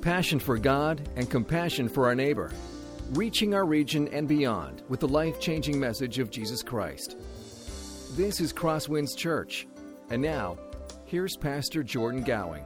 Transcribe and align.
passion 0.00 0.38
for 0.38 0.56
God, 0.56 1.08
and 1.16 1.28
compassion 1.28 1.88
for 1.88 2.06
our 2.06 2.14
neighbor, 2.14 2.50
reaching 3.12 3.54
our 3.54 3.66
region 3.66 4.08
and 4.08 4.26
beyond 4.26 4.82
with 4.88 5.00
the 5.00 5.08
life 5.08 5.40
changing 5.40 5.78
message 5.78 6.18
of 6.18 6.30
Jesus 6.30 6.62
Christ. 6.62 7.16
This 8.16 8.40
is 8.40 8.52
Crosswinds 8.52 9.16
Church. 9.16 9.66
And 10.10 10.22
now, 10.22 10.58
here's 11.04 11.36
Pastor 11.36 11.82
Jordan 11.82 12.24
Gowing. 12.24 12.64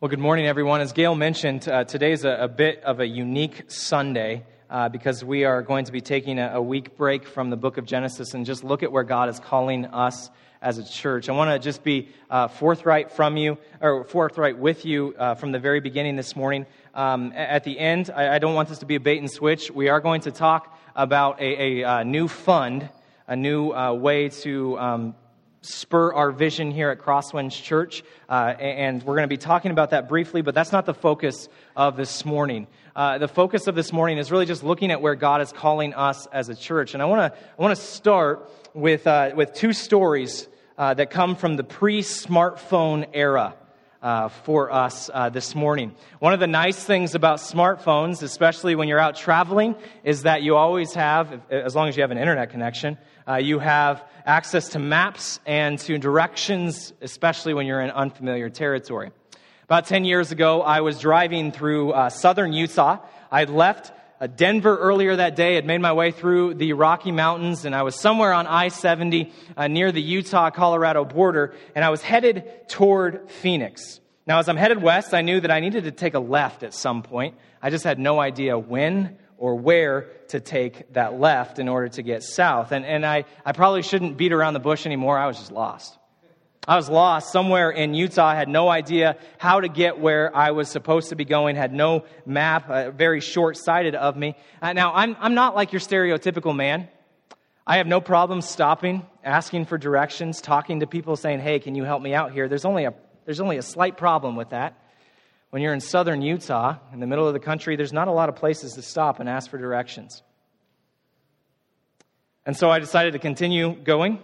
Well, 0.00 0.08
good 0.08 0.20
morning, 0.20 0.46
everyone. 0.46 0.80
As 0.80 0.92
Gail 0.92 1.16
mentioned, 1.16 1.68
uh, 1.68 1.82
today's 1.84 2.24
a, 2.24 2.30
a, 2.30 2.48
bit 2.48 2.84
of 2.84 3.00
a 3.00 3.06
unique 3.06 3.64
Sunday 3.68 4.44
uh, 4.70 4.88
because 4.88 5.24
we 5.24 5.44
are 5.44 5.60
going 5.62 5.86
to 5.86 5.92
be 5.92 6.00
taking 6.00 6.38
a, 6.38 6.52
a, 6.54 6.62
week 6.62 6.96
break 6.96 7.26
from 7.26 7.50
the 7.50 7.56
book 7.56 7.78
of 7.78 7.84
Genesis 7.84 8.34
and 8.34 8.46
just 8.46 8.62
look 8.62 8.84
at 8.84 8.92
where 8.92 9.02
God 9.02 9.28
is 9.28 9.40
calling 9.40 9.86
us 9.86 10.30
as 10.60 10.78
a 10.78 10.84
church. 10.84 11.28
I 11.28 11.32
want 11.32 11.50
to 11.50 11.58
just 11.58 11.82
be 11.82 12.08
uh, 12.30 12.48
forthright 12.48 13.12
from 13.12 13.36
you, 13.36 13.58
or 13.80 14.04
forthright 14.04 14.58
with 14.58 14.84
you 14.84 15.14
uh, 15.18 15.34
from 15.34 15.52
the 15.52 15.58
very 15.58 15.80
beginning 15.80 16.16
this 16.16 16.34
morning. 16.36 16.66
Um, 16.94 17.32
at 17.34 17.64
the 17.64 17.78
end, 17.78 18.10
I, 18.14 18.36
I, 18.36 18.38
don't 18.38 18.54
want 18.54 18.68
this 18.68 18.78
to 18.78 18.86
be 18.86 18.96
a 18.96 19.00
bait 19.00 19.18
and 19.18 19.30
switch. 19.30 19.70
We 19.70 19.88
are 19.88 20.00
going 20.00 20.22
to 20.22 20.32
talk 20.32 20.76
about 20.96 21.40
a, 21.40 21.82
a 21.82 21.88
uh, 21.88 22.02
new 22.02 22.26
fund, 22.26 22.88
a 23.26 23.36
new 23.36 23.70
uh, 23.70 23.92
way 23.92 24.30
to 24.30 24.78
um, 24.78 25.14
spur 25.60 26.12
our 26.12 26.30
vision 26.30 26.70
here 26.70 26.90
at 26.90 26.98
Crosswinds 26.98 27.60
Church. 27.62 28.02
Uh, 28.28 28.54
and 28.58 29.02
we're 29.02 29.14
going 29.14 29.28
to 29.28 29.28
be 29.28 29.36
talking 29.36 29.70
about 29.70 29.90
that 29.90 30.08
briefly, 30.08 30.42
but 30.42 30.54
that's 30.54 30.72
not 30.72 30.86
the 30.86 30.94
focus 30.94 31.48
of 31.76 31.96
this 31.96 32.24
morning. 32.24 32.66
Uh, 32.94 33.18
the 33.18 33.28
focus 33.28 33.66
of 33.66 33.74
this 33.74 33.92
morning 33.92 34.18
is 34.18 34.32
really 34.32 34.46
just 34.46 34.64
looking 34.64 34.90
at 34.90 35.00
where 35.00 35.14
God 35.14 35.40
is 35.40 35.52
calling 35.52 35.94
us 35.94 36.26
as 36.32 36.48
a 36.48 36.54
church. 36.54 36.94
And 36.94 37.02
I 37.02 37.06
want 37.06 37.32
to 37.32 37.38
I 37.58 37.62
want 37.62 37.76
to 37.76 37.82
start 37.82 38.50
with, 38.78 39.06
uh, 39.06 39.32
with 39.34 39.54
two 39.54 39.72
stories 39.72 40.48
uh, 40.76 40.94
that 40.94 41.10
come 41.10 41.34
from 41.34 41.56
the 41.56 41.64
pre 41.64 42.00
smartphone 42.00 43.08
era. 43.12 43.54
Uh, 44.00 44.28
for 44.28 44.70
us 44.70 45.10
uh, 45.12 45.28
this 45.28 45.56
morning. 45.56 45.92
One 46.20 46.32
of 46.32 46.38
the 46.38 46.46
nice 46.46 46.84
things 46.84 47.16
about 47.16 47.38
smartphones, 47.38 48.22
especially 48.22 48.76
when 48.76 48.86
you're 48.86 49.00
out 49.00 49.16
traveling, 49.16 49.74
is 50.04 50.22
that 50.22 50.44
you 50.44 50.54
always 50.54 50.94
have, 50.94 51.40
as 51.50 51.74
long 51.74 51.88
as 51.88 51.96
you 51.96 52.02
have 52.02 52.12
an 52.12 52.16
internet 52.16 52.50
connection, 52.50 52.96
uh, 53.26 53.38
you 53.38 53.58
have 53.58 54.04
access 54.24 54.68
to 54.68 54.78
maps 54.78 55.40
and 55.46 55.80
to 55.80 55.98
directions, 55.98 56.92
especially 57.00 57.54
when 57.54 57.66
you're 57.66 57.80
in 57.80 57.90
unfamiliar 57.90 58.48
territory. 58.48 59.10
About 59.64 59.86
10 59.86 60.04
years 60.04 60.30
ago, 60.30 60.62
I 60.62 60.82
was 60.82 61.00
driving 61.00 61.50
through 61.50 61.90
uh, 61.90 62.08
southern 62.08 62.52
Utah. 62.52 62.98
I 63.32 63.44
left 63.44 63.90
Denver 64.26 64.76
earlier 64.76 65.14
that 65.16 65.36
day, 65.36 65.54
had 65.54 65.64
made 65.64 65.80
my 65.80 65.92
way 65.92 66.10
through 66.10 66.54
the 66.54 66.72
Rocky 66.72 67.12
Mountains, 67.12 67.64
and 67.64 67.74
I 67.74 67.82
was 67.82 67.94
somewhere 67.94 68.32
on 68.32 68.46
I 68.46 68.68
70 68.68 69.32
uh, 69.56 69.68
near 69.68 69.92
the 69.92 70.02
Utah 70.02 70.50
Colorado 70.50 71.04
border, 71.04 71.54
and 71.74 71.84
I 71.84 71.90
was 71.90 72.02
headed 72.02 72.68
toward 72.68 73.30
Phoenix. 73.30 74.00
Now, 74.26 74.40
as 74.40 74.48
I'm 74.48 74.56
headed 74.56 74.82
west, 74.82 75.14
I 75.14 75.22
knew 75.22 75.40
that 75.40 75.50
I 75.50 75.60
needed 75.60 75.84
to 75.84 75.92
take 75.92 76.14
a 76.14 76.18
left 76.18 76.62
at 76.62 76.74
some 76.74 77.02
point. 77.02 77.36
I 77.62 77.70
just 77.70 77.84
had 77.84 77.98
no 77.98 78.20
idea 78.20 78.58
when 78.58 79.18
or 79.38 79.54
where 79.54 80.10
to 80.28 80.40
take 80.40 80.92
that 80.92 81.18
left 81.18 81.58
in 81.58 81.68
order 81.68 81.88
to 81.88 82.02
get 82.02 82.22
south. 82.22 82.72
And, 82.72 82.84
and 82.84 83.06
I, 83.06 83.24
I 83.44 83.52
probably 83.52 83.82
shouldn't 83.82 84.16
beat 84.16 84.32
around 84.32 84.54
the 84.54 84.60
bush 84.60 84.84
anymore. 84.84 85.18
I 85.18 85.26
was 85.26 85.38
just 85.38 85.52
lost. 85.52 85.97
I 86.68 86.76
was 86.76 86.90
lost 86.90 87.32
somewhere 87.32 87.70
in 87.70 87.94
Utah. 87.94 88.34
Had 88.34 88.50
no 88.50 88.68
idea 88.68 89.16
how 89.38 89.58
to 89.58 89.68
get 89.68 89.98
where 89.98 90.36
I 90.36 90.50
was 90.50 90.68
supposed 90.68 91.08
to 91.08 91.16
be 91.16 91.24
going, 91.24 91.56
had 91.56 91.72
no 91.72 92.04
map, 92.26 92.68
uh, 92.68 92.90
very 92.90 93.22
short 93.22 93.56
sighted 93.56 93.94
of 93.94 94.18
me. 94.18 94.36
Uh, 94.60 94.74
now, 94.74 94.92
I'm, 94.92 95.16
I'm 95.18 95.34
not 95.34 95.54
like 95.54 95.72
your 95.72 95.80
stereotypical 95.80 96.54
man. 96.54 96.86
I 97.66 97.78
have 97.78 97.86
no 97.86 98.02
problem 98.02 98.42
stopping, 98.42 99.06
asking 99.24 99.64
for 99.64 99.78
directions, 99.78 100.42
talking 100.42 100.80
to 100.80 100.86
people, 100.86 101.16
saying, 101.16 101.40
hey, 101.40 101.58
can 101.58 101.74
you 101.74 101.84
help 101.84 102.02
me 102.02 102.12
out 102.12 102.32
here? 102.32 102.48
There's 102.48 102.66
only 102.66 102.84
a, 102.84 102.92
there's 103.24 103.40
only 103.40 103.56
a 103.56 103.62
slight 103.62 103.96
problem 103.96 104.36
with 104.36 104.50
that. 104.50 104.78
When 105.48 105.62
you're 105.62 105.72
in 105.72 105.80
southern 105.80 106.20
Utah, 106.20 106.76
in 106.92 107.00
the 107.00 107.06
middle 107.06 107.26
of 107.26 107.32
the 107.32 107.40
country, 107.40 107.76
there's 107.76 107.94
not 107.94 108.08
a 108.08 108.12
lot 108.12 108.28
of 108.28 108.36
places 108.36 108.74
to 108.74 108.82
stop 108.82 109.20
and 109.20 109.28
ask 109.28 109.50
for 109.50 109.56
directions. 109.56 110.22
And 112.44 112.54
so 112.54 112.70
I 112.70 112.78
decided 112.78 113.14
to 113.14 113.18
continue 113.18 113.74
going. 113.74 114.20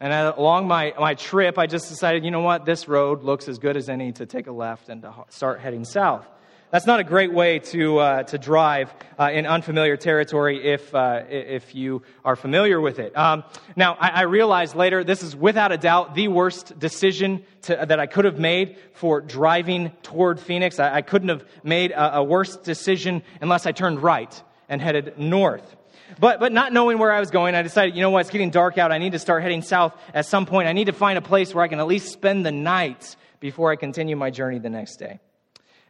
And 0.00 0.12
along 0.12 0.68
my, 0.68 0.94
my 0.98 1.14
trip, 1.14 1.58
I 1.58 1.66
just 1.66 1.88
decided, 1.88 2.24
you 2.24 2.30
know 2.30 2.40
what, 2.40 2.64
this 2.64 2.86
road 2.86 3.24
looks 3.24 3.48
as 3.48 3.58
good 3.58 3.76
as 3.76 3.88
any 3.88 4.12
to 4.12 4.26
take 4.26 4.46
a 4.46 4.52
left 4.52 4.88
and 4.88 5.02
to 5.02 5.12
start 5.28 5.60
heading 5.60 5.84
south. 5.84 6.26
That's 6.70 6.86
not 6.86 7.00
a 7.00 7.04
great 7.04 7.32
way 7.32 7.60
to, 7.60 7.98
uh, 7.98 8.22
to 8.24 8.36
drive 8.36 8.92
uh, 9.18 9.30
in 9.32 9.46
unfamiliar 9.46 9.96
territory 9.96 10.62
if, 10.72 10.94
uh, 10.94 11.22
if 11.28 11.74
you 11.74 12.02
are 12.26 12.36
familiar 12.36 12.78
with 12.78 12.98
it. 12.98 13.16
Um, 13.16 13.44
now, 13.74 13.94
I, 13.94 14.08
I, 14.08 14.22
realized 14.22 14.76
later 14.76 15.02
this 15.02 15.22
is 15.22 15.34
without 15.34 15.72
a 15.72 15.78
doubt 15.78 16.14
the 16.14 16.28
worst 16.28 16.78
decision 16.78 17.42
to, 17.62 17.86
that 17.88 17.98
I 17.98 18.06
could 18.06 18.26
have 18.26 18.38
made 18.38 18.76
for 18.92 19.22
driving 19.22 19.92
toward 20.02 20.38
Phoenix. 20.38 20.78
I, 20.78 20.96
I 20.96 21.02
couldn't 21.02 21.30
have 21.30 21.46
made 21.64 21.90
a, 21.92 22.18
a 22.18 22.22
worse 22.22 22.54
decision 22.56 23.22
unless 23.40 23.64
I 23.64 23.72
turned 23.72 24.02
right 24.02 24.42
and 24.68 24.82
headed 24.82 25.18
north. 25.18 25.74
But, 26.18 26.40
but 26.40 26.52
not 26.52 26.72
knowing 26.72 26.98
where 26.98 27.12
I 27.12 27.20
was 27.20 27.30
going, 27.30 27.54
I 27.54 27.62
decided, 27.62 27.94
you 27.94 28.02
know 28.02 28.10
what, 28.10 28.20
it's 28.20 28.30
getting 28.30 28.50
dark 28.50 28.78
out. 28.78 28.92
I 28.92 28.98
need 28.98 29.12
to 29.12 29.18
start 29.18 29.42
heading 29.42 29.62
south 29.62 29.94
at 30.14 30.26
some 30.26 30.46
point. 30.46 30.68
I 30.68 30.72
need 30.72 30.86
to 30.86 30.92
find 30.92 31.18
a 31.18 31.22
place 31.22 31.54
where 31.54 31.64
I 31.64 31.68
can 31.68 31.80
at 31.80 31.86
least 31.86 32.12
spend 32.12 32.46
the 32.46 32.52
night 32.52 33.16
before 33.40 33.70
I 33.70 33.76
continue 33.76 34.16
my 34.16 34.30
journey 34.30 34.58
the 34.58 34.70
next 34.70 34.96
day. 34.96 35.20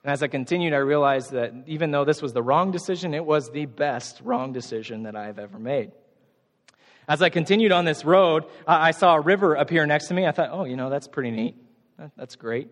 And 0.03 0.13
as 0.13 0.23
I 0.23 0.29
continued, 0.29 0.75
I 0.75 0.79
realized 0.79 1.33
that 1.33 1.53
even 1.67 1.91
though 1.91 2.05
this 2.05 2.23
was 2.23 2.33
the 2.33 2.43
wrong 2.43 2.71
decision, 2.71 3.15
it 3.15 3.25
was 3.25 3.51
the 3.51 3.67
best 3.67 4.21
wrong 4.23 4.53
decision 4.53 5.05
that 5.05 5.17
I've 5.17 5.39
ever 5.39 5.59
made. 5.59 5.93
As 7.09 7.23
I 7.23 7.31
continued 7.31 7.73
on 7.73 7.85
this 7.85 8.05
road, 8.05 8.45
I 8.67 8.91
saw 8.91 9.15
a 9.15 9.21
river 9.21 9.55
appear 9.55 9.87
next 9.87 10.09
to 10.09 10.15
me. 10.15 10.27
I 10.27 10.33
thought, 10.33 10.51
oh, 10.53 10.65
you 10.65 10.77
know, 10.77 10.91
that's 10.91 11.09
pretty 11.09 11.31
neat. 11.31 11.57
That's 12.17 12.37
great. 12.37 12.69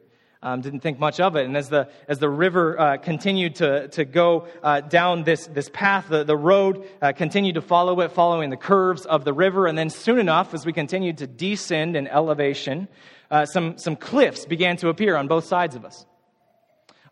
Um, 0.47 0.61
didn't 0.61 0.79
think 0.79 1.01
much 1.01 1.19
of 1.19 1.35
it. 1.35 1.45
And 1.45 1.57
as 1.57 1.71
the, 1.71 1.89
as 2.07 2.21
the 2.21 2.29
river 2.29 2.79
uh, 2.79 2.97
continued 2.99 3.57
to, 3.57 3.89
to 3.89 4.05
go 4.05 4.47
uh, 4.63 4.81
down 4.81 5.25
this, 5.25 5.49
this 5.49 5.69
path, 5.69 6.07
the, 6.09 6.23
the 6.23 6.37
road 6.37 6.85
uh, 7.03 7.11
continued 7.15 7.57
to 7.57 7.61
follow 7.61 7.99
it, 8.03 8.13
following 8.13 8.51
the 8.51 8.57
curves 8.57 9.07
of 9.07 9.25
the 9.25 9.33
river. 9.33 9.67
And 9.67 9.77
then 9.77 9.91
soon 9.91 10.21
enough, 10.21 10.55
as 10.55 10.65
we 10.65 10.73
continued 10.73 11.19
to 11.19 11.27
descend 11.27 11.97
in 11.97 12.07
elevation, 12.07 12.87
uh, 13.29 13.45
some, 13.47 13.77
some 13.77 13.97
cliffs 13.97 14.47
began 14.47 14.77
to 14.77 14.89
appear 14.89 15.17
on 15.17 15.27
both 15.27 15.47
sides 15.47 15.75
of 15.75 15.85
us. 15.85 16.07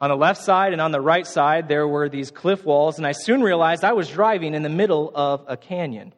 On 0.01 0.11
the 0.11 0.17
left 0.17 0.41
side 0.41 0.73
and 0.73 0.81
on 0.81 0.93
the 0.93 1.01
right 1.01 1.27
side, 1.27 1.67
there 1.67 1.89
were 1.89 2.09
these 2.09 2.31
cliff 2.31 2.65
walls, 2.65 2.99
and 2.99 3.07
I 3.07 3.11
soon 3.11 3.43
realized 3.43 3.83
I 3.83 3.95
was 3.95 4.09
driving 4.09 4.55
in 4.55 4.63
the 4.63 4.69
middle 4.69 5.11
of 5.13 5.45
a 5.49 5.57
canyon. 5.57 6.13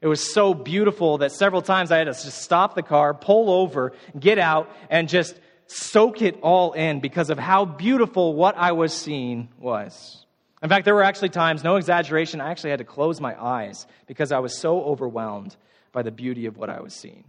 It 0.00 0.06
was 0.06 0.32
so 0.32 0.54
beautiful 0.54 1.18
that 1.18 1.32
several 1.32 1.60
times 1.60 1.90
I 1.90 1.98
had 1.98 2.04
to 2.04 2.12
just 2.12 2.40
stop 2.40 2.74
the 2.74 2.82
car, 2.82 3.12
pull 3.12 3.50
over, 3.50 3.92
get 4.18 4.38
out, 4.38 4.70
and 4.88 5.06
just 5.08 5.38
soak 5.66 6.22
it 6.22 6.38
all 6.42 6.72
in 6.72 7.00
because 7.00 7.30
of 7.30 7.38
how 7.38 7.64
beautiful 7.64 8.34
what 8.34 8.56
I 8.56 8.72
was 8.72 8.92
seeing 8.92 9.48
was. 9.58 10.24
In 10.62 10.68
fact, 10.68 10.84
there 10.84 10.94
were 10.94 11.02
actually 11.02 11.28
times, 11.28 11.62
no 11.62 11.76
exaggeration, 11.76 12.40
I 12.40 12.50
actually 12.50 12.70
had 12.70 12.78
to 12.78 12.84
close 12.84 13.20
my 13.20 13.40
eyes 13.40 13.86
because 14.06 14.32
I 14.32 14.38
was 14.38 14.56
so 14.56 14.82
overwhelmed 14.82 15.56
by 15.92 16.02
the 16.02 16.10
beauty 16.10 16.46
of 16.46 16.56
what 16.56 16.70
I 16.70 16.80
was 16.80 16.94
seeing. 16.94 17.24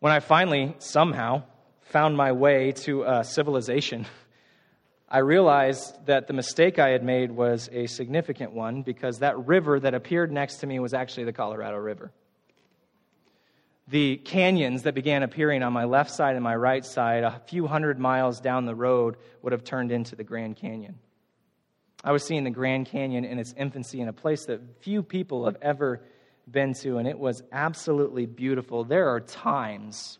When 0.00 0.12
I 0.12 0.20
finally, 0.20 0.74
somehow, 0.78 1.42
found 1.82 2.16
my 2.16 2.32
way 2.32 2.72
to 2.72 3.04
uh, 3.04 3.22
civilization, 3.22 4.06
I 5.08 5.18
realized 5.18 6.06
that 6.06 6.26
the 6.26 6.32
mistake 6.32 6.78
I 6.78 6.90
had 6.90 7.04
made 7.04 7.30
was 7.30 7.68
a 7.72 7.86
significant 7.86 8.52
one 8.52 8.82
because 8.82 9.20
that 9.20 9.38
river 9.46 9.78
that 9.80 9.94
appeared 9.94 10.32
next 10.32 10.56
to 10.56 10.66
me 10.66 10.78
was 10.78 10.94
actually 10.94 11.24
the 11.24 11.32
Colorado 11.32 11.76
River. 11.76 12.10
The 13.88 14.16
canyons 14.16 14.82
that 14.84 14.94
began 14.94 15.22
appearing 15.22 15.62
on 15.62 15.72
my 15.72 15.84
left 15.84 16.10
side 16.10 16.36
and 16.36 16.42
my 16.42 16.56
right 16.56 16.84
side, 16.84 17.22
a 17.22 17.42
few 17.46 17.66
hundred 17.66 17.98
miles 17.98 18.40
down 18.40 18.64
the 18.64 18.74
road, 18.74 19.16
would 19.42 19.52
have 19.52 19.62
turned 19.62 19.92
into 19.92 20.16
the 20.16 20.24
Grand 20.24 20.56
Canyon. 20.56 20.98
I 22.02 22.12
was 22.12 22.24
seeing 22.24 22.44
the 22.44 22.50
Grand 22.50 22.86
Canyon 22.86 23.24
in 23.24 23.38
its 23.38 23.54
infancy 23.56 24.00
in 24.00 24.08
a 24.08 24.12
place 24.12 24.46
that 24.46 24.60
few 24.80 25.02
people 25.02 25.44
have 25.44 25.56
ever 25.60 26.00
been 26.50 26.74
to, 26.74 26.98
and 26.98 27.06
it 27.06 27.18
was 27.18 27.42
absolutely 27.52 28.26
beautiful. 28.26 28.84
There 28.84 29.08
are 29.08 29.20
times 29.20 30.18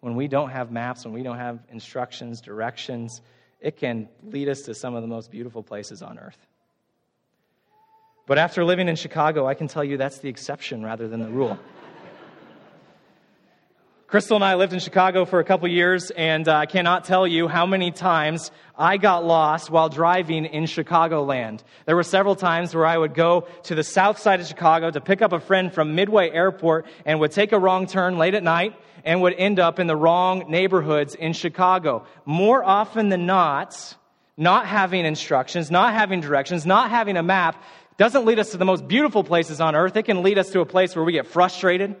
when 0.00 0.16
we 0.16 0.28
don't 0.28 0.50
have 0.50 0.70
maps, 0.70 1.04
when 1.04 1.12
we 1.12 1.22
don't 1.22 1.38
have 1.38 1.60
instructions, 1.70 2.40
directions, 2.40 3.20
it 3.60 3.76
can 3.76 4.08
lead 4.22 4.48
us 4.48 4.62
to 4.62 4.74
some 4.74 4.94
of 4.94 5.02
the 5.02 5.08
most 5.08 5.30
beautiful 5.30 5.62
places 5.62 6.02
on 6.02 6.18
earth. 6.18 6.46
But 8.26 8.38
after 8.38 8.64
living 8.64 8.88
in 8.88 8.96
Chicago, 8.96 9.46
I 9.46 9.54
can 9.54 9.68
tell 9.68 9.84
you 9.84 9.96
that's 9.96 10.18
the 10.18 10.28
exception 10.28 10.82
rather 10.82 11.08
than 11.08 11.20
the 11.20 11.28
rule. 11.28 11.58
Crystal 14.10 14.34
and 14.34 14.44
I 14.44 14.56
lived 14.56 14.72
in 14.72 14.80
Chicago 14.80 15.24
for 15.24 15.38
a 15.38 15.44
couple 15.44 15.68
years, 15.68 16.10
and 16.10 16.48
uh, 16.48 16.56
I 16.56 16.66
cannot 16.66 17.04
tell 17.04 17.28
you 17.28 17.46
how 17.46 17.64
many 17.64 17.92
times 17.92 18.50
I 18.76 18.96
got 18.96 19.24
lost 19.24 19.70
while 19.70 19.88
driving 19.88 20.46
in 20.46 20.64
Chicagoland. 20.64 21.62
There 21.86 21.94
were 21.94 22.02
several 22.02 22.34
times 22.34 22.74
where 22.74 22.86
I 22.86 22.98
would 22.98 23.14
go 23.14 23.46
to 23.62 23.76
the 23.76 23.84
south 23.84 24.18
side 24.18 24.40
of 24.40 24.48
Chicago 24.48 24.90
to 24.90 25.00
pick 25.00 25.22
up 25.22 25.32
a 25.32 25.38
friend 25.38 25.72
from 25.72 25.94
Midway 25.94 26.28
Airport 26.28 26.86
and 27.06 27.20
would 27.20 27.30
take 27.30 27.52
a 27.52 27.58
wrong 27.60 27.86
turn 27.86 28.18
late 28.18 28.34
at 28.34 28.42
night 28.42 28.74
and 29.04 29.22
would 29.22 29.34
end 29.34 29.60
up 29.60 29.78
in 29.78 29.86
the 29.86 29.94
wrong 29.94 30.46
neighborhoods 30.48 31.14
in 31.14 31.32
Chicago. 31.32 32.04
More 32.24 32.64
often 32.64 33.10
than 33.10 33.26
not, 33.26 33.96
not 34.36 34.66
having 34.66 35.04
instructions, 35.04 35.70
not 35.70 35.94
having 35.94 36.20
directions, 36.20 36.66
not 36.66 36.90
having 36.90 37.16
a 37.16 37.22
map 37.22 37.62
doesn't 37.96 38.24
lead 38.24 38.40
us 38.40 38.50
to 38.50 38.56
the 38.56 38.64
most 38.64 38.88
beautiful 38.88 39.22
places 39.22 39.60
on 39.60 39.76
earth. 39.76 39.94
It 39.94 40.02
can 40.02 40.24
lead 40.24 40.36
us 40.36 40.50
to 40.50 40.60
a 40.62 40.66
place 40.66 40.96
where 40.96 41.04
we 41.04 41.12
get 41.12 41.28
frustrated 41.28 41.94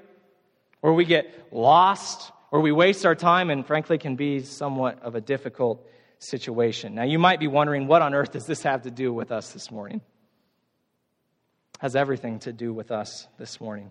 where 0.80 0.92
we 0.92 1.04
get 1.04 1.48
lost, 1.52 2.32
where 2.50 2.60
we 2.60 2.72
waste 2.72 3.06
our 3.06 3.14
time, 3.14 3.50
and 3.50 3.66
frankly 3.66 3.98
can 3.98 4.16
be 4.16 4.42
somewhat 4.42 5.02
of 5.02 5.14
a 5.14 5.20
difficult 5.20 5.86
situation. 6.18 6.94
Now, 6.94 7.04
you 7.04 7.18
might 7.18 7.40
be 7.40 7.46
wondering, 7.46 7.86
what 7.86 8.02
on 8.02 8.14
earth 8.14 8.32
does 8.32 8.46
this 8.46 8.62
have 8.62 8.82
to 8.82 8.90
do 8.90 9.12
with 9.12 9.32
us 9.32 9.52
this 9.52 9.70
morning? 9.70 10.00
Has 11.78 11.96
everything 11.96 12.40
to 12.40 12.52
do 12.52 12.72
with 12.72 12.90
us 12.90 13.26
this 13.38 13.60
morning. 13.60 13.90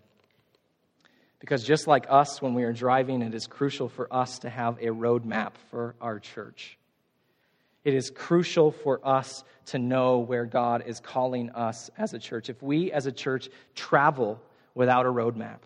Because 1.39 1.63
just 1.63 1.87
like 1.87 2.05
us, 2.09 2.41
when 2.41 2.53
we 2.53 2.63
are 2.63 2.73
driving, 2.73 3.21
it 3.21 3.33
is 3.33 3.47
crucial 3.47 3.87
for 3.87 4.13
us 4.13 4.39
to 4.39 4.49
have 4.49 4.77
a 4.79 4.87
roadmap 4.87 5.53
for 5.71 5.95
our 6.01 6.19
church. 6.19 6.77
It 7.85 7.93
is 7.93 8.09
crucial 8.09 8.71
for 8.71 8.99
us 9.07 9.43
to 9.67 9.79
know 9.79 10.19
where 10.19 10.45
God 10.45 10.83
is 10.85 10.99
calling 10.99 11.49
us 11.51 11.89
as 11.97 12.13
a 12.13 12.19
church. 12.19 12.49
If 12.49 12.61
we 12.61 12.91
as 12.91 13.05
a 13.05 13.11
church 13.11 13.49
travel 13.73 14.41
without 14.75 15.05
a 15.05 15.09
roadmap, 15.09 15.59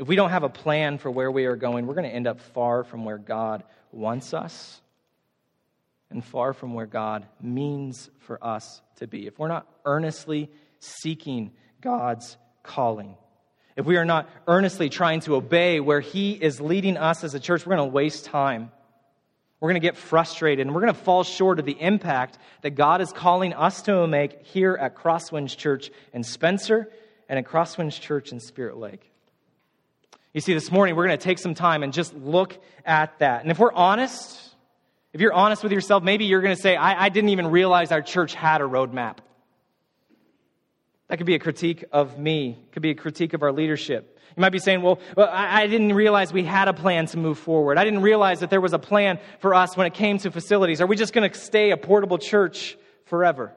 if 0.00 0.08
we 0.08 0.16
don't 0.16 0.30
have 0.30 0.44
a 0.44 0.48
plan 0.48 0.96
for 0.96 1.10
where 1.10 1.30
we 1.30 1.44
are 1.44 1.56
going, 1.56 1.86
we're 1.86 1.94
going 1.94 2.08
to 2.08 2.14
end 2.14 2.26
up 2.26 2.40
far 2.40 2.84
from 2.84 3.04
where 3.04 3.18
God 3.18 3.62
wants 3.92 4.32
us 4.32 4.80
and 6.08 6.24
far 6.24 6.54
from 6.54 6.72
where 6.72 6.86
God 6.86 7.26
means 7.38 8.08
for 8.20 8.42
us 8.42 8.80
to 8.96 9.06
be. 9.06 9.26
If 9.26 9.38
we're 9.38 9.48
not 9.48 9.66
earnestly 9.84 10.48
seeking 10.78 11.52
God's 11.82 12.38
calling, 12.62 13.14
if 13.76 13.84
we 13.84 13.98
are 13.98 14.06
not 14.06 14.26
earnestly 14.48 14.88
trying 14.88 15.20
to 15.20 15.34
obey 15.34 15.80
where 15.80 16.00
He 16.00 16.32
is 16.32 16.62
leading 16.62 16.96
us 16.96 17.22
as 17.22 17.34
a 17.34 17.40
church, 17.40 17.66
we're 17.66 17.76
going 17.76 17.90
to 17.90 17.94
waste 17.94 18.24
time. 18.24 18.72
We're 19.60 19.68
going 19.68 19.82
to 19.82 19.86
get 19.86 19.98
frustrated 19.98 20.66
and 20.66 20.74
we're 20.74 20.80
going 20.80 20.94
to 20.94 20.98
fall 20.98 21.24
short 21.24 21.58
of 21.58 21.66
the 21.66 21.78
impact 21.78 22.38
that 22.62 22.70
God 22.70 23.02
is 23.02 23.12
calling 23.12 23.52
us 23.52 23.82
to 23.82 24.06
make 24.06 24.46
here 24.46 24.78
at 24.80 24.96
Crosswinds 24.96 25.54
Church 25.54 25.90
in 26.14 26.24
Spencer 26.24 26.88
and 27.28 27.38
at 27.38 27.44
Crosswinds 27.44 28.00
Church 28.00 28.32
in 28.32 28.40
Spirit 28.40 28.78
Lake. 28.78 29.09
You 30.32 30.40
see, 30.40 30.54
this 30.54 30.70
morning 30.70 30.94
we're 30.94 31.06
going 31.06 31.18
to 31.18 31.24
take 31.24 31.38
some 31.38 31.54
time 31.54 31.82
and 31.82 31.92
just 31.92 32.14
look 32.14 32.56
at 32.84 33.18
that. 33.18 33.42
And 33.42 33.50
if 33.50 33.58
we're 33.58 33.72
honest, 33.72 34.54
if 35.12 35.20
you're 35.20 35.32
honest 35.32 35.64
with 35.64 35.72
yourself, 35.72 36.04
maybe 36.04 36.26
you're 36.26 36.40
going 36.40 36.54
to 36.54 36.62
say, 36.62 36.76
I, 36.76 37.06
I 37.06 37.08
didn't 37.08 37.30
even 37.30 37.48
realize 37.48 37.90
our 37.90 38.02
church 38.02 38.34
had 38.34 38.60
a 38.60 38.64
roadmap. 38.64 39.16
That 41.08 41.16
could 41.16 41.26
be 41.26 41.34
a 41.34 41.40
critique 41.40 41.84
of 41.90 42.16
me, 42.16 42.50
it 42.50 42.72
could 42.72 42.82
be 42.82 42.90
a 42.90 42.94
critique 42.94 43.34
of 43.34 43.42
our 43.42 43.50
leadership. 43.50 44.18
You 44.36 44.40
might 44.40 44.50
be 44.50 44.60
saying, 44.60 44.82
well, 44.82 45.00
well 45.16 45.28
I, 45.28 45.62
I 45.62 45.66
didn't 45.66 45.94
realize 45.94 46.32
we 46.32 46.44
had 46.44 46.68
a 46.68 46.72
plan 46.72 47.06
to 47.06 47.18
move 47.18 47.36
forward. 47.36 47.78
I 47.78 47.84
didn't 47.84 48.02
realize 48.02 48.38
that 48.38 48.50
there 48.50 48.60
was 48.60 48.72
a 48.72 48.78
plan 48.78 49.18
for 49.40 49.52
us 49.52 49.76
when 49.76 49.88
it 49.88 49.94
came 49.94 50.18
to 50.18 50.30
facilities. 50.30 50.80
Are 50.80 50.86
we 50.86 50.94
just 50.94 51.12
going 51.12 51.28
to 51.28 51.36
stay 51.36 51.72
a 51.72 51.76
portable 51.76 52.18
church 52.18 52.78
forever? 53.06 53.52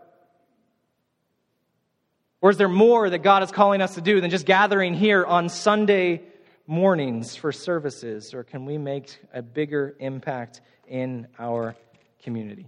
Or 2.41 2.49
is 2.49 2.57
there 2.57 2.67
more 2.67 3.07
that 3.07 3.19
God 3.19 3.43
is 3.43 3.51
calling 3.51 3.81
us 3.81 3.93
to 3.93 4.01
do 4.01 4.19
than 4.19 4.31
just 4.31 4.47
gathering 4.47 4.95
here 4.95 5.23
on 5.23 5.47
Sunday 5.49 6.23
mornings 6.67 7.35
for 7.35 7.51
services? 7.51 8.33
Or 8.33 8.43
can 8.43 8.65
we 8.65 8.77
make 8.77 9.19
a 9.33 9.41
bigger 9.41 9.95
impact 9.99 10.61
in 10.87 11.27
our 11.39 11.75
community? 12.21 12.67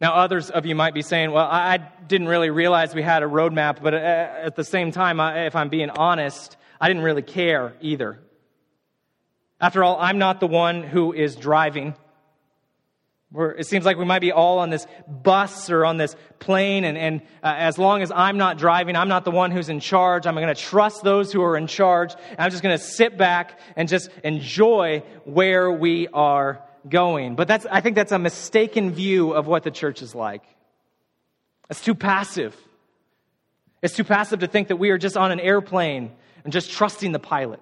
Now, 0.00 0.14
others 0.14 0.50
of 0.50 0.66
you 0.66 0.74
might 0.74 0.92
be 0.92 1.02
saying, 1.02 1.30
well, 1.30 1.46
I 1.46 1.78
didn't 1.78 2.28
really 2.28 2.50
realize 2.50 2.94
we 2.94 3.02
had 3.02 3.22
a 3.22 3.26
roadmap, 3.26 3.80
but 3.80 3.94
uh, 3.94 3.96
at 3.96 4.56
the 4.56 4.64
same 4.64 4.90
time, 4.90 5.20
if 5.20 5.56
I'm 5.56 5.68
being 5.68 5.88
honest, 5.88 6.56
I 6.80 6.88
didn't 6.88 7.04
really 7.04 7.22
care 7.22 7.74
either. 7.80 8.20
After 9.60 9.82
all, 9.82 9.96
I'm 9.98 10.18
not 10.18 10.40
the 10.40 10.46
one 10.46 10.82
who 10.82 11.12
is 11.12 11.36
driving. 11.36 11.94
We're, 13.34 13.50
it 13.50 13.66
seems 13.66 13.84
like 13.84 13.98
we 13.98 14.04
might 14.04 14.20
be 14.20 14.30
all 14.30 14.60
on 14.60 14.70
this 14.70 14.86
bus 15.08 15.68
or 15.68 15.84
on 15.84 15.96
this 15.96 16.14
plane, 16.38 16.84
and, 16.84 16.96
and 16.96 17.20
uh, 17.42 17.52
as 17.56 17.78
long 17.78 18.00
as 18.00 18.12
I'm 18.12 18.38
not 18.38 18.58
driving, 18.58 18.94
I'm 18.94 19.08
not 19.08 19.24
the 19.24 19.32
one 19.32 19.50
who's 19.50 19.68
in 19.68 19.80
charge. 19.80 20.24
I'm 20.24 20.36
going 20.36 20.46
to 20.46 20.54
trust 20.54 21.02
those 21.02 21.32
who 21.32 21.42
are 21.42 21.56
in 21.56 21.66
charge. 21.66 22.14
I'm 22.38 22.52
just 22.52 22.62
going 22.62 22.78
to 22.78 22.82
sit 22.82 23.18
back 23.18 23.58
and 23.74 23.88
just 23.88 24.08
enjoy 24.22 25.02
where 25.24 25.68
we 25.68 26.06
are 26.14 26.62
going. 26.88 27.34
But 27.34 27.48
that's, 27.48 27.66
I 27.66 27.80
think 27.80 27.96
that's 27.96 28.12
a 28.12 28.20
mistaken 28.20 28.92
view 28.92 29.32
of 29.32 29.48
what 29.48 29.64
the 29.64 29.72
church 29.72 30.00
is 30.00 30.14
like. 30.14 30.44
It's 31.68 31.80
too 31.80 31.96
passive. 31.96 32.56
It's 33.82 33.96
too 33.96 34.04
passive 34.04 34.40
to 34.40 34.46
think 34.46 34.68
that 34.68 34.76
we 34.76 34.90
are 34.90 34.98
just 34.98 35.16
on 35.16 35.32
an 35.32 35.40
airplane 35.40 36.12
and 36.44 36.52
just 36.52 36.70
trusting 36.70 37.10
the 37.10 37.18
pilot. 37.18 37.60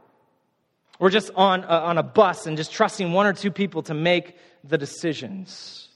We're 1.02 1.10
just 1.10 1.32
on 1.34 1.64
a, 1.64 1.66
on 1.66 1.98
a 1.98 2.04
bus 2.04 2.46
and 2.46 2.56
just 2.56 2.70
trusting 2.70 3.10
one 3.10 3.26
or 3.26 3.32
two 3.32 3.50
people 3.50 3.82
to 3.82 3.92
make 3.92 4.36
the 4.62 4.78
decisions. 4.78 5.88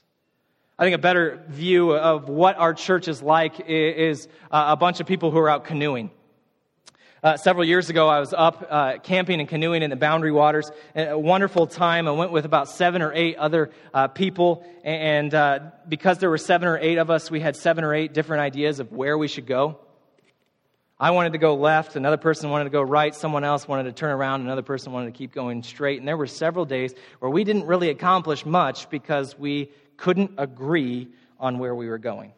I 0.77 0.83
think 0.83 0.95
a 0.95 0.99
better 0.99 1.45
view 1.47 1.93
of 1.95 2.27
what 2.27 2.57
our 2.57 2.73
church 2.73 3.07
is 3.07 3.21
like 3.21 3.69
is 3.69 4.27
a 4.51 4.75
bunch 4.75 4.99
of 4.99 5.07
people 5.07 5.31
who 5.31 5.37
are 5.37 5.49
out 5.49 5.63
canoeing. 5.63 6.11
Uh, 7.23 7.37
several 7.37 7.63
years 7.63 7.89
ago, 7.89 8.09
I 8.09 8.19
was 8.19 8.33
up 8.33 8.67
uh, 8.69 8.97
camping 8.97 9.39
and 9.39 9.47
canoeing 9.47 9.81
in 9.81 9.91
the 9.91 9.95
Boundary 9.95 10.33
Waters. 10.33 10.69
A 10.93 11.17
wonderful 11.17 11.67
time. 11.67 12.09
I 12.09 12.11
went 12.11 12.33
with 12.33 12.43
about 12.43 12.67
seven 12.67 13.01
or 13.01 13.13
eight 13.13 13.37
other 13.37 13.71
uh, 13.93 14.09
people. 14.09 14.67
And 14.83 15.33
uh, 15.33 15.59
because 15.87 16.17
there 16.17 16.29
were 16.29 16.37
seven 16.37 16.67
or 16.67 16.77
eight 16.79 16.97
of 16.97 17.09
us, 17.09 17.31
we 17.31 17.39
had 17.39 17.55
seven 17.55 17.85
or 17.85 17.93
eight 17.93 18.13
different 18.13 18.41
ideas 18.41 18.81
of 18.81 18.91
where 18.91 19.17
we 19.17 19.29
should 19.29 19.45
go. 19.45 19.79
I 20.99 21.11
wanted 21.11 21.33
to 21.33 21.37
go 21.37 21.55
left, 21.55 21.95
another 21.95 22.17
person 22.17 22.49
wanted 22.49 22.63
to 22.63 22.69
go 22.71 22.81
right, 22.81 23.13
someone 23.13 23.43
else 23.43 23.67
wanted 23.67 23.83
to 23.83 23.91
turn 23.91 24.11
around, 24.11 24.41
another 24.41 24.63
person 24.63 24.91
wanted 24.91 25.13
to 25.13 25.17
keep 25.17 25.31
going 25.31 25.61
straight. 25.61 25.99
And 25.99 26.07
there 26.07 26.17
were 26.17 26.25
several 26.25 26.65
days 26.65 26.93
where 27.19 27.29
we 27.29 27.43
didn't 27.43 27.65
really 27.65 27.89
accomplish 27.89 28.45
much 28.45 28.89
because 28.89 29.37
we 29.37 29.69
couldn't 29.97 30.31
agree 30.39 31.07
on 31.39 31.59
where 31.59 31.75
we 31.75 31.87
were 31.87 31.99
going. 31.99 32.33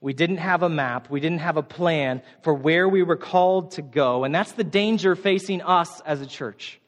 We 0.00 0.14
didn't 0.14 0.38
have 0.38 0.62
a 0.62 0.68
map. 0.68 1.10
We 1.10 1.20
didn't 1.20 1.38
have 1.40 1.56
a 1.56 1.62
plan 1.62 2.22
for 2.42 2.52
where 2.52 2.88
we 2.88 3.04
were 3.04 3.16
called 3.16 3.72
to 3.72 3.82
go. 3.82 4.24
And 4.24 4.34
that's 4.34 4.52
the 4.52 4.64
danger 4.64 5.14
facing 5.14 5.62
us 5.62 6.00
as 6.00 6.20
a 6.20 6.26
church. 6.26 6.80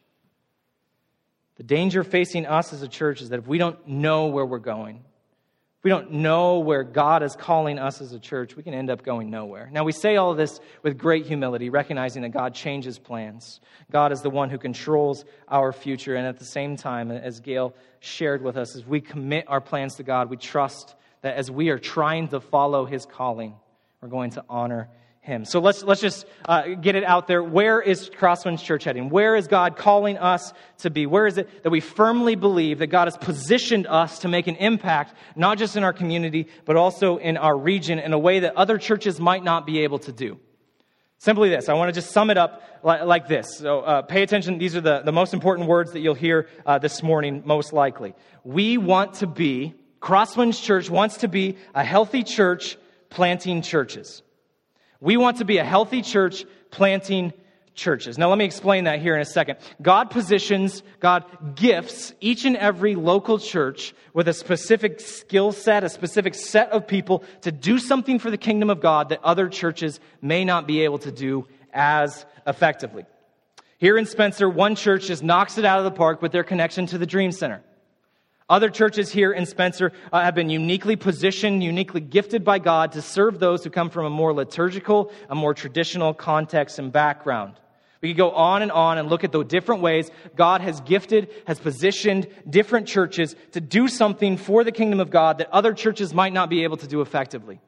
The 1.57 1.63
danger 1.63 2.05
facing 2.05 2.47
us 2.47 2.73
as 2.73 2.83
a 2.83 2.89
church 2.89 3.23
is 3.23 3.31
that 3.31 3.39
if 3.39 3.47
we 3.47 3.59
don't 3.59 3.87
know 3.87 4.27
where 4.27 4.45
we're 4.45 4.59
going, 4.59 5.05
we 5.89 5.91
don't 5.91 6.13
know 6.13 6.59
where 6.59 6.83
God 6.85 7.23
is 7.23 7.35
calling 7.35 7.79
us 7.79 8.03
as 8.03 8.13
a 8.13 8.19
church, 8.19 8.55
we 8.55 8.63
can 8.63 8.75
end 8.75 8.91
up 8.91 9.03
going 9.03 9.31
nowhere. 9.31 9.71
Now, 9.73 9.85
we 9.85 9.93
say 9.93 10.17
all 10.17 10.35
this 10.35 10.61
with 10.83 10.99
great 10.99 11.25
humility, 11.25 11.71
recognizing 11.71 12.21
that 12.25 12.29
God 12.29 12.55
changes 12.55 12.99
plans. 12.99 13.59
God 13.91 14.13
is 14.13 14.21
the 14.21 14.29
one 14.29 14.51
who 14.51 14.59
controls 14.59 15.25
our 15.49 15.73
future. 15.73 16.15
And 16.15 16.27
at 16.27 16.39
the 16.39 16.45
same 16.45 16.77
time, 16.77 17.11
as 17.11 17.41
Gail 17.41 17.75
shared 18.01 18.43
with 18.43 18.59
us, 18.59 18.77
as 18.77 18.85
we 18.85 19.01
commit 19.01 19.47
our 19.49 19.63
plans 19.63 19.95
to 19.95 20.03
God, 20.03 20.29
we 20.29 20.37
trust 20.37 20.95
that 21.23 21.39
as 21.39 21.51
we 21.51 21.71
are 21.71 21.79
trying 21.79 22.29
to 22.29 22.41
follow 22.41 22.85
his 22.85 23.07
calling, 23.07 23.55
we're 24.03 24.09
going 24.09 24.33
to 24.33 24.45
honor 24.47 24.91
him. 25.21 25.45
So 25.45 25.61
let's, 25.61 25.83
let's 25.83 26.01
just 26.01 26.27
uh, 26.47 26.69
get 26.81 26.95
it 26.97 27.05
out 27.05 27.27
there. 27.27 27.43
Where 27.43 27.81
is 27.81 28.09
Crosswinds 28.09 28.63
Church 28.63 28.85
heading? 28.85 29.11
Where 29.11 29.37
is 29.37 29.47
God 29.47 29.77
calling 29.77 30.17
us 30.19 30.53
to 30.79 30.91
be? 30.91 31.07
Where 31.07 31.27
is 31.27 31.39
it 31.39 31.63
that 31.63 31.71
we 31.71 31.81
firmly 31.81 32.35
believe 32.35 32.79
that 32.79 32.87
God 32.87 33.07
has 33.07 33.17
positioned 33.17 33.87
us 33.87 34.21
to 34.21 34.29
make 34.29 34.47
an 34.47 34.57
impact, 34.57 35.15
not 35.37 35.59
just 35.59 35.77
in 35.77 35.85
our 35.85 35.93
community, 35.93 36.49
but 36.65 36.77
also 36.77 37.19
in 37.19 37.37
our 37.37 37.57
region 37.57 37.99
in 37.99 38.13
a 38.13 38.19
way 38.19 38.41
that 38.41 38.57
other 38.57 38.79
churches 38.79 39.21
might 39.21 39.45
not 39.45 39.67
be 39.67 39.81
able 39.81 39.99
to 40.01 40.13
do? 40.13 40.39
Simply 41.19 41.49
this. 41.51 41.69
I 41.69 41.75
want 41.75 41.89
to 41.89 42.01
just 42.01 42.13
sum 42.13 42.31
it 42.31 42.39
up 42.39 42.63
like, 42.83 43.03
like 43.03 43.29
this. 43.29 43.59
So 43.59 43.81
uh, 43.81 44.03
pay 44.03 44.23
attention. 44.23 44.59
These 44.59 44.77
are 44.77 44.81
the, 44.81 45.03
the 45.05 45.13
most 45.13 45.35
important 45.35 45.69
words 45.69 45.93
that 45.93 46.01
you'll 46.01 46.15
hear 46.15 46.49
uh, 46.65 46.79
this 46.79 47.03
morning, 47.03 47.43
most 47.45 47.73
likely. 47.73 48.15
We 48.45 48.79
want 48.79 49.15
to 49.15 49.27
be 49.27 49.75
Crosswinds 50.01 50.63
Church 50.63 50.89
wants 50.89 51.19
to 51.19 51.29
be 51.29 51.59
a 51.75 51.83
healthy 51.83 52.23
church 52.23 52.79
planting 53.11 53.63
churches. 53.63 54.23
We 55.01 55.17
want 55.17 55.39
to 55.39 55.45
be 55.45 55.59
a 55.59 55.65
healthy 55.65 56.03
church 56.03 56.45
planting 56.71 57.33
churches. 57.75 58.19
Now, 58.19 58.29
let 58.29 58.39
me 58.39 58.45
explain 58.45 58.85
that 58.85 59.01
here 59.01 59.15
in 59.15 59.23
a 59.23 59.25
second. 59.25 59.59
God 59.81 60.11
positions, 60.11 60.83
God 61.01 61.55
gifts 61.55 62.13
each 62.21 62.45
and 62.45 62.57
every 62.57 62.97
local 62.97 63.39
church 63.39 63.95
with 64.13 64.27
a 64.29 64.35
specific 64.35 65.01
skill 65.01 65.53
set, 65.53 65.85
a 65.85 65.89
specific 65.89 66.35
set 66.35 66.71
of 66.71 66.87
people 66.87 67.23
to 67.43 67.53
do 67.53 67.79
something 67.79 68.19
for 68.19 68.31
the 68.31 68.37
kingdom 68.37 68.69
of 68.69 68.81
God 68.81 69.11
that 69.11 69.23
other 69.23 69.49
churches 69.49 70.01
may 70.21 70.45
not 70.45 70.67
be 70.67 70.81
able 70.81 70.99
to 70.99 71.13
do 71.13 71.47
as 71.73 72.27
effectively. 72.47 73.07
Here 73.79 73.97
in 73.97 74.07
Spencer, 74.07 74.49
one 74.49 74.75
church 74.75 75.07
just 75.07 75.23
knocks 75.23 75.57
it 75.57 75.65
out 75.65 75.79
of 75.79 75.85
the 75.85 75.93
park 75.93 76.21
with 76.21 76.33
their 76.33 76.43
connection 76.43 76.87
to 76.87 76.99
the 76.99 77.07
Dream 77.07 77.31
Center. 77.31 77.63
Other 78.49 78.71
churches 78.71 79.13
here 79.13 79.31
in 79.31 79.45
Spencer 79.45 79.93
uh, 80.11 80.23
have 80.23 80.35
been 80.35 80.49
uniquely 80.49 80.97
positioned, 80.97 81.63
uniquely 81.63 82.01
gifted 82.01 82.45
by 82.45 82.59
God 82.59 82.93
to 82.93 83.03
serve 83.03 83.39
those 83.39 83.63
who 83.63 83.69
come 83.69 83.91
from 83.91 84.07
a 84.07 84.11
more 84.11 84.33
liturgical, 84.33 85.13
a 85.29 85.35
more 85.35 85.53
traditional 85.53 86.15
context 86.15 86.79
and 86.79 86.91
background. 86.91 87.55
We 88.01 88.09
could 88.09 88.17
go 88.17 88.31
on 88.31 88.63
and 88.63 88.73
on 88.73 88.97
and 88.97 89.11
look 89.11 89.25
at 89.25 89.33
the 89.33 89.43
different 89.43 89.83
ways 89.83 90.11
God 90.35 90.61
has 90.63 90.81
gifted, 90.81 91.29
has 91.47 91.59
positioned 91.59 92.29
different 92.49 92.87
churches 92.87 93.35
to 93.53 93.61
do 93.61 93.89
something 93.89 94.37
for 94.39 94.65
the 94.65 94.73
kingdom 94.73 95.01
of 95.01 95.11
God 95.11 95.39
that 95.39 95.51
other 95.51 95.75
churches 95.75 96.15
might 96.15 96.33
not 96.33 96.49
be 96.49 96.63
able 96.65 96.77
to 96.79 96.87
do 96.87 97.03
effectively. 97.03 97.61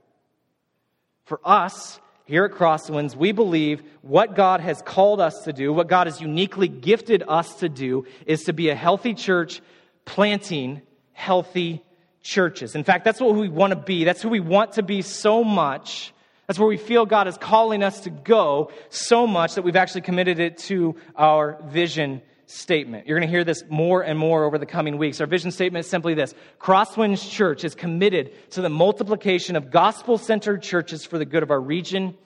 For 1.25 1.41
us, 1.45 2.01
here 2.25 2.45
at 2.45 2.53
Crosswinds, 2.53 3.17
we 3.17 3.33
believe 3.33 3.83
what 4.03 4.37
God 4.37 4.61
has 4.61 4.81
called 4.83 5.21
us 5.21 5.43
to 5.43 5.53
do, 5.53 5.73
what 5.73 5.89
God 5.89 6.07
has 6.07 6.21
uniquely 6.21 6.69
gifted 6.69 7.25
us 7.27 7.57
to 7.57 7.69
do, 7.69 8.07
is 8.25 8.45
to 8.45 8.53
be 8.53 8.71
a 8.71 8.75
healthy 8.75 9.15
church 9.15 9.61
planting 10.05 10.83
healthy 11.13 11.83
churches. 12.23 12.75
In 12.75 12.85
fact, 12.85 13.05
that's 13.05 13.21
what 13.21 13.35
we 13.35 13.49
want 13.49 13.73
to 13.73 13.77
be. 13.77 14.05
That's 14.05 14.23
who 14.23 14.29
we 14.29 14.41
want 14.41 14.73
to 14.73 14.83
be 14.83 15.03
so 15.03 15.45
much 15.45 16.13
That's 16.51 16.59
where 16.59 16.69
we 16.69 16.79
feel 16.79 17.07
God 17.07 17.29
is 17.29 17.39
calling 17.39 17.85
us 17.85 18.01
to 18.01 18.11
go 18.11 18.73
so 18.89 19.25
much 19.25 19.55
that 19.55 19.63
we've 19.63 19.77
actually 19.77 20.01
committed 20.01 20.41
it 20.41 20.59
to 20.59 20.97
our 21.15 21.63
vision 21.69 22.23
statement. 22.47 23.07
You're 23.07 23.17
going 23.17 23.29
to 23.29 23.33
hear 23.33 23.45
this 23.45 23.63
more 23.69 24.03
and 24.03 24.19
more 24.19 24.43
over 24.43 24.59
the 24.59 24.67
coming 24.67 24.99
weeks. 24.99 25.21
Our 25.21 25.29
vision 25.29 25.53
statement 25.53 25.85
is 25.85 25.89
simply 25.89 26.15
this 26.15 26.35
Crosswinds 26.59 27.31
Church 27.31 27.63
is 27.63 27.77
committed 27.77 28.33
to 28.51 28.63
the 28.63 28.69
multiplication 28.69 29.55
of 29.55 29.71
gospel 29.71 30.19
centered 30.19 30.61
churches 30.61 31.05
for 31.05 31.19
the 31.19 31.25
good 31.25 31.45
of 31.45 31.53
our 31.53 31.61
region 31.61 32.19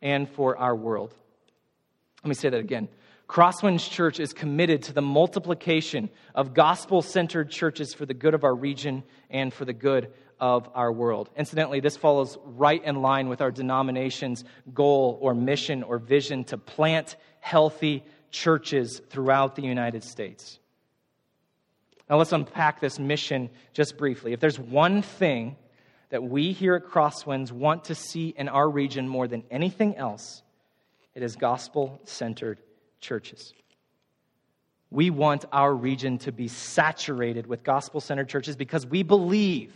and 0.00 0.30
for 0.30 0.56
our 0.56 0.76
world. 0.76 1.12
Let 2.22 2.28
me 2.28 2.36
say 2.36 2.50
that 2.50 2.60
again. 2.60 2.88
Crosswinds 3.32 3.88
Church 3.88 4.20
is 4.20 4.34
committed 4.34 4.82
to 4.82 4.92
the 4.92 5.00
multiplication 5.00 6.10
of 6.34 6.52
gospel 6.52 7.00
centered 7.00 7.50
churches 7.50 7.94
for 7.94 8.04
the 8.04 8.12
good 8.12 8.34
of 8.34 8.44
our 8.44 8.54
region 8.54 9.02
and 9.30 9.54
for 9.54 9.64
the 9.64 9.72
good 9.72 10.12
of 10.38 10.68
our 10.74 10.92
world. 10.92 11.30
Incidentally, 11.34 11.80
this 11.80 11.96
follows 11.96 12.36
right 12.44 12.84
in 12.84 13.00
line 13.00 13.30
with 13.30 13.40
our 13.40 13.50
denomination's 13.50 14.44
goal 14.74 15.18
or 15.22 15.34
mission 15.34 15.82
or 15.82 15.96
vision 15.96 16.44
to 16.44 16.58
plant 16.58 17.16
healthy 17.40 18.04
churches 18.30 19.00
throughout 19.08 19.56
the 19.56 19.62
United 19.62 20.04
States. 20.04 20.58
Now, 22.10 22.18
let's 22.18 22.32
unpack 22.32 22.82
this 22.82 22.98
mission 22.98 23.48
just 23.72 23.96
briefly. 23.96 24.34
If 24.34 24.40
there's 24.40 24.58
one 24.58 25.00
thing 25.00 25.56
that 26.10 26.22
we 26.22 26.52
here 26.52 26.74
at 26.74 26.84
Crosswinds 26.84 27.50
want 27.50 27.84
to 27.84 27.94
see 27.94 28.34
in 28.36 28.50
our 28.50 28.68
region 28.68 29.08
more 29.08 29.26
than 29.26 29.42
anything 29.50 29.96
else, 29.96 30.42
it 31.14 31.22
is 31.22 31.34
gospel 31.34 31.98
centered 32.04 32.58
churches. 33.02 33.52
We 34.90 35.10
want 35.10 35.44
our 35.52 35.74
region 35.74 36.18
to 36.18 36.32
be 36.32 36.48
saturated 36.48 37.46
with 37.46 37.62
gospel 37.62 38.00
centered 38.00 38.28
churches 38.28 38.56
because 38.56 38.86
we 38.86 39.02
believe 39.02 39.74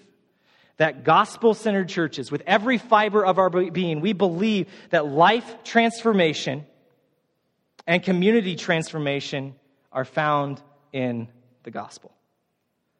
that 0.79 1.05
gospel 1.05 1.55
centered 1.55 1.89
churches, 1.89 2.31
with 2.31 2.43
every 2.47 2.77
fiber 2.79 3.25
of 3.25 3.39
our 3.39 3.49
being, 3.49 4.01
we 4.01 4.13
believe 4.13 4.69
that 4.91 5.07
life 5.07 5.65
transformation 5.65 6.67
and 7.87 8.03
community 8.03 8.57
transformation 8.57 9.55
are 9.91 10.05
found 10.05 10.61
in 10.93 11.29
the 11.63 11.71
gospel. 11.71 12.13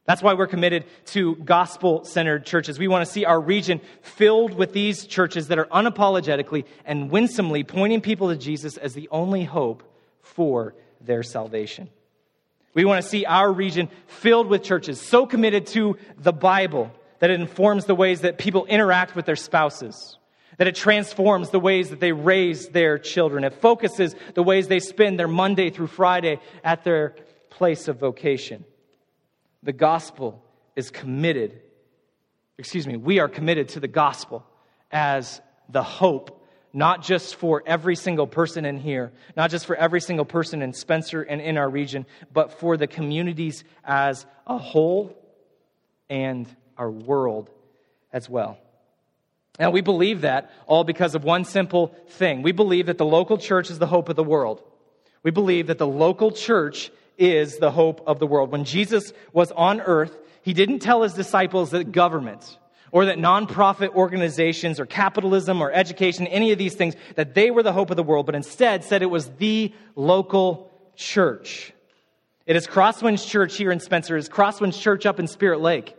That's 0.07 0.23
why 0.23 0.35
we're 0.35 0.47
committed 0.47 0.85
to 1.07 1.35
gospel 1.37 2.05
centered 2.05 2.47
churches. 2.47 2.79
We 2.79 2.89
want 2.89 3.05
to 3.05 3.13
see 3.13 3.25
our 3.25 3.41
region 3.41 3.81
filled 4.03 4.55
with 4.55 4.73
these 4.73 5.05
churches 5.05 5.49
that 5.49 5.59
are 5.59 5.67
unapologetically 5.67 6.65
and 6.85 7.11
winsomely 7.11 7.65
pointing 7.65 8.01
people 8.01 8.29
to 8.29 8.37
Jesus 8.37 8.77
as 8.77 8.95
the 8.95 9.09
only 9.11 9.45
hope 9.45 9.83
for 10.35 10.75
their 11.01 11.23
salvation. 11.23 11.89
We 12.75 12.85
want 12.85 13.03
to 13.03 13.09
see 13.09 13.25
our 13.25 13.51
region 13.51 13.89
filled 14.07 14.49
with 14.49 14.63
churches 14.63 15.01
so 15.01 15.25
committed 15.25 15.67
to 15.69 15.97
the 16.19 16.33
Bible 16.33 16.93
that 17.21 17.31
it 17.31 17.41
informs 17.41 17.87
the 17.87 17.95
ways 17.95 18.21
that 18.21 18.37
people 18.37 18.67
interact 18.67 19.17
with 19.17 19.25
their 19.25 19.37
spouses, 19.37 20.19
that 20.59 20.67
it 20.67 20.75
transforms 20.75 21.51
the 21.51 21.61
ways 21.61 21.89
that 21.89 22.01
they 22.01 22.13
raise 22.13 22.69
their 22.69 22.99
children. 22.99 23.45
It 23.45 23.55
focuses 23.55 24.15
the 24.35 24.43
ways 24.43 24.69
they 24.69 24.81
spend 24.81 25.19
their 25.19 25.29
Monday 25.29 25.71
through 25.71 25.87
Friday 25.87 26.39
at 26.63 26.85
their 26.85 27.17
place 27.49 27.89
of 27.89 27.99
vocation. 27.99 28.65
The 29.63 29.73
gospel 29.73 30.45
is 30.75 30.91
committed, 30.91 31.63
excuse 32.59 32.87
me, 32.87 32.97
we 32.97 33.21
are 33.21 33.29
committed 33.29 33.71
to 33.71 33.81
the 33.81 33.89
gospel 33.89 34.45
as 34.93 35.41
the 35.71 35.83
hope, 35.83 36.36
not 36.77 37.03
just 37.03 37.37
for 37.37 37.63
every 37.65 37.97
single 37.97 38.27
person 38.27 38.67
in 38.67 38.77
here, 38.77 39.11
not 39.35 39.51
just 39.51 39.65
for 39.65 39.75
every 39.75 40.01
single 40.01 40.27
person 40.27 40.61
in 40.61 40.75
Spencer 40.75 41.23
and 41.23 41.41
in 41.41 41.57
our 41.57 41.71
region, 41.71 42.05
but 42.35 42.61
for 42.61 42.77
the 42.77 42.87
communities 42.87 43.65
as 43.83 44.27
a 44.47 44.59
whole 44.59 45.17
and 46.11 46.47
our 46.77 46.91
world 46.91 47.49
as 48.13 48.29
well. 48.29 48.59
And 49.59 49.73
we 49.73 49.81
believe 49.81 50.21
that 50.21 50.53
all 50.67 50.85
because 50.85 51.15
of 51.15 51.25
one 51.25 51.47
simple 51.47 51.97
thing. 52.11 52.43
We 52.43 52.53
believe 52.53 52.87
that 52.87 52.99
the 52.99 53.07
local 53.07 53.39
church 53.39 53.71
is 53.71 53.79
the 53.79 53.87
hope 53.87 54.11
of 54.11 54.17
the 54.17 54.23
world. 54.23 54.63
We 55.23 55.31
believe 55.31 55.69
that 55.69 55.79
the 55.79 55.87
local 55.87 56.31
church 56.31 56.91
is 57.17 57.57
the 57.57 57.71
hope 57.71 58.03
of 58.07 58.19
the 58.19 58.27
world. 58.27 58.53
When 58.53 58.65
Jesus 58.65 59.15
was 59.33 59.51
on 59.51 59.81
earth, 59.81 60.15
he 60.43 60.53
didn't 60.53 60.81
tell 60.81 61.03
his 61.03 61.15
disciples 61.15 61.71
that 61.71 61.91
government 61.91 62.59
or 62.93 63.07
that 63.07 63.19
nonprofit 63.19 63.95
organizations 63.95 64.79
or 64.81 64.87
capitalism 64.87 65.61
or 65.61 65.73
education, 65.73 66.27
any 66.29 66.53
of 66.53 66.59
these 66.59 66.75
things, 66.75 66.95
that 67.15 67.35
they 67.35 67.51
were 67.51 67.63
the 67.63 67.73
hope 67.73 67.91
of 67.91 67.97
the 67.97 68.03
world, 68.03 68.27
but 68.27 68.35
instead 68.35 68.85
said 68.85 69.03
it 69.03 69.07
was 69.07 69.29
the 69.39 69.73
local 69.95 70.71
church. 70.95 71.73
It 72.47 72.57
is 72.57 72.67
Crosswinds 72.67 73.27
Church 73.27 73.57
here 73.57 73.73
in 73.73 73.81
Spencer. 73.81 74.17
It 74.17 74.21
is 74.21 74.29
Crosswinds 74.29 74.81
Church 74.81 75.05
up 75.05 75.19
in 75.19 75.27
Spirit 75.27 75.61
Lake. 75.61 75.97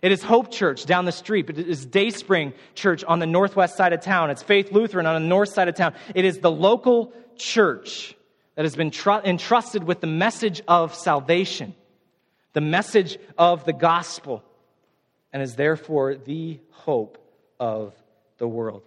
It 0.00 0.12
is 0.12 0.22
Hope 0.22 0.52
Church 0.52 0.86
down 0.86 1.06
the 1.06 1.12
street. 1.12 1.50
It 1.50 1.58
is 1.58 1.84
Dayspring 1.84 2.52
Church 2.74 3.02
on 3.02 3.18
the 3.18 3.26
northwest 3.26 3.76
side 3.76 3.92
of 3.92 4.00
town. 4.00 4.30
It's 4.30 4.42
Faith 4.42 4.70
Lutheran 4.70 5.06
on 5.06 5.20
the 5.20 5.28
north 5.28 5.48
side 5.48 5.66
of 5.66 5.74
town. 5.74 5.94
It 6.14 6.24
is 6.24 6.38
the 6.38 6.50
local 6.50 7.12
church 7.36 8.14
that 8.54 8.64
has 8.64 8.76
been 8.76 8.92
tr- 8.92 9.10
entrusted 9.24 9.84
with 9.84 10.00
the 10.00 10.06
message 10.06 10.62
of 10.68 10.94
salvation, 10.94 11.74
the 12.52 12.60
message 12.60 13.18
of 13.36 13.64
the 13.64 13.72
gospel, 13.72 14.44
and 15.32 15.42
is 15.42 15.56
therefore 15.56 16.14
the 16.14 16.60
hope 16.70 17.18
of 17.60 17.94
the 18.38 18.48
world. 18.48 18.82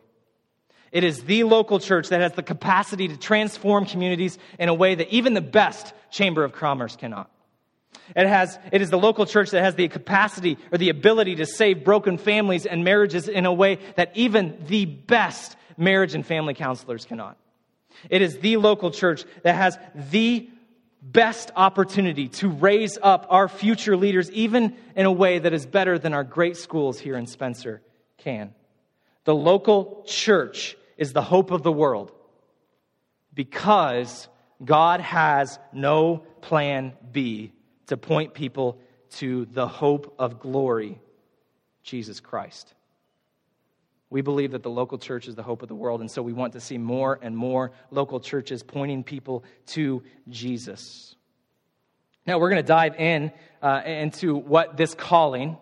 It 0.91 1.03
is 1.03 1.23
the 1.23 1.45
local 1.45 1.79
church 1.79 2.09
that 2.09 2.21
has 2.21 2.33
the 2.33 2.43
capacity 2.43 3.07
to 3.07 3.17
transform 3.17 3.85
communities 3.85 4.37
in 4.59 4.67
a 4.67 4.73
way 4.73 4.95
that 4.95 5.09
even 5.09 5.33
the 5.33 5.41
best 5.41 5.93
chamber 6.09 6.43
of 6.43 6.51
commerce 6.51 6.95
cannot. 6.95 7.29
It, 8.15 8.27
has, 8.27 8.59
it 8.71 8.81
is 8.81 8.89
the 8.89 8.97
local 8.97 9.25
church 9.25 9.51
that 9.51 9.63
has 9.63 9.75
the 9.75 9.87
capacity 9.87 10.57
or 10.71 10.77
the 10.77 10.89
ability 10.89 11.35
to 11.35 11.45
save 11.45 11.85
broken 11.85 12.17
families 12.17 12.65
and 12.65 12.83
marriages 12.83 13.29
in 13.29 13.45
a 13.45 13.53
way 13.53 13.79
that 13.95 14.11
even 14.15 14.57
the 14.67 14.85
best 14.85 15.55
marriage 15.77 16.13
and 16.13 16.25
family 16.25 16.53
counselors 16.53 17.05
cannot. 17.05 17.37
It 18.09 18.21
is 18.21 18.39
the 18.39 18.57
local 18.57 18.91
church 18.91 19.23
that 19.43 19.55
has 19.55 19.77
the 19.95 20.49
best 21.01 21.51
opportunity 21.55 22.27
to 22.27 22.49
raise 22.49 22.97
up 23.01 23.25
our 23.29 23.47
future 23.47 23.97
leaders, 23.97 24.29
even 24.31 24.75
in 24.95 25.05
a 25.05 25.11
way 25.11 25.39
that 25.39 25.53
is 25.53 25.65
better 25.65 25.97
than 25.97 26.13
our 26.13 26.23
great 26.23 26.57
schools 26.57 26.99
here 26.99 27.15
in 27.15 27.25
Spencer 27.25 27.81
can. 28.17 28.53
The 29.23 29.35
local 29.35 30.03
church 30.07 30.77
is 30.97 31.13
the 31.13 31.21
hope 31.21 31.51
of 31.51 31.63
the 31.63 31.71
world 31.71 32.11
because 33.33 34.27
God 34.63 35.01
has 35.01 35.59
no 35.73 36.23
plan 36.41 36.93
B 37.11 37.51
to 37.87 37.97
point 37.97 38.33
people 38.33 38.79
to 39.11 39.45
the 39.45 39.67
hope 39.67 40.15
of 40.19 40.39
glory, 40.39 40.99
Jesus 41.83 42.19
Christ. 42.19 42.73
We 44.11 44.21
believe 44.21 44.51
that 44.51 44.61
the 44.61 44.69
local 44.69 44.97
church 44.97 45.29
is 45.29 45.35
the 45.35 45.41
hope 45.41 45.61
of 45.61 45.69
the 45.69 45.75
world, 45.75 46.01
and 46.01 46.11
so 46.11 46.21
we 46.21 46.33
want 46.33 46.51
to 46.53 46.59
see 46.59 46.77
more 46.77 47.17
and 47.21 47.35
more 47.35 47.71
local 47.91 48.19
churches 48.19 48.61
pointing 48.61 49.05
people 49.05 49.45
to 49.67 50.03
Jesus. 50.27 51.15
Now, 52.27 52.37
we're 52.37 52.49
going 52.49 52.61
to 52.61 52.67
dive 52.67 52.95
in 52.99 53.31
uh, 53.61 53.81
into 53.85 54.35
what 54.35 54.75
this 54.75 54.93
calling, 54.93 55.57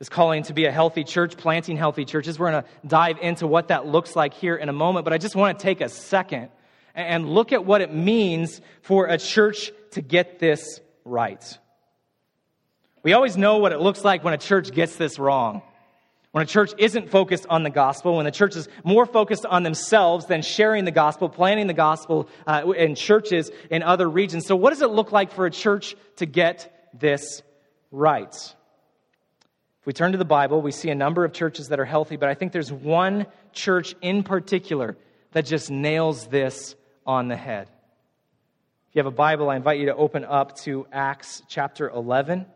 this 0.00 0.08
calling 0.08 0.42
to 0.44 0.52
be 0.52 0.64
a 0.64 0.72
healthy 0.72 1.04
church, 1.04 1.36
planting 1.36 1.76
healthy 1.76 2.04
churches, 2.04 2.36
we're 2.36 2.50
going 2.50 2.64
to 2.64 2.68
dive 2.84 3.18
into 3.22 3.46
what 3.46 3.68
that 3.68 3.86
looks 3.86 4.16
like 4.16 4.34
here 4.34 4.56
in 4.56 4.68
a 4.68 4.72
moment. 4.72 5.04
But 5.04 5.12
I 5.12 5.18
just 5.18 5.36
want 5.36 5.56
to 5.56 5.62
take 5.62 5.80
a 5.80 5.88
second 5.88 6.48
and 6.96 7.28
look 7.28 7.52
at 7.52 7.64
what 7.64 7.80
it 7.80 7.94
means 7.94 8.60
for 8.82 9.06
a 9.06 9.18
church 9.18 9.70
to 9.92 10.02
get 10.02 10.40
this 10.40 10.80
right. 11.04 11.42
We 13.04 13.12
always 13.12 13.36
know 13.36 13.58
what 13.58 13.70
it 13.70 13.78
looks 13.78 14.04
like 14.04 14.24
when 14.24 14.34
a 14.34 14.38
church 14.38 14.72
gets 14.72 14.96
this 14.96 15.20
wrong. 15.20 15.62
When 16.32 16.42
a 16.42 16.46
church 16.46 16.72
isn't 16.78 17.10
focused 17.10 17.46
on 17.50 17.62
the 17.62 17.70
gospel, 17.70 18.16
when 18.16 18.24
the 18.24 18.30
church 18.30 18.56
is 18.56 18.66
more 18.84 19.04
focused 19.04 19.44
on 19.44 19.62
themselves 19.62 20.26
than 20.26 20.40
sharing 20.40 20.86
the 20.86 20.90
gospel, 20.90 21.28
planting 21.28 21.66
the 21.66 21.74
gospel 21.74 22.28
uh, 22.46 22.72
in 22.74 22.94
churches 22.94 23.50
in 23.70 23.82
other 23.82 24.08
regions. 24.08 24.46
So, 24.46 24.56
what 24.56 24.70
does 24.70 24.80
it 24.80 24.90
look 24.90 25.12
like 25.12 25.30
for 25.30 25.44
a 25.44 25.50
church 25.50 25.94
to 26.16 26.26
get 26.26 26.88
this 26.98 27.42
right? 27.90 28.34
If 28.34 29.86
we 29.86 29.92
turn 29.92 30.12
to 30.12 30.18
the 30.18 30.24
Bible, 30.24 30.62
we 30.62 30.72
see 30.72 30.88
a 30.88 30.94
number 30.94 31.24
of 31.24 31.34
churches 31.34 31.68
that 31.68 31.78
are 31.78 31.84
healthy, 31.84 32.16
but 32.16 32.30
I 32.30 32.34
think 32.34 32.52
there's 32.52 32.72
one 32.72 33.26
church 33.52 33.94
in 34.00 34.22
particular 34.22 34.96
that 35.32 35.44
just 35.44 35.70
nails 35.70 36.28
this 36.28 36.76
on 37.04 37.28
the 37.28 37.36
head. 37.36 37.68
If 38.88 38.96
you 38.96 39.00
have 39.00 39.06
a 39.06 39.10
Bible, 39.10 39.50
I 39.50 39.56
invite 39.56 39.80
you 39.80 39.86
to 39.86 39.96
open 39.96 40.24
up 40.24 40.56
to 40.60 40.86
Acts 40.92 41.42
chapter 41.48 41.90
11. 41.90 42.46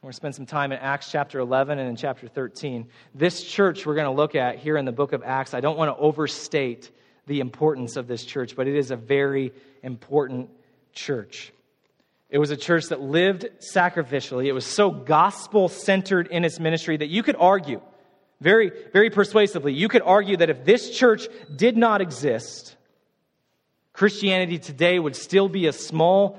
We're 0.00 0.06
going 0.06 0.12
to 0.12 0.16
spend 0.16 0.34
some 0.36 0.46
time 0.46 0.70
in 0.70 0.78
Acts 0.78 1.10
chapter 1.10 1.40
11 1.40 1.80
and 1.80 1.88
in 1.88 1.96
chapter 1.96 2.28
13. 2.28 2.86
This 3.16 3.42
church 3.42 3.84
we're 3.84 3.96
going 3.96 4.06
to 4.06 4.12
look 4.12 4.36
at 4.36 4.58
here 4.58 4.76
in 4.76 4.84
the 4.84 4.92
book 4.92 5.12
of 5.12 5.24
Acts, 5.24 5.54
I 5.54 5.60
don't 5.60 5.76
want 5.76 5.90
to 5.90 6.00
overstate 6.00 6.92
the 7.26 7.40
importance 7.40 7.96
of 7.96 8.06
this 8.06 8.24
church, 8.24 8.54
but 8.54 8.68
it 8.68 8.76
is 8.76 8.92
a 8.92 8.96
very 8.96 9.52
important 9.82 10.50
church. 10.92 11.52
It 12.30 12.38
was 12.38 12.52
a 12.52 12.56
church 12.56 12.90
that 12.90 13.00
lived 13.00 13.48
sacrificially. 13.58 14.46
It 14.46 14.52
was 14.52 14.64
so 14.64 14.92
gospel 14.92 15.68
centered 15.68 16.28
in 16.28 16.44
its 16.44 16.60
ministry 16.60 16.96
that 16.96 17.08
you 17.08 17.24
could 17.24 17.36
argue, 17.36 17.80
very, 18.40 18.70
very 18.92 19.10
persuasively, 19.10 19.72
you 19.72 19.88
could 19.88 20.02
argue 20.02 20.36
that 20.36 20.48
if 20.48 20.64
this 20.64 20.96
church 20.96 21.26
did 21.56 21.76
not 21.76 22.00
exist, 22.00 22.76
Christianity 23.92 24.60
today 24.60 25.00
would 25.00 25.16
still 25.16 25.48
be 25.48 25.66
a 25.66 25.72
small 25.72 26.38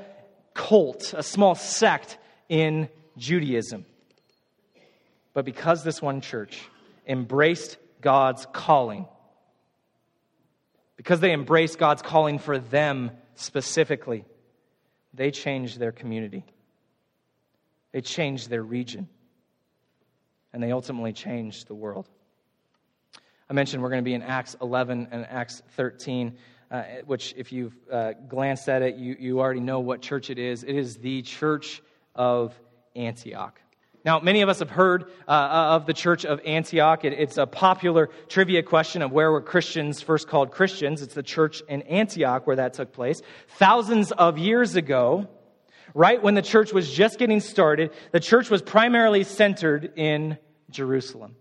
cult, 0.54 1.14
a 1.14 1.24
small 1.24 1.56
sect 1.56 2.18
in 2.48 2.88
Judaism. 3.20 3.86
But 5.34 5.46
because 5.46 5.84
this 5.84 6.02
one 6.02 6.22
church 6.22 6.60
embraced 7.08 7.78
God's 8.02 8.48
calling, 8.52 9.06
because 10.96 11.20
they 11.20 11.32
embraced 11.32 11.78
God's 11.78 12.02
calling 12.02 12.40
for 12.40 12.58
them 12.58 13.12
specifically, 13.36 14.26
they 15.14 15.32
changed 15.32 15.80
their 15.80 15.92
community. 15.92 16.44
They 17.92 18.02
changed 18.02 18.50
their 18.50 18.64
region. 18.64 19.08
And 20.52 20.64
they 20.64 20.72
ultimately 20.72 21.14
changed 21.14 21.68
the 21.68 21.76
world. 21.76 22.08
I 23.50 23.54
mentioned 23.54 23.82
we're 23.82 23.90
going 23.90 24.04
to 24.04 24.10
be 24.10 24.14
in 24.14 24.22
Acts 24.22 24.56
11 24.62 25.10
and 25.12 25.26
Acts 25.30 25.62
13, 25.76 26.38
uh, 26.72 26.84
which, 27.06 27.34
if 27.36 27.52
you've 27.52 27.76
uh, 27.92 28.14
glanced 28.28 28.70
at 28.70 28.82
it, 28.82 28.96
you, 28.96 29.16
you 29.20 29.40
already 29.40 29.60
know 29.60 29.80
what 29.80 30.02
church 30.02 30.30
it 30.30 30.38
is. 30.38 30.64
It 30.64 30.76
is 30.76 30.98
the 30.98 31.22
church 31.24 31.82
of 32.16 32.60
Antioch. 32.96 33.60
Now, 34.06 34.20
many 34.20 34.42
of 34.42 34.50
us 34.50 34.60
have 34.60 34.70
heard 34.70 35.12
uh, 35.28 35.32
uh, 35.32 35.76
of 35.76 35.86
the 35.86 35.94
church 35.94 36.26
of 36.26 36.40
Antioch. 36.46 37.04
It, 37.04 37.14
it's 37.14 37.38
a 37.38 37.46
popular 37.46 38.10
trivia 38.30 38.64
question 38.64 39.02
of 39.02 39.12
where 39.12 39.32
were 39.32 39.42
Christians 39.42 40.02
first 40.02 40.28
called 40.28 40.52
Christians. 40.52 41.02
It's 41.02 41.14
the 41.14 41.24
church 41.24 41.62
in 41.68 41.82
Antioch 41.84 42.48
where 42.48 42.56
that 42.56 42.74
took 42.74 42.94
place. 42.94 43.22
Thousands 43.58 44.12
of 44.14 44.38
years 44.38 44.76
ago, 44.76 45.28
right 45.94 46.22
when 46.22 46.36
the 46.36 46.42
church 46.42 46.72
was 46.72 46.90
just 46.90 47.20
getting 47.20 47.42
started, 47.42 47.92
the 48.12 48.22
church 48.22 48.50
was 48.50 48.62
primarily 48.62 49.26
centered 49.26 49.92
in 49.98 50.38
Jerusalem. 50.70 51.36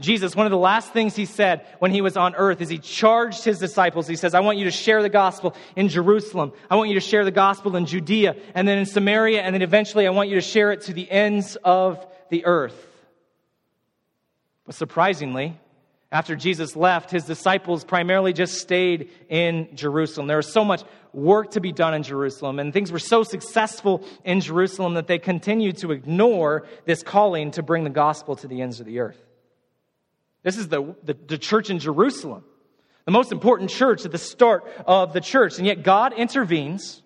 Jesus, 0.00 0.34
one 0.34 0.46
of 0.46 0.50
the 0.50 0.58
last 0.58 0.92
things 0.92 1.14
he 1.14 1.24
said 1.24 1.66
when 1.78 1.92
he 1.92 2.00
was 2.00 2.16
on 2.16 2.34
earth 2.34 2.60
is 2.60 2.68
he 2.68 2.78
charged 2.78 3.44
his 3.44 3.58
disciples. 3.58 4.08
He 4.08 4.16
says, 4.16 4.34
I 4.34 4.40
want 4.40 4.58
you 4.58 4.64
to 4.64 4.70
share 4.70 5.02
the 5.02 5.08
gospel 5.08 5.54
in 5.76 5.88
Jerusalem. 5.88 6.52
I 6.68 6.76
want 6.76 6.88
you 6.88 6.94
to 6.94 7.00
share 7.00 7.24
the 7.24 7.30
gospel 7.30 7.76
in 7.76 7.86
Judea 7.86 8.34
and 8.54 8.66
then 8.66 8.78
in 8.78 8.86
Samaria. 8.86 9.42
And 9.42 9.54
then 9.54 9.62
eventually 9.62 10.06
I 10.06 10.10
want 10.10 10.28
you 10.30 10.34
to 10.34 10.40
share 10.40 10.72
it 10.72 10.82
to 10.82 10.92
the 10.92 11.08
ends 11.08 11.56
of 11.62 12.04
the 12.30 12.44
earth. 12.44 12.76
But 14.66 14.74
surprisingly, 14.74 15.58
after 16.10 16.34
Jesus 16.34 16.74
left, 16.74 17.10
his 17.10 17.24
disciples 17.24 17.84
primarily 17.84 18.32
just 18.32 18.54
stayed 18.54 19.10
in 19.28 19.76
Jerusalem. 19.76 20.26
There 20.26 20.36
was 20.38 20.52
so 20.52 20.64
much 20.64 20.82
work 21.12 21.52
to 21.52 21.60
be 21.60 21.70
done 21.70 21.94
in 21.94 22.02
Jerusalem, 22.02 22.58
and 22.58 22.72
things 22.72 22.90
were 22.90 22.98
so 22.98 23.22
successful 23.22 24.04
in 24.24 24.40
Jerusalem 24.40 24.94
that 24.94 25.06
they 25.06 25.18
continued 25.18 25.78
to 25.78 25.92
ignore 25.92 26.66
this 26.84 27.02
calling 27.02 27.50
to 27.52 27.62
bring 27.62 27.84
the 27.84 27.90
gospel 27.90 28.36
to 28.36 28.48
the 28.48 28.62
ends 28.62 28.80
of 28.80 28.86
the 28.86 29.00
earth. 29.00 29.18
This 30.44 30.58
is 30.58 30.68
the, 30.68 30.94
the, 31.02 31.14
the, 31.14 31.38
church 31.38 31.70
in 31.70 31.78
Jerusalem, 31.78 32.44
the 33.06 33.10
most 33.10 33.32
important 33.32 33.70
church 33.70 34.04
at 34.04 34.12
the 34.12 34.18
start 34.18 34.70
of 34.86 35.14
the 35.14 35.20
church. 35.20 35.56
And 35.56 35.66
yet 35.66 35.82
God 35.82 36.12
intervenes. 36.12 37.02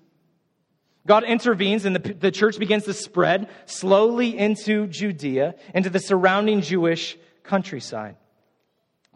God 1.07 1.23
intervenes, 1.23 1.85
and 1.85 1.97
the, 1.97 2.12
the 2.14 2.33
church 2.33 2.59
begins 2.59 2.85
to 2.85 2.92
spread 2.92 3.49
slowly 3.64 4.37
into 4.37 4.88
Judea, 4.88 5.54
into 5.73 5.88
the 5.88 6.00
surrounding 6.00 6.61
Jewish 6.61 7.16
countryside. 7.45 8.16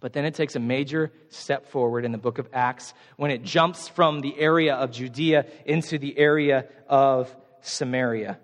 But 0.00 0.12
then 0.12 0.24
it 0.24 0.34
takes 0.34 0.54
a 0.54 0.60
major 0.60 1.12
step 1.28 1.66
forward 1.66 2.04
in 2.04 2.12
the 2.12 2.18
book 2.18 2.38
of 2.38 2.48
Acts 2.52 2.94
when 3.16 3.32
it 3.32 3.42
jumps 3.42 3.88
from 3.88 4.20
the 4.20 4.38
area 4.38 4.74
of 4.74 4.92
Judea 4.92 5.46
into 5.66 5.98
the 5.98 6.16
area 6.16 6.66
of 6.88 7.34
Samaria. 7.60 8.38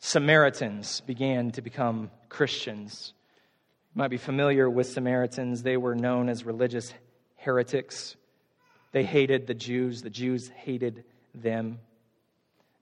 Samaritans 0.00 1.00
began 1.02 1.52
to 1.52 1.62
become 1.62 2.10
Christians 2.28 3.14
might 3.94 4.08
be 4.08 4.16
familiar 4.16 4.68
with 4.68 4.88
Samaritans. 4.88 5.62
They 5.62 5.76
were 5.76 5.94
known 5.94 6.28
as 6.28 6.44
religious 6.44 6.92
heretics. 7.36 8.16
They 8.92 9.04
hated 9.04 9.46
the 9.46 9.54
Jews, 9.54 10.02
the 10.02 10.10
Jews 10.10 10.48
hated 10.48 11.04
them. 11.34 11.78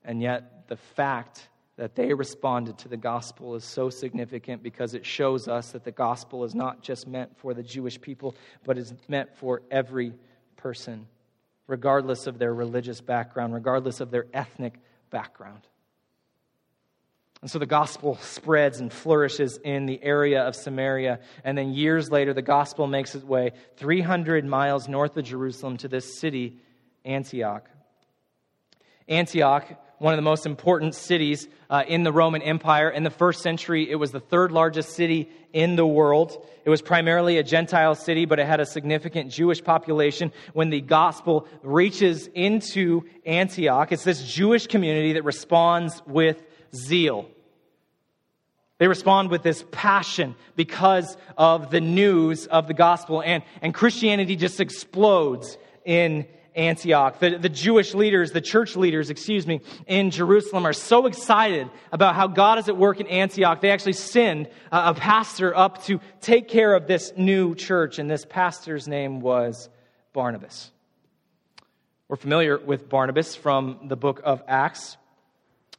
And 0.03 0.21
yet, 0.21 0.67
the 0.67 0.75
fact 0.75 1.47
that 1.75 1.95
they 1.95 2.13
responded 2.13 2.77
to 2.79 2.87
the 2.87 2.97
gospel 2.97 3.55
is 3.55 3.63
so 3.63 3.89
significant 3.89 4.61
because 4.61 4.93
it 4.93 5.05
shows 5.05 5.47
us 5.47 5.71
that 5.71 5.83
the 5.83 5.91
gospel 5.91 6.43
is 6.43 6.53
not 6.53 6.83
just 6.83 7.07
meant 7.07 7.37
for 7.37 7.53
the 7.53 7.63
Jewish 7.63 7.99
people, 7.99 8.35
but 8.63 8.77
is 8.77 8.93
meant 9.07 9.35
for 9.37 9.61
every 9.71 10.13
person, 10.55 11.07
regardless 11.67 12.27
of 12.27 12.37
their 12.37 12.53
religious 12.53 13.01
background, 13.01 13.53
regardless 13.53 14.01
of 14.01 14.11
their 14.11 14.25
ethnic 14.33 14.79
background. 15.09 15.67
And 17.43 17.51
so 17.51 17.59
the 17.59 17.65
gospel 17.65 18.15
spreads 18.21 18.79
and 18.79 18.89
flourishes 18.89 19.59
in 19.65 19.85
the 19.85 20.01
area 20.01 20.43
of 20.43 20.55
Samaria. 20.55 21.19
And 21.43 21.57
then 21.57 21.73
years 21.73 22.09
later, 22.09 22.33
the 22.33 22.41
gospel 22.41 22.87
makes 22.87 23.15
its 23.15 23.25
way 23.25 23.51
300 23.75 24.45
miles 24.45 24.87
north 24.87 25.17
of 25.17 25.25
Jerusalem 25.25 25.75
to 25.79 25.89
this 25.89 26.17
city, 26.17 26.55
Antioch. 27.03 27.69
Antioch, 29.09 29.65
one 29.99 30.13
of 30.13 30.17
the 30.17 30.21
most 30.21 30.45
important 30.45 30.95
cities 30.95 31.49
uh, 31.69 31.83
in 31.85 32.03
the 32.03 32.13
Roman 32.13 32.41
Empire. 32.41 32.89
In 32.89 33.03
the 33.03 33.09
first 33.09 33.41
century, 33.41 33.91
it 33.91 33.95
was 33.95 34.11
the 34.11 34.21
third 34.21 34.53
largest 34.53 34.95
city 34.95 35.29
in 35.51 35.75
the 35.75 35.85
world. 35.85 36.47
It 36.63 36.69
was 36.69 36.81
primarily 36.81 37.39
a 37.39 37.43
Gentile 37.43 37.95
city, 37.95 38.23
but 38.23 38.39
it 38.39 38.47
had 38.47 38.61
a 38.61 38.65
significant 38.65 39.31
Jewish 39.31 39.61
population. 39.61 40.31
When 40.53 40.69
the 40.69 40.79
gospel 40.79 41.45
reaches 41.61 42.27
into 42.27 43.03
Antioch, 43.25 43.91
it's 43.91 44.05
this 44.05 44.23
Jewish 44.23 44.67
community 44.67 45.11
that 45.13 45.25
responds 45.25 46.01
with 46.07 46.41
zeal. 46.75 47.29
They 48.79 48.87
respond 48.87 49.29
with 49.29 49.43
this 49.43 49.63
passion 49.71 50.35
because 50.55 51.15
of 51.37 51.71
the 51.71 51.79
news 51.79 52.47
of 52.47 52.67
the 52.67 52.73
gospel, 52.73 53.21
and, 53.21 53.43
and 53.61 53.73
Christianity 53.73 54.35
just 54.35 54.59
explodes 54.59 55.57
in 55.85 56.25
Antioch. 56.55 57.19
The, 57.19 57.37
the 57.37 57.49
Jewish 57.49 57.93
leaders, 57.93 58.31
the 58.31 58.41
church 58.41 58.75
leaders, 58.75 59.09
excuse 59.09 59.47
me, 59.47 59.61
in 59.87 60.11
Jerusalem 60.11 60.65
are 60.65 60.73
so 60.73 61.05
excited 61.05 61.69
about 61.91 62.15
how 62.15 62.27
God 62.27 62.59
is 62.59 62.69
at 62.69 62.77
work 62.77 62.99
in 62.99 63.07
Antioch. 63.07 63.61
They 63.61 63.71
actually 63.71 63.93
send 63.93 64.47
a, 64.71 64.89
a 64.89 64.93
pastor 64.93 65.55
up 65.55 65.83
to 65.85 65.99
take 66.21 66.47
care 66.47 66.73
of 66.73 66.87
this 66.87 67.13
new 67.15 67.55
church, 67.55 67.99
and 67.99 68.09
this 68.09 68.25
pastor's 68.25 68.87
name 68.87 69.19
was 69.21 69.69
Barnabas. 70.13 70.71
We're 72.07 72.17
familiar 72.17 72.57
with 72.57 72.89
Barnabas 72.89 73.35
from 73.35 73.87
the 73.87 73.95
book 73.95 74.21
of 74.23 74.43
Acts. 74.47 74.97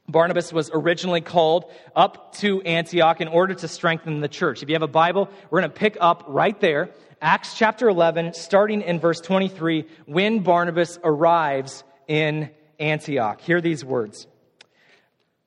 Barnabas 0.07 0.53
was 0.53 0.69
originally 0.73 1.21
called 1.21 1.71
up 1.95 2.35
to 2.35 2.61
Antioch 2.61 3.21
in 3.21 3.27
order 3.27 3.55
to 3.55 3.67
strengthen 3.67 4.19
the 4.19 4.27
church. 4.27 4.61
If 4.61 4.69
you 4.69 4.75
have 4.75 4.83
a 4.83 4.87
Bible, 4.87 5.29
we're 5.49 5.61
going 5.61 5.71
to 5.71 5.77
pick 5.77 5.97
up 5.99 6.25
right 6.27 6.59
there, 6.59 6.91
Acts 7.21 7.57
chapter 7.57 7.89
11, 7.89 8.33
starting 8.33 8.81
in 8.81 8.99
verse 8.99 9.19
23, 9.19 9.85
when 10.05 10.39
Barnabas 10.39 10.99
arrives 11.03 11.83
in 12.07 12.51
Antioch. 12.79 13.41
Hear 13.41 13.61
these 13.61 13.83
words. 13.83 14.27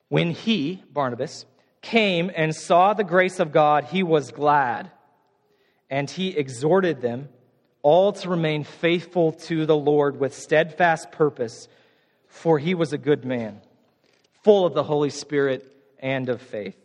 When 0.09 0.31
he, 0.31 0.83
Barnabas, 0.91 1.45
came 1.81 2.29
and 2.35 2.53
saw 2.53 2.93
the 2.93 3.05
grace 3.05 3.39
of 3.39 3.53
God, 3.53 3.85
he 3.85 4.03
was 4.03 4.31
glad, 4.31 4.91
and 5.89 6.09
he 6.09 6.29
exhorted 6.35 7.01
them 7.01 7.29
all 7.81 8.11
to 8.11 8.29
remain 8.29 8.65
faithful 8.65 9.31
to 9.31 9.65
the 9.65 9.77
Lord 9.77 10.19
with 10.19 10.35
steadfast 10.35 11.13
purpose, 11.13 11.69
for 12.27 12.59
he 12.59 12.75
was 12.75 12.91
a 12.91 12.97
good 12.97 13.23
man 13.23 13.61
full 14.43 14.65
of 14.65 14.73
the 14.73 14.83
Holy 14.83 15.09
Spirit 15.09 15.65
and 15.99 16.29
of 16.29 16.41
faith. 16.41 16.75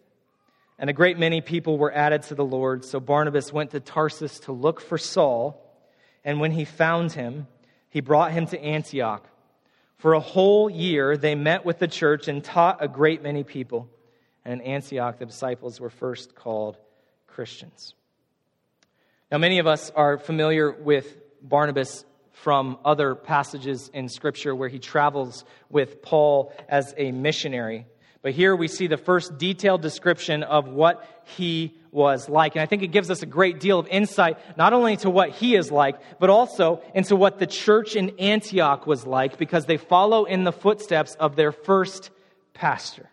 And 0.78 0.90
a 0.90 0.92
great 0.92 1.18
many 1.18 1.40
people 1.40 1.78
were 1.78 1.92
added 1.92 2.24
to 2.24 2.34
the 2.34 2.44
Lord. 2.44 2.84
So 2.84 2.98
Barnabas 2.98 3.52
went 3.52 3.70
to 3.70 3.80
Tarsus 3.80 4.40
to 4.40 4.52
look 4.52 4.80
for 4.80 4.98
Saul. 4.98 5.60
And 6.24 6.40
when 6.40 6.50
he 6.50 6.64
found 6.64 7.12
him, 7.12 7.46
he 7.90 8.00
brought 8.00 8.32
him 8.32 8.46
to 8.46 8.60
Antioch. 8.60 9.24
For 9.98 10.14
a 10.14 10.20
whole 10.20 10.68
year, 10.68 11.16
they 11.16 11.34
met 11.34 11.64
with 11.64 11.78
the 11.78 11.88
church 11.88 12.28
and 12.28 12.42
taught 12.42 12.82
a 12.82 12.88
great 12.88 13.22
many 13.22 13.44
people. 13.44 13.88
And 14.44 14.60
in 14.60 14.66
Antioch, 14.66 15.18
the 15.18 15.26
disciples 15.26 15.80
were 15.80 15.90
first 15.90 16.34
called 16.34 16.76
Christians. 17.26 17.94
Now, 19.30 19.38
many 19.38 19.58
of 19.60 19.66
us 19.66 19.90
are 19.90 20.18
familiar 20.18 20.70
with 20.70 21.16
Barnabas 21.40 22.04
from 22.34 22.78
other 22.84 23.14
passages 23.14 23.90
in 23.94 24.08
Scripture 24.08 24.54
where 24.54 24.68
he 24.68 24.78
travels 24.78 25.44
with 25.70 26.02
Paul 26.02 26.52
as 26.68 26.92
a 26.96 27.10
missionary. 27.10 27.86
But 28.22 28.32
here 28.32 28.54
we 28.56 28.68
see 28.68 28.86
the 28.86 28.96
first 28.96 29.38
detailed 29.38 29.82
description 29.82 30.42
of 30.42 30.68
what 30.68 31.06
he 31.24 31.74
was 31.90 32.28
like. 32.28 32.54
And 32.56 32.62
I 32.62 32.66
think 32.66 32.82
it 32.82 32.88
gives 32.88 33.10
us 33.10 33.22
a 33.22 33.26
great 33.26 33.60
deal 33.60 33.78
of 33.78 33.86
insight, 33.88 34.38
not 34.56 34.72
only 34.72 34.96
to 34.98 35.10
what 35.10 35.30
he 35.30 35.54
is 35.54 35.70
like, 35.70 35.96
but 36.18 36.28
also 36.30 36.82
into 36.94 37.16
what 37.16 37.38
the 37.38 37.46
church 37.46 37.96
in 37.96 38.18
Antioch 38.18 38.86
was 38.86 39.06
like, 39.06 39.38
because 39.38 39.66
they 39.66 39.76
follow 39.76 40.24
in 40.24 40.44
the 40.44 40.52
footsteps 40.52 41.14
of 41.16 41.36
their 41.36 41.52
first 41.52 42.10
pastor. 42.52 43.08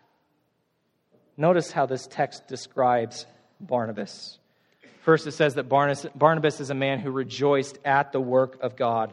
Notice 1.36 1.70
how 1.70 1.86
this 1.86 2.06
text 2.06 2.48
describes 2.48 3.26
Barnabas. 3.60 4.38
First, 5.02 5.26
it 5.26 5.32
says 5.32 5.54
that 5.54 5.68
Barnabas 5.68 6.60
is 6.60 6.70
a 6.70 6.74
man 6.74 7.00
who 7.00 7.10
rejoiced 7.10 7.78
at 7.84 8.12
the 8.12 8.20
work 8.20 8.62
of 8.62 8.76
God. 8.76 9.12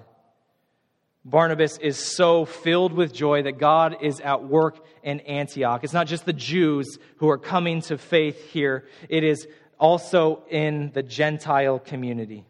Barnabas 1.25 1.77
is 1.79 1.97
so 1.97 2.45
filled 2.45 2.93
with 2.93 3.13
joy 3.13 3.43
that 3.43 3.57
God 3.57 3.97
is 4.01 4.19
at 4.19 4.43
work 4.43 4.85
in 5.03 5.19
Antioch. 5.21 5.83
It's 5.83 5.93
not 5.93 6.07
just 6.07 6.25
the 6.25 6.33
Jews 6.33 6.97
who 7.17 7.29
are 7.29 7.37
coming 7.37 7.81
to 7.81 7.97
faith 7.97 8.51
here, 8.51 8.85
it 9.09 9.23
is 9.23 9.47
also 9.79 10.43
in 10.49 10.91
the 10.93 11.03
Gentile 11.03 11.79
community. 11.79 12.45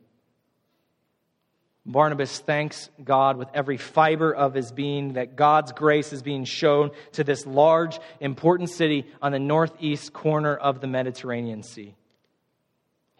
Barnabas 1.86 2.40
thanks 2.40 2.90
God 3.04 3.38
with 3.38 3.48
every 3.54 3.78
fiber 3.78 4.34
of 4.34 4.54
his 4.54 4.72
being 4.72 5.14
that 5.14 5.36
God's 5.36 5.72
grace 5.72 6.12
is 6.12 6.22
being 6.22 6.44
shown 6.44 6.92
to 7.14 7.24
this 7.24 7.48
large, 7.48 8.00
important 8.20 8.70
city 8.70 9.08
on 9.22 9.32
the 9.32 9.40
northeast 9.40 10.12
corner 10.14 10.56
of 10.56 10.82
the 10.82 10.88
Mediterranean 10.88 11.64
Sea. 11.64 11.96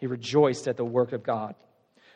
He 0.00 0.06
rejoiced 0.06 0.66
at 0.66 0.76
the 0.76 0.84
work 0.84 1.12
of 1.12 1.22
God. 1.22 1.54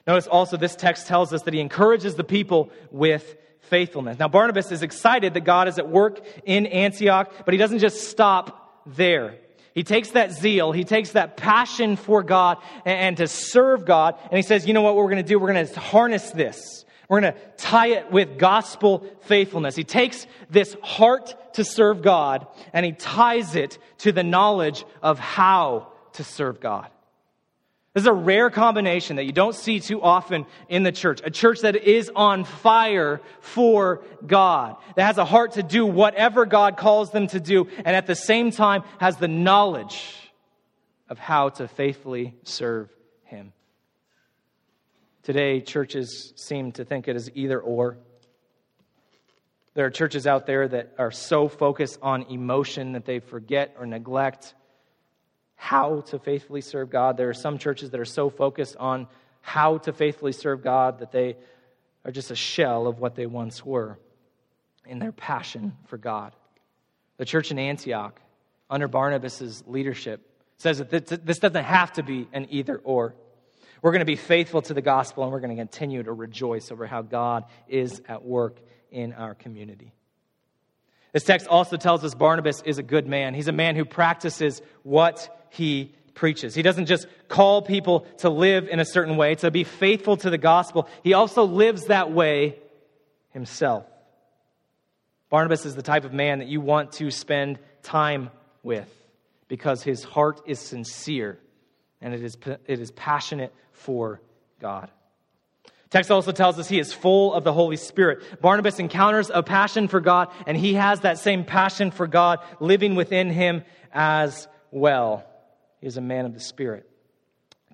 Notice 0.07 0.27
also 0.27 0.57
this 0.57 0.77
text 0.77 1.07
tells 1.07 1.33
us 1.33 1.43
that 1.43 1.55
he 1.55 1.61
encourages 1.61 2.15
the 2.15 2.25
people 2.25 2.71
with 2.91 3.37
faithfulness. 3.61 4.19
Now, 4.19 4.29
Barnabas 4.29 4.71
is 4.71 4.83
excited 4.83 5.35
that 5.35 5.43
God 5.43 5.69
is 5.69 5.79
at 5.79 5.89
work 5.89 6.21
in 6.45 6.67
Antioch, 6.67 7.33
but 7.45 7.55
he 7.55 7.59
doesn't 7.59 7.79
just 7.79 8.09
stop 8.09 8.83
there. 8.87 9.39
He 9.75 9.83
takes 9.83 10.11
that 10.11 10.33
zeal, 10.33 10.73
he 10.73 10.85
takes 10.85 11.13
that 11.13 11.37
passion 11.37 11.97
for 11.97 12.23
God 12.23 12.59
and, 12.85 13.17
to 13.17 13.27
serve 13.27 13.85
God, 13.85 14.17
and 14.23 14.37
he 14.37 14.43
says, 14.43 14.67
you 14.67 14.73
know 14.73 14.83
what 14.83 14.95
we're 14.95 15.11
going 15.11 15.17
to 15.17 15.23
do? 15.23 15.39
We're 15.39 15.53
going 15.53 15.67
to 15.67 15.81
harness 15.81 16.31
this. 16.31 16.85
We're 17.09 17.21
going 17.21 17.35
to 17.35 17.41
tie 17.57 17.89
it 17.89 18.11
with 18.11 18.39
gospel 18.39 19.07
faithfulness. 19.23 19.77
He 19.77 19.85
takes 19.85 20.27
this 20.49 20.77
heart 20.83 21.55
to 21.55 21.65
serve 21.65 22.03
God 22.03 22.47
and 22.73 22.85
he 22.85 22.93
ties 22.93 23.57
it 23.57 23.79
to 23.99 24.13
the 24.13 24.23
knowledge 24.23 24.85
of 25.03 25.19
how 25.19 25.93
to 26.15 26.25
serve 26.25 26.61
God. 26.61 26.89
This 27.95 28.03
is 28.03 28.09
a 28.09 28.13
rare 28.13 28.51
combination 28.51 29.17
that 29.17 29.25
you 29.25 29.31
don't 29.31 29.55
see 29.55 29.79
too 29.79 30.03
often 30.03 30.47
in 30.69 30.83
the 30.83 30.91
church. 30.91 31.21
A 31.23 31.31
church 31.31 31.61
that 31.61 31.77
is 31.77 32.11
on 32.15 32.43
fire 32.43 33.21
for 33.39 34.03
God, 34.27 34.77
that 34.97 35.07
has 35.07 35.17
a 35.17 35.25
heart 35.25 35.53
to 35.53 35.63
do 35.63 35.87
whatever 35.87 36.45
God 36.45 36.77
calls 36.77 37.13
them 37.13 37.29
to 37.29 37.39
do, 37.39 37.69
and 37.79 37.95
at 37.95 38.09
the 38.09 38.17
same 38.17 38.51
time 38.51 38.83
has 38.99 39.17
the 39.19 39.29
knowledge 39.29 40.13
of 41.09 41.21
how 41.21 41.51
to 41.51 41.69
faithfully 41.69 42.35
serve 42.43 42.91
Him. 43.27 43.53
Today, 45.23 45.61
churches 45.61 46.33
seem 46.35 46.73
to 46.73 46.85
think 46.85 47.07
it 47.07 47.15
is 47.15 47.31
either 47.35 47.61
or. 47.61 47.97
There 49.75 49.87
are 49.87 49.91
churches 49.91 50.27
out 50.27 50.47
there 50.47 50.67
that 50.67 50.95
are 50.99 51.13
so 51.13 51.47
focused 51.47 52.01
on 52.03 52.23
emotion 52.25 52.93
that 52.93 53.05
they 53.05 53.21
forget 53.21 53.77
or 53.79 53.87
neglect 53.87 54.55
how 55.57 56.01
to 56.03 56.19
faithfully 56.19 56.61
serve 56.61 56.91
God. 56.91 57.17
There 57.17 57.29
are 57.29 57.35
some 57.35 57.59
churches 57.59 57.91
that 57.91 58.01
are 58.01 58.05
so 58.05 58.31
focused 58.31 58.77
on 58.77 59.07
how 59.41 59.79
to 59.79 59.93
faithfully 59.93 60.33
serve 60.33 60.63
God 60.63 60.99
that 61.01 61.13
they 61.13 61.37
are 62.05 62.11
just 62.11 62.31
a 62.31 62.37
shell 62.37 62.87
of 62.87 62.99
what 62.99 63.15
they 63.15 63.27
once 63.27 63.65
were 63.65 63.99
in 64.87 64.99
their 64.99 65.13
passion 65.13 65.77
for 65.87 65.97
God. 65.97 66.35
The 67.17 67.25
church 67.25 67.51
in 67.51 67.59
Antioch, 67.59 68.21
under 68.69 68.89
Barnabas' 68.89 69.63
leadership, 69.67 70.29
says 70.59 70.79
that 70.79 70.91
this 70.91 71.39
doesn't 71.39 71.65
have 71.65 71.93
to 71.95 72.03
be 72.03 72.29
an 72.33 72.47
either 72.51 72.79
or. 72.79 73.15
We're 73.83 73.93
going 73.93 74.01
to 74.01 74.07
be 74.07 74.17
faithful 74.17 74.63
to 74.63 74.75
the 74.75 74.83
gospel 74.83 75.25
and 75.25 75.33
we're 75.33 75.41
going 75.41 75.55
to 75.55 75.61
continue 75.61 76.03
to 76.03 76.13
rejoice 76.13 76.73
over 76.73 76.87
how 76.87 77.03
God 77.03 77.45
is 77.69 78.01
at 78.09 78.25
work 78.25 78.59
in 78.91 79.13
our 79.13 79.35
community. 79.35 79.93
This 81.15 81.23
text 81.23 81.47
also 81.47 81.77
tells 81.77 82.03
us 82.03 82.13
Barnabas 82.13 82.61
is 82.63 82.79
a 82.79 82.83
good 82.83 83.07
man. 83.07 83.35
He's 83.35 83.47
a 83.47 83.53
man 83.53 83.77
who 83.77 83.85
practices 83.85 84.61
what 84.83 85.47
he 85.49 85.95
preaches. 86.13 86.57
He 86.57 86.63
doesn't 86.63 86.87
just 86.87 87.07
call 87.29 87.63
people 87.63 88.01
to 88.19 88.31
live 88.31 88.69
in 88.69 88.81
a 88.81 88.85
certain 88.85 89.17
way, 89.17 89.37
to 89.37 89.53
be 89.53 89.63
faithful 89.63 90.17
to 90.19 90.29
the 90.29 90.39
gospel. 90.39 90.89
He 91.05 91.15
also 91.15 91.45
lives 91.45 91.85
that 91.85 92.11
way 92.11 92.59
himself. 93.31 93.87
Barnabas 95.31 95.65
is 95.65 95.77
the 95.77 95.83
type 95.83 96.05
of 96.05 96.13
man 96.13 96.41
that 96.41 96.49
you 96.49 96.61
want 96.61 96.91
to 96.95 97.13
spend 97.13 97.61
time 97.85 98.31
with 98.65 98.93
because 99.47 99.85
his 99.85 100.03
heart 100.03 100.41
is 100.47 100.59
sincere 100.59 101.39
and 102.01 102.13
it 102.13 102.25
is, 102.25 102.37
it 102.67 102.81
is 102.81 102.91
passionate 102.91 103.55
for 103.71 104.21
God. 104.61 104.91
Text 105.95 106.11
also 106.11 106.33
tells 106.33 106.59
us 106.59 106.69
he 106.69 106.81
is 106.81 106.93
full 106.93 107.33
of 107.33 107.45
the 107.45 107.53
Holy 107.53 107.77
Spirit. 107.77 108.43
Barnabas 108.43 108.81
encounters 108.81 109.31
a 109.33 109.45
passion 109.45 109.87
for 109.87 110.01
God, 110.01 110.29
and 110.45 110.57
he 110.57 110.75
has 110.75 111.03
that 111.03 111.19
same 111.19 111.45
passion 111.45 111.93
for 111.93 112.09
God 112.09 112.41
living 112.59 112.97
within 112.97 113.31
him 113.31 113.63
as 113.93 114.49
well. 114.73 115.25
He 115.81 115.87
is 115.87 115.97
a 115.97 116.01
man 116.01 116.27
of 116.27 116.35
the 116.35 116.41
Spirit. 116.41 116.91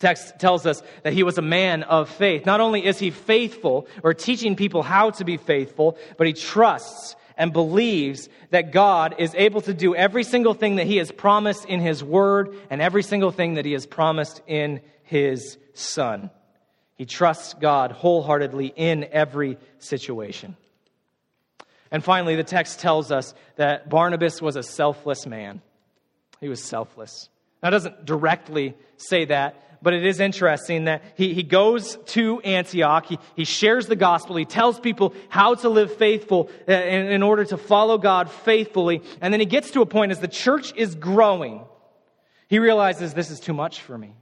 Text 0.00 0.38
tells 0.38 0.66
us 0.66 0.82
that 1.02 1.14
he 1.14 1.22
was 1.22 1.38
a 1.38 1.42
man 1.42 1.82
of 1.82 2.10
faith. 2.10 2.44
Not 2.44 2.60
only 2.60 2.84
is 2.84 2.98
he 2.98 3.10
faithful 3.10 3.88
or 4.02 4.12
teaching 4.12 4.54
people 4.54 4.82
how 4.82 5.12
to 5.12 5.24
be 5.24 5.38
faithful, 5.38 5.96
but 6.18 6.26
he 6.26 6.34
trusts 6.34 7.16
and 7.38 7.54
believes 7.54 8.28
that 8.50 8.70
God 8.70 9.14
is 9.16 9.34
able 9.34 9.62
to 9.62 9.72
do 9.72 9.94
every 9.94 10.24
single 10.24 10.52
thing 10.52 10.76
that 10.76 10.86
he 10.86 10.98
has 10.98 11.10
promised 11.10 11.64
in 11.64 11.80
his 11.80 12.04
word 12.04 12.54
and 12.68 12.82
every 12.82 13.02
single 13.02 13.30
thing 13.30 13.54
that 13.54 13.64
he 13.64 13.72
has 13.72 13.86
promised 13.86 14.42
in 14.46 14.82
his 15.04 15.56
son. 15.72 16.28
He 17.00 17.06
trusts 17.06 17.54
God 17.54 17.92
wholeheartedly 17.92 18.74
in 18.76 19.06
every 19.10 19.56
situation. 19.78 20.54
And 21.90 22.04
finally, 22.04 22.36
the 22.36 22.44
text 22.44 22.80
tells 22.80 23.10
us 23.10 23.32
that 23.56 23.88
Barnabas 23.88 24.42
was 24.42 24.54
a 24.56 24.62
selfless 24.62 25.24
man. 25.24 25.62
He 26.42 26.50
was 26.50 26.62
selfless. 26.62 27.30
Now, 27.62 27.68
it 27.68 27.70
doesn't 27.70 28.04
directly 28.04 28.74
say 28.98 29.24
that, 29.24 29.80
but 29.82 29.94
it 29.94 30.04
is 30.04 30.20
interesting 30.20 30.84
that 30.84 31.02
he, 31.16 31.32
he 31.32 31.42
goes 31.42 31.96
to 32.08 32.38
Antioch. 32.40 33.06
He, 33.06 33.18
he 33.34 33.44
shares 33.46 33.86
the 33.86 33.96
gospel. 33.96 34.36
He 34.36 34.44
tells 34.44 34.78
people 34.78 35.14
how 35.30 35.54
to 35.54 35.70
live 35.70 35.96
faithful 35.96 36.50
uh, 36.68 36.72
in, 36.72 37.06
in 37.06 37.22
order 37.22 37.46
to 37.46 37.56
follow 37.56 37.96
God 37.96 38.30
faithfully. 38.30 39.00
And 39.22 39.32
then 39.32 39.40
he 39.40 39.46
gets 39.46 39.70
to 39.70 39.80
a 39.80 39.86
point 39.86 40.12
as 40.12 40.20
the 40.20 40.28
church 40.28 40.74
is 40.76 40.96
growing, 40.96 41.64
he 42.48 42.58
realizes 42.58 43.14
this 43.14 43.30
is 43.30 43.40
too 43.40 43.54
much 43.54 43.80
for 43.80 43.96
me. 43.96 44.12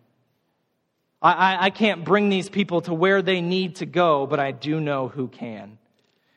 I, 1.21 1.67
I, 1.67 1.71
can't 1.71 2.05
bring 2.05 2.29
these 2.29 2.49
people 2.49 2.81
to 2.83 2.95
where 2.95 3.23
they 3.23 3.41
need 3.41 3.77
to 3.77 3.87
go, 3.87 4.27
but 4.27 4.39
I 4.39 4.53
do 4.53 4.81
know 4.81 5.09
who 5.09 5.27
can. 5.27 5.79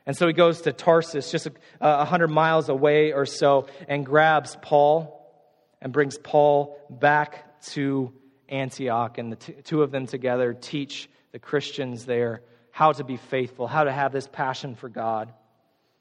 And 0.08 0.18
so 0.18 0.26
he 0.26 0.34
goes 0.34 0.62
to 0.62 0.74
Tarsus, 0.74 1.30
just 1.32 1.46
a, 1.48 1.54
a 1.80 2.06
hundred 2.06 2.30
miles 2.30 2.68
away 2.68 3.14
or 3.14 3.28
so, 3.28 3.68
and 3.88 4.04
grabs 4.04 4.58
Paul 4.62 5.18
and 5.82 5.94
brings 5.94 6.18
Paul 6.18 6.80
back 6.90 7.62
to 7.68 8.12
Antioch. 8.50 9.20
And 9.20 9.32
the 9.32 9.36
t- 9.36 9.54
two 9.64 9.84
of 9.84 9.92
them 9.92 10.08
together 10.08 10.54
teach 10.54 11.10
the 11.32 11.40
Christians 11.40 12.06
there 12.06 12.42
how 12.72 12.92
to 12.94 13.04
be 13.04 13.18
faithful, 13.18 13.68
how 13.68 13.84
to 13.84 13.92
have 13.92 14.12
this 14.12 14.28
passion 14.28 14.76
for 14.76 14.90
God. 14.90 15.32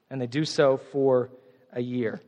And 0.09 0.21
they 0.21 0.27
do 0.27 0.45
so 0.45 0.79
for 0.79 1.31
a 1.73 1.81
year. 1.81 2.21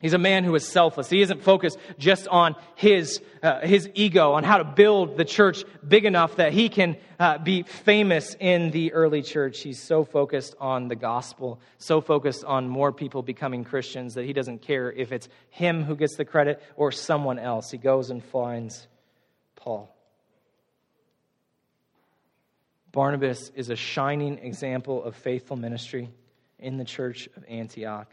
He's 0.00 0.12
a 0.12 0.18
man 0.18 0.44
who 0.44 0.54
is 0.54 0.66
selfless. 0.66 1.10
He 1.10 1.22
isn't 1.22 1.42
focused 1.42 1.76
just 1.98 2.28
on 2.28 2.54
his, 2.76 3.20
uh, 3.42 3.60
his 3.60 3.90
ego, 3.94 4.32
on 4.32 4.44
how 4.44 4.58
to 4.58 4.64
build 4.64 5.16
the 5.16 5.24
church 5.24 5.64
big 5.86 6.04
enough 6.04 6.36
that 6.36 6.52
he 6.52 6.68
can 6.68 6.96
uh, 7.18 7.38
be 7.38 7.64
famous 7.64 8.36
in 8.38 8.70
the 8.70 8.92
early 8.92 9.22
church. 9.22 9.60
He's 9.60 9.82
so 9.82 10.04
focused 10.04 10.54
on 10.60 10.86
the 10.86 10.94
gospel, 10.94 11.60
so 11.78 12.00
focused 12.00 12.44
on 12.44 12.68
more 12.68 12.92
people 12.92 13.22
becoming 13.22 13.64
Christians 13.64 14.14
that 14.14 14.24
he 14.24 14.32
doesn't 14.32 14.62
care 14.62 14.92
if 14.92 15.10
it's 15.10 15.28
him 15.50 15.82
who 15.82 15.96
gets 15.96 16.14
the 16.14 16.24
credit 16.24 16.62
or 16.76 16.92
someone 16.92 17.40
else. 17.40 17.72
He 17.72 17.78
goes 17.78 18.10
and 18.10 18.22
finds 18.22 18.86
Paul. 19.56 19.92
Barnabas 22.92 23.50
is 23.56 23.68
a 23.68 23.76
shining 23.76 24.38
example 24.38 25.02
of 25.02 25.16
faithful 25.16 25.56
ministry 25.56 26.08
in 26.60 26.76
the 26.76 26.84
church 26.84 27.28
of 27.36 27.44
Antioch. 27.48 28.08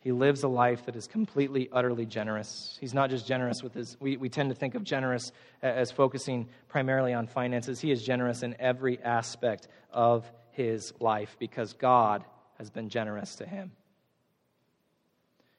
He 0.00 0.12
lives 0.12 0.42
a 0.42 0.48
life 0.48 0.86
that 0.86 0.96
is 0.96 1.06
completely, 1.06 1.68
utterly 1.70 2.06
generous. 2.06 2.78
He's 2.80 2.94
not 2.94 3.10
just 3.10 3.26
generous 3.26 3.62
with 3.62 3.74
his, 3.74 3.98
we, 4.00 4.16
we 4.16 4.30
tend 4.30 4.48
to 4.48 4.54
think 4.54 4.74
of 4.74 4.82
generous 4.82 5.30
as 5.62 5.90
focusing 5.90 6.48
primarily 6.68 7.12
on 7.12 7.26
finances. 7.26 7.80
He 7.80 7.92
is 7.92 8.02
generous 8.02 8.42
in 8.42 8.56
every 8.58 8.98
aspect 9.02 9.68
of 9.92 10.24
his 10.52 10.94
life 11.00 11.36
because 11.38 11.74
God 11.74 12.24
has 12.58 12.70
been 12.70 12.88
generous 12.88 13.36
to 13.36 13.46
him. 13.46 13.72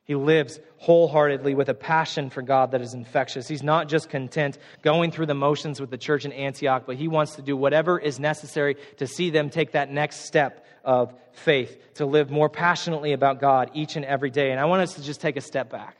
He 0.03 0.15
lives 0.15 0.59
wholeheartedly 0.77 1.53
with 1.53 1.69
a 1.69 1.75
passion 1.75 2.31
for 2.31 2.41
God 2.41 2.71
that 2.71 2.81
is 2.81 2.95
infectious. 2.95 3.47
He's 3.47 3.61
not 3.61 3.87
just 3.87 4.09
content 4.09 4.57
going 4.81 5.11
through 5.11 5.27
the 5.27 5.35
motions 5.35 5.79
with 5.79 5.91
the 5.91 5.97
church 5.97 6.25
in 6.25 6.31
Antioch, 6.31 6.83
but 6.87 6.95
he 6.95 7.07
wants 7.07 7.35
to 7.35 7.43
do 7.43 7.55
whatever 7.55 7.99
is 7.99 8.19
necessary 8.19 8.77
to 8.97 9.05
see 9.05 9.29
them 9.29 9.51
take 9.51 9.73
that 9.73 9.91
next 9.91 10.25
step 10.25 10.65
of 10.83 11.13
faith, 11.33 11.95
to 11.95 12.05
live 12.05 12.29
more 12.31 12.49
passionately 12.49 13.13
about 13.13 13.39
God 13.39 13.71
each 13.73 13.95
and 13.95 14.05
every 14.05 14.29
day. 14.29 14.51
And 14.51 14.59
I 14.59 14.65
want 14.65 14.81
us 14.81 14.95
to 14.95 15.03
just 15.03 15.21
take 15.21 15.37
a 15.37 15.41
step 15.41 15.69
back. 15.69 15.97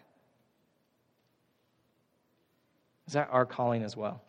Is 3.07 3.13
that 3.13 3.29
our 3.31 3.45
calling 3.45 3.83
as 3.83 3.95
well? 3.97 4.21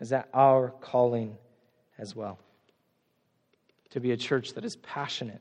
Is 0.00 0.10
that 0.10 0.28
our 0.34 0.70
calling 0.80 1.36
as 1.98 2.14
well? 2.14 2.38
To 3.90 4.00
be 4.00 4.12
a 4.12 4.16
church 4.16 4.54
that 4.54 4.64
is 4.64 4.76
passionate 4.76 5.40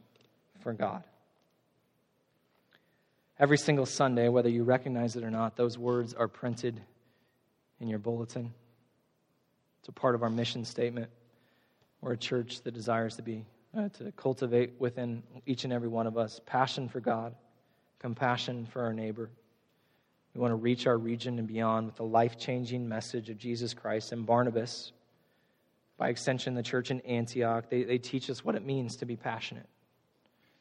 for 0.62 0.73
God. 0.73 1.03
Every 3.39 3.57
single 3.57 3.85
Sunday, 3.85 4.27
whether 4.27 4.49
you 4.49 4.63
recognize 4.63 5.15
it 5.15 5.23
or 5.23 5.31
not, 5.31 5.55
those 5.55 5.77
words 5.77 6.13
are 6.13 6.27
printed 6.27 6.81
in 7.79 7.88
your 7.88 7.99
bulletin. 7.99 8.53
It's 9.79 9.88
a 9.88 9.93
part 9.93 10.15
of 10.15 10.23
our 10.23 10.29
mission 10.29 10.65
statement. 10.65 11.09
We're 12.01 12.13
a 12.13 12.17
church 12.17 12.62
that 12.63 12.73
desires 12.73 13.15
to 13.17 13.21
be, 13.21 13.45
uh, 13.77 13.89
to 13.89 14.12
cultivate 14.13 14.73
within 14.79 15.23
each 15.45 15.63
and 15.63 15.73
every 15.73 15.89
one 15.89 16.07
of 16.07 16.17
us 16.17 16.39
passion 16.45 16.88
for 16.88 16.99
God, 16.99 17.35
compassion 17.99 18.65
for 18.65 18.81
our 18.83 18.93
neighbor. 18.93 19.29
We 20.33 20.41
want 20.41 20.51
to 20.51 20.55
reach 20.55 20.88
our 20.88 20.97
region 20.97 21.39
and 21.39 21.47
beyond 21.47 21.88
with 21.88 21.95
the 21.95 22.03
life 22.03 22.38
changing 22.38 22.88
message 22.88 23.29
of 23.29 23.38
Jesus 23.38 23.73
Christ 23.73 24.12
and 24.12 24.25
Barnabas. 24.25 24.93
By 25.97 26.09
extension, 26.09 26.53
the 26.53 26.63
church 26.63 26.91
in 26.91 27.01
Antioch, 27.01 27.69
they, 27.69 27.83
they 27.83 27.97
teach 27.97 28.29
us 28.29 28.45
what 28.45 28.55
it 28.55 28.65
means 28.65 28.95
to 28.97 29.05
be 29.05 29.17
passionate. 29.17 29.67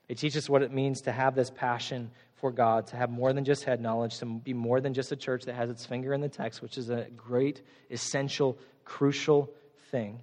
They 0.09 0.14
teach 0.14 0.37
us 0.37 0.48
what 0.48 0.62
it 0.62 0.72
means 0.72 1.03
to 1.03 1.12
have 1.12 1.37
this 1.37 1.51
passion 1.51 2.11
for 2.37 2.51
God, 2.51 2.88
to 2.88 2.96
have 2.96 3.11
more 3.11 3.33
than 3.33 3.44
just 3.44 3.64
head 3.64 3.81
knowledge, 3.81 4.18
to 4.18 4.27
be 4.27 4.55
more 4.55 4.81
than 4.81 4.94
just 4.94 5.12
a 5.12 5.16
church 5.16 5.44
that 5.44 5.55
has 5.55 5.70
its 5.70 5.85
finger 5.87 6.12
in 6.14 6.20
the 6.20 6.29
text, 6.29 6.62
which 6.62 6.79
is 6.79 6.88
a 6.88 7.07
great, 7.16 7.62
essential, 7.90 8.59
crucial 8.85 9.51
thing. 9.90 10.20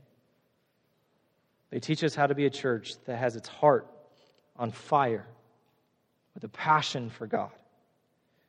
They 1.76 1.82
teach 1.82 2.06
us 2.06 2.16
how 2.16 2.26
to 2.26 2.34
be 2.34 2.46
a 2.46 2.50
church 2.50 2.94
that 3.04 3.18
has 3.18 3.36
its 3.36 3.50
heart 3.50 3.86
on 4.56 4.72
fire 4.72 5.28
with 6.34 6.42
a 6.46 6.48
passion 6.48 7.10
for 7.10 7.28
God. 7.28 7.52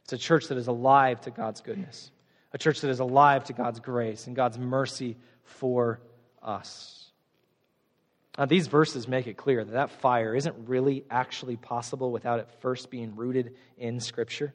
It's 0.05 0.13
a 0.13 0.17
church 0.17 0.47
that 0.47 0.57
is 0.57 0.69
alive 0.69 1.23
to 1.23 1.33
God's 1.33 1.61
goodness, 1.61 2.13
a 2.53 2.59
church 2.59 2.83
that 2.83 2.89
is 2.89 3.01
alive 3.01 3.43
to 3.47 3.53
God's 3.53 3.81
grace 3.81 4.29
and 4.29 4.37
God's 4.37 4.59
mercy 4.59 5.17
for 5.43 5.99
us. 6.41 7.11
Now, 8.39 8.45
these 8.45 8.69
verses 8.69 9.09
make 9.09 9.27
it 9.27 9.37
clear 9.37 9.65
that 9.65 9.73
that 9.73 9.91
fire 9.91 10.37
isn't 10.37 10.69
really 10.69 11.05
actually 11.11 11.57
possible 11.57 12.13
without 12.13 12.39
it 12.39 12.49
first 12.61 12.93
being 12.93 13.17
rooted 13.17 13.57
in 13.77 13.99
Scripture. 13.99 14.55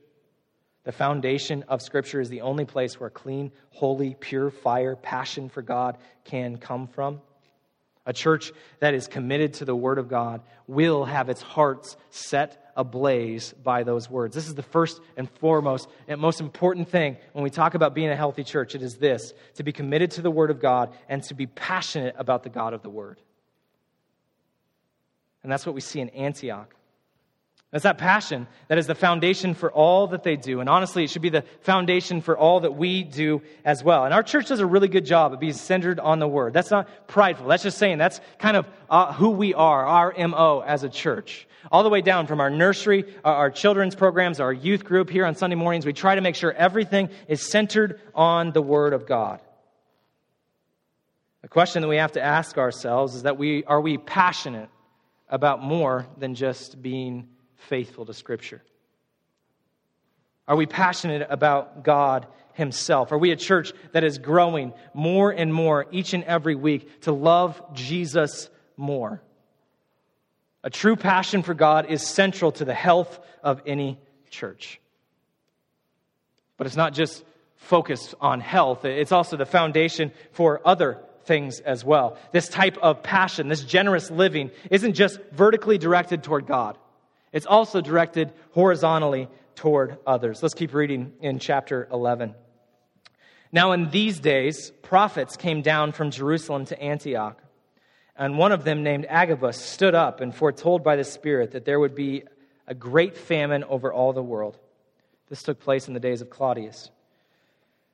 The 0.85 0.93
foundation 0.93 1.65
of 1.67 1.81
Scripture 1.81 2.21
is 2.21 2.29
the 2.29 2.39
only 2.39 2.63
place 2.63 2.97
where 2.97 3.09
clean, 3.09 3.51
holy, 3.71 4.15
pure 4.17 4.49
fire, 4.49 4.95
passion 4.95 5.49
for 5.49 5.61
God 5.61 5.97
can 6.23 6.55
come 6.55 6.87
from. 6.87 7.19
A 8.05 8.13
church 8.13 8.51
that 8.79 8.93
is 8.93 9.07
committed 9.07 9.55
to 9.55 9.65
the 9.65 9.75
Word 9.75 9.99
of 9.99 10.09
God 10.09 10.41
will 10.67 11.05
have 11.05 11.29
its 11.29 11.41
hearts 11.41 11.97
set 12.09 12.71
ablaze 12.75 13.53
by 13.53 13.83
those 13.83 14.09
words. 14.09 14.33
This 14.33 14.47
is 14.47 14.55
the 14.55 14.63
first 14.63 15.01
and 15.17 15.29
foremost 15.29 15.87
and 16.07 16.19
most 16.19 16.41
important 16.41 16.89
thing 16.89 17.17
when 17.33 17.43
we 17.43 17.49
talk 17.49 17.75
about 17.75 17.93
being 17.93 18.09
a 18.09 18.15
healthy 18.15 18.43
church. 18.43 18.73
It 18.73 18.81
is 18.81 18.95
this 18.95 19.33
to 19.55 19.63
be 19.63 19.71
committed 19.71 20.11
to 20.11 20.21
the 20.21 20.31
Word 20.31 20.49
of 20.49 20.59
God 20.59 20.93
and 21.09 21.21
to 21.23 21.35
be 21.35 21.45
passionate 21.45 22.15
about 22.17 22.43
the 22.43 22.49
God 22.49 22.73
of 22.73 22.81
the 22.81 22.89
Word. 22.89 23.19
And 25.43 25.51
that's 25.51 25.65
what 25.65 25.75
we 25.75 25.81
see 25.81 25.99
in 25.99 26.09
Antioch. 26.09 26.73
That's 27.71 27.83
that 27.83 27.97
passion 27.97 28.47
that 28.67 28.77
is 28.77 28.85
the 28.85 28.95
foundation 28.95 29.53
for 29.53 29.71
all 29.71 30.07
that 30.07 30.23
they 30.23 30.35
do. 30.35 30.59
And 30.59 30.67
honestly, 30.67 31.05
it 31.05 31.09
should 31.09 31.21
be 31.21 31.29
the 31.29 31.45
foundation 31.61 32.19
for 32.19 32.37
all 32.37 32.59
that 32.61 32.75
we 32.75 33.03
do 33.03 33.41
as 33.63 33.81
well. 33.81 34.03
And 34.03 34.13
our 34.13 34.23
church 34.23 34.47
does 34.47 34.59
a 34.59 34.65
really 34.65 34.89
good 34.89 35.05
job 35.05 35.31
of 35.31 35.39
being 35.39 35.53
centered 35.53 35.97
on 35.97 36.19
the 36.19 36.27
Word. 36.27 36.51
That's 36.51 36.69
not 36.69 37.07
prideful. 37.07 37.47
That's 37.47 37.63
just 37.63 37.77
saying 37.77 37.97
that's 37.97 38.19
kind 38.39 38.57
of 38.57 38.67
uh, 38.89 39.13
who 39.13 39.29
we 39.29 39.53
are, 39.53 39.85
our 39.85 40.13
MO 40.27 40.61
as 40.65 40.83
a 40.83 40.89
church. 40.89 41.47
All 41.71 41.83
the 41.83 41.89
way 41.89 42.01
down 42.01 42.27
from 42.27 42.41
our 42.41 42.49
nursery, 42.49 43.05
our, 43.23 43.35
our 43.35 43.49
children's 43.49 43.95
programs, 43.95 44.41
our 44.41 44.51
youth 44.51 44.83
group 44.83 45.09
here 45.09 45.25
on 45.25 45.35
Sunday 45.35 45.55
mornings, 45.55 45.85
we 45.85 45.93
try 45.93 46.15
to 46.15 46.21
make 46.21 46.35
sure 46.35 46.51
everything 46.51 47.09
is 47.29 47.49
centered 47.49 48.01
on 48.13 48.51
the 48.51 48.61
Word 48.61 48.91
of 48.91 49.07
God. 49.07 49.39
The 51.41 51.47
question 51.47 51.81
that 51.83 51.87
we 51.87 51.97
have 51.97 52.11
to 52.13 52.21
ask 52.21 52.57
ourselves 52.57 53.15
is 53.15 53.23
that 53.23 53.37
we, 53.37 53.63
are 53.63 53.79
we 53.79 53.97
passionate 53.97 54.69
about 55.29 55.63
more 55.63 56.05
than 56.17 56.35
just 56.35 56.81
being 56.81 57.29
faithful 57.67 58.05
to 58.05 58.13
Scripture? 58.13 58.61
Are 60.47 60.55
we 60.55 60.65
passionate 60.65 61.27
about 61.29 61.83
God 61.83 62.27
Himself? 62.53 63.11
Are 63.11 63.17
we 63.17 63.31
a 63.31 63.35
church 63.35 63.73
that 63.93 64.03
is 64.03 64.17
growing 64.17 64.73
more 64.93 65.31
and 65.31 65.53
more 65.53 65.85
each 65.91 66.13
and 66.13 66.23
every 66.23 66.55
week 66.55 67.01
to 67.01 67.11
love 67.11 67.61
Jesus 67.73 68.49
more? 68.75 69.21
A 70.63 70.69
true 70.69 70.95
passion 70.95 71.41
for 71.41 71.53
God 71.53 71.89
is 71.89 72.05
central 72.05 72.51
to 72.53 72.65
the 72.65 72.73
health 72.73 73.19
of 73.43 73.61
any 73.65 73.97
church. 74.29 74.79
But 76.57 76.67
it's 76.67 76.75
not 76.75 76.93
just 76.93 77.23
focused 77.55 78.15
on 78.19 78.39
health, 78.39 78.85
it's 78.85 79.11
also 79.11 79.37
the 79.37 79.45
foundation 79.45 80.11
for 80.31 80.61
other 80.65 80.99
things 81.23 81.59
as 81.59 81.85
well. 81.85 82.17
This 82.31 82.49
type 82.49 82.77
of 82.79 83.03
passion, 83.03 83.47
this 83.47 83.63
generous 83.63 84.11
living, 84.11 84.51
isn't 84.69 84.93
just 84.93 85.19
vertically 85.31 85.77
directed 85.77 86.23
toward 86.23 86.47
God. 86.47 86.77
It's 87.31 87.45
also 87.45 87.81
directed 87.81 88.33
horizontally 88.51 89.29
toward 89.55 89.97
others. 90.05 90.41
Let's 90.41 90.53
keep 90.53 90.73
reading 90.73 91.13
in 91.21 91.39
chapter 91.39 91.87
11. 91.91 92.35
Now, 93.51 93.73
in 93.73 93.89
these 93.89 94.19
days, 94.19 94.71
prophets 94.81 95.35
came 95.35 95.61
down 95.61 95.91
from 95.91 96.11
Jerusalem 96.11 96.65
to 96.65 96.81
Antioch. 96.81 97.41
And 98.15 98.37
one 98.37 98.51
of 98.51 98.63
them, 98.63 98.83
named 98.83 99.05
Agabus, 99.09 99.57
stood 99.57 99.95
up 99.95 100.21
and 100.21 100.33
foretold 100.33 100.83
by 100.83 100.95
the 100.95 101.03
Spirit 101.03 101.51
that 101.51 101.65
there 101.65 101.79
would 101.79 101.95
be 101.95 102.23
a 102.67 102.73
great 102.73 103.17
famine 103.17 103.63
over 103.63 103.91
all 103.91 104.13
the 104.13 104.21
world. 104.21 104.57
This 105.29 105.43
took 105.43 105.59
place 105.59 105.87
in 105.87 105.93
the 105.93 105.99
days 105.99 106.21
of 106.21 106.29
Claudius. 106.29 106.91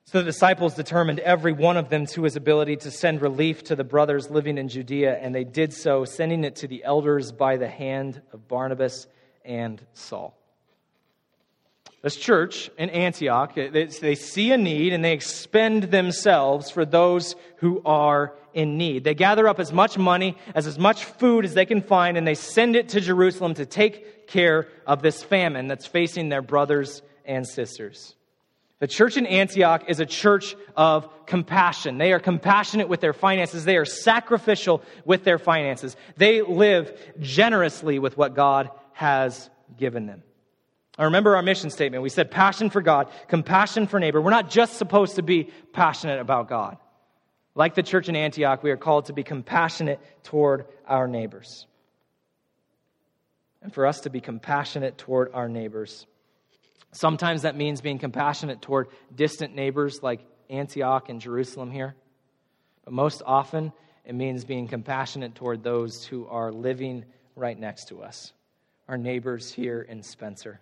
So 0.05 0.19
the 0.19 0.25
disciples 0.25 0.73
determined 0.73 1.19
every 1.19 1.51
one 1.51 1.77
of 1.77 1.89
them 1.89 2.05
to 2.07 2.23
his 2.23 2.35
ability 2.35 2.77
to 2.77 2.91
send 2.91 3.21
relief 3.21 3.65
to 3.65 3.75
the 3.75 3.83
brothers 3.83 4.29
living 4.29 4.57
in 4.57 4.69
Judea, 4.69 5.17
and 5.19 5.35
they 5.35 5.43
did 5.43 5.73
so, 5.73 6.05
sending 6.05 6.43
it 6.43 6.55
to 6.57 6.67
the 6.67 6.83
elders 6.83 7.31
by 7.31 7.57
the 7.57 7.67
hand 7.67 8.21
of 8.31 8.47
Barnabas 8.47 9.07
and 9.47 9.83
Saul. 9.93 10.37
This 12.03 12.15
church 12.15 12.69
in 12.77 12.91
Antioch, 12.91 13.55
they 13.55 14.15
see 14.15 14.51
a 14.51 14.57
need 14.57 14.93
and 14.93 15.03
they 15.03 15.13
expend 15.13 15.83
themselves 15.83 16.69
for 16.69 16.85
those 16.85 17.35
who 17.57 17.81
are 17.85 18.35
in 18.53 18.77
need. 18.77 19.03
They 19.03 19.15
gather 19.15 19.47
up 19.47 19.59
as 19.59 19.73
much 19.73 19.97
money, 19.97 20.37
as 20.53 20.67
as 20.67 20.77
much 20.77 21.05
food 21.05 21.43
as 21.43 21.55
they 21.55 21.65
can 21.65 21.81
find, 21.81 22.15
and 22.15 22.27
they 22.27 22.35
send 22.35 22.75
it 22.75 22.89
to 22.89 23.01
Jerusalem 23.01 23.55
to 23.55 23.65
take 23.65 24.27
care 24.27 24.67
of 24.85 25.01
this 25.01 25.23
famine 25.23 25.67
that's 25.67 25.87
facing 25.87 26.29
their 26.29 26.43
brothers 26.43 27.01
and 27.25 27.47
sisters. 27.47 28.15
The 28.79 28.87
church 28.87 29.17
in 29.17 29.25
Antioch 29.25 29.85
is 29.87 29.99
a 29.99 30.05
church 30.05 30.55
of 30.75 31.09
compassion. 31.25 31.97
They 31.97 32.13
are 32.13 32.19
compassionate 32.19 32.87
with 32.87 33.01
their 33.01 33.13
finances. 33.13 33.65
They 33.65 33.77
are 33.77 33.85
sacrificial 33.85 34.83
with 35.03 35.23
their 35.23 35.39
finances. 35.39 35.97
They 36.15 36.43
live 36.43 36.95
generously 37.19 37.97
with 37.97 38.17
what 38.17 38.35
God 38.35 38.69
has 38.97 39.51
given 39.77 40.07
them. 40.07 40.23
I 40.97 41.03
remember 41.03 41.35
our 41.35 41.43
mission 41.43 41.69
statement. 41.69 42.01
We 42.01 42.09
said 42.09 42.31
passion 42.31 42.71
for 42.71 42.81
God, 42.81 43.09
compassion 43.27 43.85
for 43.85 43.99
neighbor. 43.99 44.19
We're 44.19 44.31
not 44.31 44.49
just 44.49 44.77
supposed 44.77 45.17
to 45.17 45.21
be 45.21 45.51
passionate 45.71 46.19
about 46.19 46.49
God. 46.49 46.77
Like 47.53 47.75
the 47.75 47.83
church 47.83 48.09
in 48.09 48.15
Antioch, 48.15 48.63
we 48.63 48.71
are 48.71 48.77
called 48.77 49.05
to 49.05 49.13
be 49.13 49.21
compassionate 49.21 49.99
toward 50.23 50.65
our 50.87 51.07
neighbors. 51.07 51.67
And 53.61 53.71
for 53.71 53.85
us 53.85 54.01
to 54.01 54.09
be 54.09 54.19
compassionate 54.19 54.97
toward 54.97 55.31
our 55.31 55.47
neighbors. 55.47 56.07
Sometimes 56.91 57.43
that 57.43 57.55
means 57.55 57.81
being 57.81 57.99
compassionate 57.99 58.63
toward 58.63 58.87
distant 59.13 59.53
neighbors 59.53 60.01
like 60.01 60.21
Antioch 60.49 61.09
and 61.09 61.21
Jerusalem 61.21 61.69
here. 61.69 61.93
But 62.83 62.93
most 62.93 63.21
often, 63.23 63.73
it 64.05 64.15
means 64.15 64.43
being 64.43 64.67
compassionate 64.67 65.35
toward 65.35 65.61
those 65.61 66.03
who 66.03 66.25
are 66.25 66.51
living 66.51 67.05
right 67.35 67.59
next 67.59 67.89
to 67.89 68.01
us 68.01 68.33
our 68.87 68.97
neighbors 68.97 69.51
here 69.51 69.81
in 69.81 70.03
Spencer. 70.03 70.59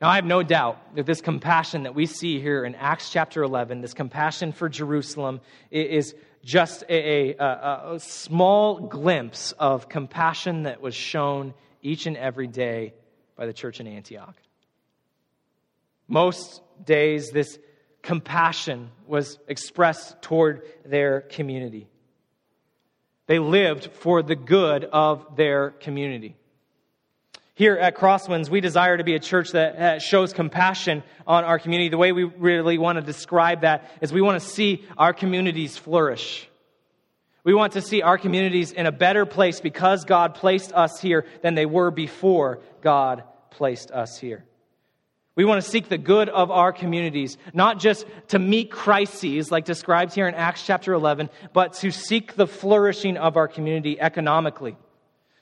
Now, 0.00 0.08
I 0.10 0.14
have 0.14 0.24
no 0.24 0.44
doubt 0.44 0.94
that 0.94 1.06
this 1.06 1.20
compassion 1.20 1.82
that 1.82 1.94
we 1.94 2.06
see 2.06 2.40
here 2.40 2.64
in 2.64 2.76
Acts 2.76 3.10
chapter 3.10 3.42
11, 3.42 3.80
this 3.80 3.94
compassion 3.94 4.52
for 4.52 4.68
Jerusalem, 4.68 5.40
is 5.72 6.14
just 6.44 6.84
a, 6.88 7.34
a, 7.34 7.94
a, 7.94 8.00
small 8.00 8.78
glimpse 8.78 9.52
of 9.52 9.88
compassion 9.88 10.62
that 10.62 10.80
was 10.80 10.94
shown 10.94 11.52
each 11.82 12.06
and 12.06 12.16
every 12.16 12.46
day 12.46 12.94
by 13.34 13.46
the 13.46 13.52
church 13.52 13.80
in 13.80 13.88
Antioch. 13.88 14.36
Most 16.06 16.62
days, 16.84 17.30
this 17.30 17.58
compassion 18.00 18.90
was 19.06 19.38
expressed 19.48 20.22
toward 20.22 20.62
their 20.84 21.22
community. 21.22 21.88
They 23.26 23.40
lived 23.40 23.90
for 23.92 24.22
the 24.22 24.36
good 24.36 24.84
of 24.84 25.36
their 25.36 25.70
community. 25.70 26.37
Here 27.58 27.74
at 27.74 27.96
Crosswinds, 27.96 28.48
we 28.48 28.60
desire 28.60 28.96
to 28.96 29.02
be 29.02 29.16
a 29.16 29.18
church 29.18 29.50
that 29.50 30.00
shows 30.00 30.32
compassion 30.32 31.02
on 31.26 31.42
our 31.42 31.58
community. 31.58 31.88
The 31.88 31.98
way 31.98 32.12
we 32.12 32.22
really 32.22 32.78
want 32.78 33.00
to 33.00 33.02
describe 33.02 33.62
that 33.62 33.90
is 34.00 34.12
we 34.12 34.20
want 34.20 34.40
to 34.40 34.48
see 34.48 34.84
our 34.96 35.12
communities 35.12 35.76
flourish. 35.76 36.48
We 37.42 37.54
want 37.54 37.72
to 37.72 37.82
see 37.82 38.00
our 38.00 38.16
communities 38.16 38.70
in 38.70 38.86
a 38.86 38.92
better 38.92 39.26
place 39.26 39.60
because 39.60 40.04
God 40.04 40.36
placed 40.36 40.72
us 40.72 41.00
here 41.00 41.26
than 41.42 41.56
they 41.56 41.66
were 41.66 41.90
before 41.90 42.60
God 42.80 43.24
placed 43.50 43.90
us 43.90 44.16
here. 44.20 44.44
We 45.34 45.44
want 45.44 45.60
to 45.60 45.68
seek 45.68 45.88
the 45.88 45.98
good 45.98 46.28
of 46.28 46.52
our 46.52 46.72
communities, 46.72 47.38
not 47.52 47.80
just 47.80 48.06
to 48.28 48.38
meet 48.38 48.70
crises 48.70 49.50
like 49.50 49.64
described 49.64 50.14
here 50.14 50.28
in 50.28 50.36
Acts 50.36 50.64
chapter 50.64 50.92
11, 50.92 51.28
but 51.52 51.72
to 51.80 51.90
seek 51.90 52.36
the 52.36 52.46
flourishing 52.46 53.16
of 53.16 53.36
our 53.36 53.48
community 53.48 54.00
economically 54.00 54.76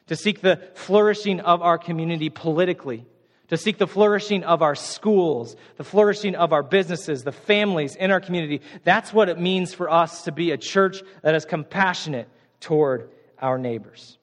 to 0.07 0.17
seek 0.17 0.41
the 0.41 0.61
flourishing 0.75 1.41
of 1.41 1.63
our 1.63 1.79
community 1.79 2.31
politically, 2.31 3.05
to 3.49 3.57
seek 3.57 3.79
the 3.79 3.87
flourishing 3.87 4.45
of 4.45 4.63
our 4.63 4.75
schools, 4.75 5.57
the 5.77 5.85
flourishing 5.85 6.35
of 6.35 6.53
our 6.53 6.63
businesses, 6.63 7.25
the 7.25 7.33
families 7.33 7.97
in 7.97 8.11
our 8.11 8.21
community. 8.21 8.61
That's 8.85 9.13
what 9.13 9.29
it 9.29 9.39
means 9.39 9.75
for 9.75 9.91
us 9.91 10.25
to 10.25 10.33
be 10.33 10.51
a 10.51 10.57
church 10.57 11.03
that 11.23 11.35
is 11.35 11.45
compassionate 11.45 12.29
toward 12.61 13.11
our 13.41 13.59
neighbors. 13.59 14.19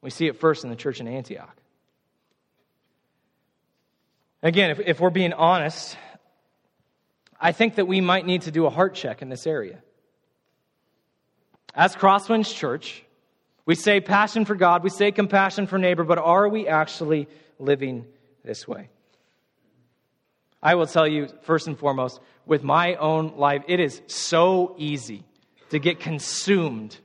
We 0.00 0.10
see 0.10 0.26
it 0.26 0.38
first 0.38 0.64
in 0.64 0.70
the 0.70 0.76
church 0.76 1.00
in 1.00 1.08
Antioch. 1.08 1.56
Again, 4.42 4.70
if, 4.70 4.80
if 4.80 5.00
we're 5.00 5.08
being 5.08 5.32
honest, 5.32 5.96
I 7.40 7.52
think 7.52 7.76
that 7.76 7.86
we 7.86 8.02
might 8.02 8.26
need 8.26 8.42
to 8.42 8.50
do 8.50 8.66
a 8.66 8.70
heart 8.70 8.94
check 8.94 9.22
in 9.22 9.30
this 9.30 9.46
area. 9.46 9.82
As 11.74 11.96
Crosswinds 11.96 12.54
Church, 12.54 13.03
We 13.66 13.74
say 13.74 14.00
passion 14.00 14.44
for 14.44 14.54
God, 14.54 14.82
we 14.82 14.90
say 14.90 15.10
compassion 15.10 15.66
for 15.66 15.78
neighbor, 15.78 16.04
but 16.04 16.18
are 16.18 16.48
we 16.48 16.68
actually 16.68 17.28
living 17.58 18.04
this 18.44 18.68
way? 18.68 18.88
I 20.62 20.74
will 20.74 20.86
tell 20.86 21.06
you, 21.06 21.28
first 21.42 21.66
and 21.66 21.78
foremost, 21.78 22.20
with 22.46 22.62
my 22.62 22.94
own 22.96 23.36
life, 23.36 23.64
it 23.68 23.80
is 23.80 24.02
so 24.06 24.74
easy 24.78 25.24
to 25.70 25.78
get 25.78 26.00
consumed 26.00 26.96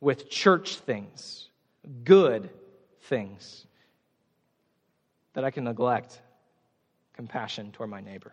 with 0.00 0.30
church 0.30 0.76
things, 0.76 1.48
good 2.04 2.50
things, 3.02 3.66
that 5.34 5.44
I 5.44 5.50
can 5.50 5.64
neglect 5.64 6.20
compassion 7.14 7.70
toward 7.72 7.90
my 7.90 8.00
neighbor. 8.00 8.32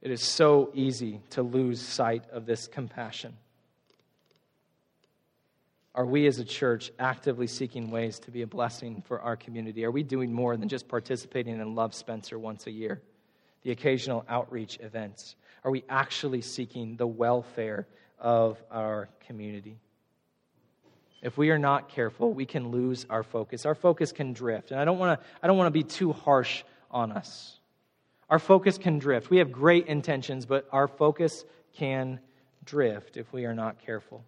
It 0.00 0.10
is 0.12 0.22
so 0.22 0.70
easy 0.74 1.20
to 1.30 1.42
lose 1.42 1.80
sight 1.80 2.24
of 2.30 2.46
this 2.46 2.68
compassion. 2.68 3.36
Are 5.98 6.06
we 6.06 6.28
as 6.28 6.38
a 6.38 6.44
church 6.44 6.92
actively 7.00 7.48
seeking 7.48 7.90
ways 7.90 8.20
to 8.20 8.30
be 8.30 8.42
a 8.42 8.46
blessing 8.46 9.02
for 9.04 9.20
our 9.20 9.34
community? 9.34 9.84
Are 9.84 9.90
we 9.90 10.04
doing 10.04 10.32
more 10.32 10.56
than 10.56 10.68
just 10.68 10.86
participating 10.86 11.58
in 11.58 11.74
Love 11.74 11.92
Spencer 11.92 12.38
once 12.38 12.68
a 12.68 12.70
year, 12.70 13.02
the 13.64 13.72
occasional 13.72 14.24
outreach 14.28 14.78
events? 14.80 15.34
Are 15.64 15.72
we 15.72 15.82
actually 15.88 16.40
seeking 16.40 16.94
the 16.94 17.06
welfare 17.08 17.88
of 18.20 18.62
our 18.70 19.08
community? 19.26 19.80
If 21.20 21.36
we 21.36 21.50
are 21.50 21.58
not 21.58 21.88
careful, 21.88 22.32
we 22.32 22.46
can 22.46 22.68
lose 22.68 23.04
our 23.10 23.24
focus. 23.24 23.66
Our 23.66 23.74
focus 23.74 24.12
can 24.12 24.32
drift. 24.32 24.70
And 24.70 24.78
I 24.78 24.84
don't 24.84 25.00
want 25.00 25.20
to 25.20 25.26
I 25.42 25.48
don't 25.48 25.56
want 25.58 25.66
to 25.66 25.72
be 25.72 25.82
too 25.82 26.12
harsh 26.12 26.62
on 26.92 27.10
us. 27.10 27.58
Our 28.30 28.38
focus 28.38 28.78
can 28.78 29.00
drift. 29.00 29.30
We 29.30 29.38
have 29.38 29.50
great 29.50 29.88
intentions, 29.88 30.46
but 30.46 30.68
our 30.70 30.86
focus 30.86 31.44
can 31.74 32.20
drift 32.64 33.16
if 33.16 33.32
we 33.32 33.46
are 33.46 33.54
not 33.54 33.84
careful. 33.84 34.22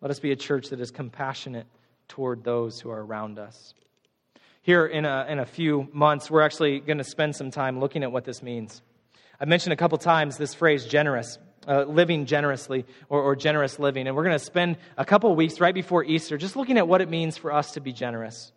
Let 0.00 0.10
us 0.10 0.18
be 0.18 0.32
a 0.32 0.36
church 0.36 0.70
that 0.70 0.80
is 0.80 0.90
compassionate 0.90 1.66
toward 2.08 2.42
those 2.42 2.80
who 2.80 2.90
are 2.90 3.04
around 3.04 3.38
us. 3.38 3.74
Here 4.62 4.86
in 4.86 5.04
a, 5.04 5.26
in 5.28 5.38
a 5.38 5.44
few 5.44 5.88
months, 5.92 6.30
we're 6.30 6.40
actually 6.40 6.80
going 6.80 6.98
to 6.98 7.04
spend 7.04 7.36
some 7.36 7.50
time 7.50 7.80
looking 7.80 8.02
at 8.02 8.10
what 8.10 8.24
this 8.24 8.42
means. 8.42 8.80
I've 9.38 9.48
mentioned 9.48 9.74
a 9.74 9.76
couple 9.76 9.98
times 9.98 10.38
this 10.38 10.54
phrase 10.54 10.86
generous, 10.86 11.38
uh, 11.68 11.84
living 11.84 12.24
generously 12.24 12.86
or, 13.10 13.20
or 13.20 13.36
generous 13.36 13.78
living. 13.78 14.06
And 14.06 14.16
we're 14.16 14.24
going 14.24 14.38
to 14.38 14.44
spend 14.44 14.78
a 14.96 15.04
couple 15.04 15.34
weeks 15.36 15.60
right 15.60 15.74
before 15.74 16.02
Easter 16.02 16.38
just 16.38 16.56
looking 16.56 16.78
at 16.78 16.88
what 16.88 17.02
it 17.02 17.10
means 17.10 17.36
for 17.36 17.52
us 17.52 17.72
to 17.72 17.80
be 17.80 17.92
generous 17.92 18.52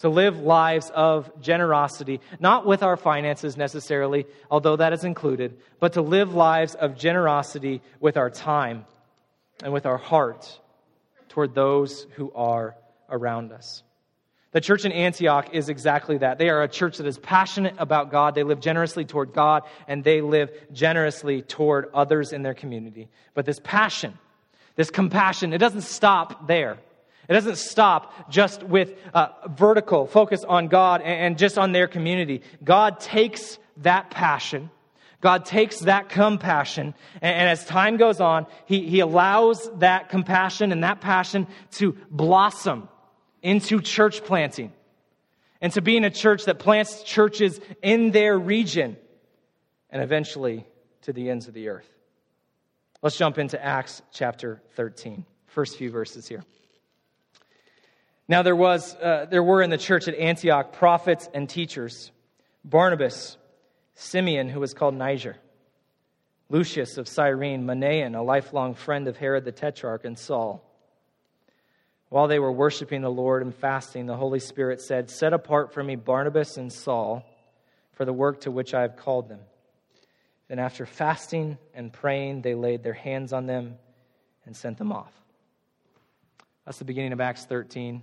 to 0.00 0.10
live 0.10 0.40
lives 0.40 0.90
of 0.90 1.40
generosity, 1.40 2.20
not 2.38 2.66
with 2.66 2.82
our 2.82 2.98
finances 2.98 3.56
necessarily, 3.56 4.26
although 4.50 4.76
that 4.76 4.92
is 4.92 5.04
included, 5.04 5.56
but 5.80 5.94
to 5.94 6.02
live 6.02 6.34
lives 6.34 6.74
of 6.74 6.98
generosity 6.98 7.80
with 7.98 8.18
our 8.18 8.28
time 8.28 8.84
and 9.62 9.72
with 9.72 9.86
our 9.86 9.96
heart 9.96 10.60
toward 11.36 11.54
those 11.54 12.06
who 12.12 12.32
are 12.34 12.74
around 13.10 13.52
us. 13.52 13.82
The 14.52 14.60
church 14.62 14.86
in 14.86 14.92
Antioch 14.92 15.50
is 15.52 15.68
exactly 15.68 16.16
that. 16.16 16.38
They 16.38 16.48
are 16.48 16.62
a 16.62 16.68
church 16.68 16.96
that 16.96 17.06
is 17.06 17.18
passionate 17.18 17.74
about 17.76 18.10
God. 18.10 18.34
They 18.34 18.42
live 18.42 18.58
generously 18.58 19.04
toward 19.04 19.34
God, 19.34 19.64
and 19.86 20.02
they 20.02 20.22
live 20.22 20.50
generously 20.72 21.42
toward 21.42 21.90
others 21.92 22.32
in 22.32 22.40
their 22.42 22.54
community. 22.54 23.10
But 23.34 23.44
this 23.44 23.60
passion, 23.62 24.14
this 24.76 24.88
compassion, 24.88 25.52
it 25.52 25.58
doesn't 25.58 25.82
stop 25.82 26.46
there. 26.46 26.78
It 27.28 27.34
doesn't 27.34 27.58
stop 27.58 28.30
just 28.30 28.62
with 28.62 28.94
uh, 29.12 29.28
vertical 29.46 30.06
focus 30.06 30.42
on 30.42 30.68
God 30.68 31.02
and, 31.02 31.20
and 31.20 31.38
just 31.38 31.58
on 31.58 31.72
their 31.72 31.86
community. 31.86 32.40
God 32.64 32.98
takes 32.98 33.58
that 33.82 34.08
passion 34.08 34.70
God 35.20 35.44
takes 35.44 35.80
that 35.80 36.08
compassion, 36.08 36.94
and, 37.20 37.48
as 37.48 37.64
time 37.64 37.96
goes 37.96 38.20
on, 38.20 38.46
he, 38.66 38.86
he 38.86 39.00
allows 39.00 39.68
that 39.78 40.08
compassion 40.08 40.72
and 40.72 40.84
that 40.84 41.00
passion 41.00 41.46
to 41.72 41.96
blossom 42.10 42.88
into 43.42 43.80
church 43.80 44.24
planting 44.24 44.72
and 45.60 45.72
to 45.72 45.80
being 45.80 46.04
a 46.04 46.10
church 46.10 46.44
that 46.44 46.58
plants 46.58 47.02
churches 47.02 47.60
in 47.82 48.10
their 48.10 48.38
region 48.38 48.96
and 49.90 50.02
eventually 50.02 50.66
to 51.02 51.12
the 51.12 51.30
ends 51.30 51.48
of 51.48 51.54
the 51.54 51.68
earth. 51.68 51.88
Let's 53.02 53.16
jump 53.16 53.38
into 53.38 53.62
Acts 53.62 54.02
chapter 54.12 54.60
13, 54.74 55.24
first 55.46 55.78
few 55.78 55.90
verses 55.90 56.26
here. 56.28 56.44
Now 58.28 58.42
there 58.42 58.56
was 58.56 58.94
uh, 58.96 59.26
there 59.30 59.42
were 59.42 59.62
in 59.62 59.70
the 59.70 59.78
church 59.78 60.08
at 60.08 60.14
Antioch 60.14 60.72
prophets 60.72 61.28
and 61.32 61.48
teachers 61.48 62.10
Barnabas 62.64 63.36
Simeon, 63.96 64.50
who 64.50 64.60
was 64.60 64.74
called 64.74 64.94
Niger, 64.94 65.36
Lucius 66.50 66.98
of 66.98 67.08
Cyrene, 67.08 67.64
Manaen, 67.64 68.14
a 68.14 68.22
lifelong 68.22 68.74
friend 68.74 69.08
of 69.08 69.16
Herod 69.16 69.44
the 69.44 69.52
Tetrarch, 69.52 70.04
and 70.04 70.18
Saul. 70.18 70.62
While 72.10 72.28
they 72.28 72.38
were 72.38 72.52
worshiping 72.52 73.00
the 73.00 73.10
Lord 73.10 73.42
and 73.42 73.54
fasting, 73.54 74.06
the 74.06 74.14
Holy 74.14 74.38
Spirit 74.38 74.80
said, 74.82 75.10
Set 75.10 75.32
apart 75.32 75.72
for 75.72 75.82
me 75.82 75.96
Barnabas 75.96 76.58
and 76.58 76.72
Saul 76.72 77.24
for 77.92 78.04
the 78.04 78.12
work 78.12 78.42
to 78.42 78.50
which 78.50 78.74
I 78.74 78.82
have 78.82 78.96
called 78.96 79.28
them. 79.28 79.40
Then, 80.48 80.58
after 80.58 80.86
fasting 80.86 81.58
and 81.74 81.92
praying, 81.92 82.42
they 82.42 82.54
laid 82.54 82.82
their 82.82 82.92
hands 82.92 83.32
on 83.32 83.46
them 83.46 83.76
and 84.44 84.54
sent 84.54 84.78
them 84.78 84.92
off. 84.92 85.12
That's 86.64 86.78
the 86.78 86.84
beginning 86.84 87.12
of 87.12 87.20
Acts 87.20 87.46
13. 87.46 88.02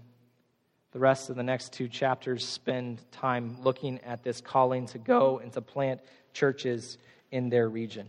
The 0.93 0.99
rest 0.99 1.31
of 1.31 1.35
the 1.35 1.43
next 1.43 1.73
two 1.73 1.87
chapters 1.87 2.47
spend 2.47 3.01
time 3.11 3.57
looking 3.63 3.99
at 4.01 4.21
this 4.21 4.41
calling 4.41 4.85
to 4.87 4.99
go 4.99 5.39
and 5.39 5.51
to 5.53 5.61
plant 5.61 6.01
churches 6.33 6.99
in 7.31 7.49
their 7.49 7.67
region. 7.67 8.07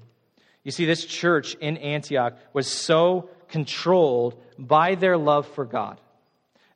You 0.64 0.70
see, 0.70 0.84
this 0.84 1.06
church 1.06 1.54
in 1.54 1.78
Antioch 1.78 2.34
was 2.52 2.66
so 2.66 3.30
controlled 3.48 4.38
by 4.58 4.96
their 4.96 5.16
love 5.16 5.48
for 5.48 5.64
God. 5.64 5.98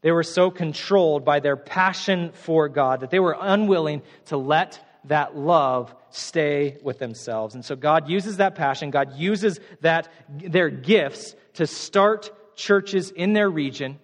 They 0.00 0.10
were 0.10 0.22
so 0.22 0.50
controlled 0.50 1.26
by 1.26 1.40
their 1.40 1.56
passion 1.56 2.32
for 2.32 2.70
God 2.70 3.00
that 3.00 3.10
they 3.10 3.20
were 3.20 3.36
unwilling 3.38 4.00
to 4.26 4.38
let 4.38 4.82
that 5.04 5.36
love 5.36 5.94
stay 6.08 6.78
with 6.82 6.98
themselves. 6.98 7.54
And 7.54 7.62
so 7.62 7.76
God 7.76 8.08
uses 8.08 8.38
that 8.38 8.54
passion, 8.54 8.90
God 8.90 9.14
uses 9.16 9.60
that 9.82 10.08
their 10.30 10.70
gifts 10.70 11.34
to 11.54 11.66
start 11.66 12.56
churches 12.56 13.10
in 13.10 13.34
their 13.34 13.50
region 13.50 13.98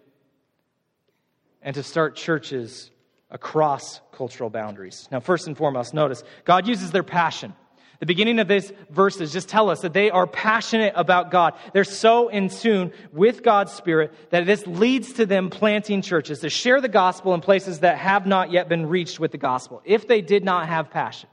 and 1.64 1.74
to 1.74 1.82
start 1.82 2.14
churches 2.14 2.90
across 3.30 4.00
cultural 4.12 4.50
boundaries. 4.50 5.08
Now, 5.10 5.18
first 5.18 5.48
and 5.48 5.56
foremost, 5.56 5.94
notice 5.94 6.22
God 6.44 6.68
uses 6.68 6.92
their 6.92 7.02
passion. 7.02 7.54
The 8.00 8.06
beginning 8.06 8.38
of 8.38 8.48
these 8.48 8.70
verses 8.90 9.32
just 9.32 9.48
tell 9.48 9.70
us 9.70 9.80
that 9.80 9.94
they 9.94 10.10
are 10.10 10.26
passionate 10.26 10.92
about 10.94 11.30
God. 11.30 11.54
They're 11.72 11.84
so 11.84 12.28
in 12.28 12.50
tune 12.50 12.92
with 13.12 13.42
God's 13.42 13.72
Spirit 13.72 14.12
that 14.30 14.46
this 14.46 14.66
leads 14.66 15.14
to 15.14 15.26
them 15.26 15.48
planting 15.48 16.02
churches 16.02 16.40
to 16.40 16.50
share 16.50 16.80
the 16.80 16.88
gospel 16.88 17.32
in 17.34 17.40
places 17.40 17.80
that 17.80 17.96
have 17.96 18.26
not 18.26 18.52
yet 18.52 18.68
been 18.68 18.86
reached 18.86 19.18
with 19.18 19.32
the 19.32 19.38
gospel. 19.38 19.80
If 19.84 20.06
they 20.06 20.20
did 20.20 20.44
not 20.44 20.68
have 20.68 20.90
passion, 20.90 21.30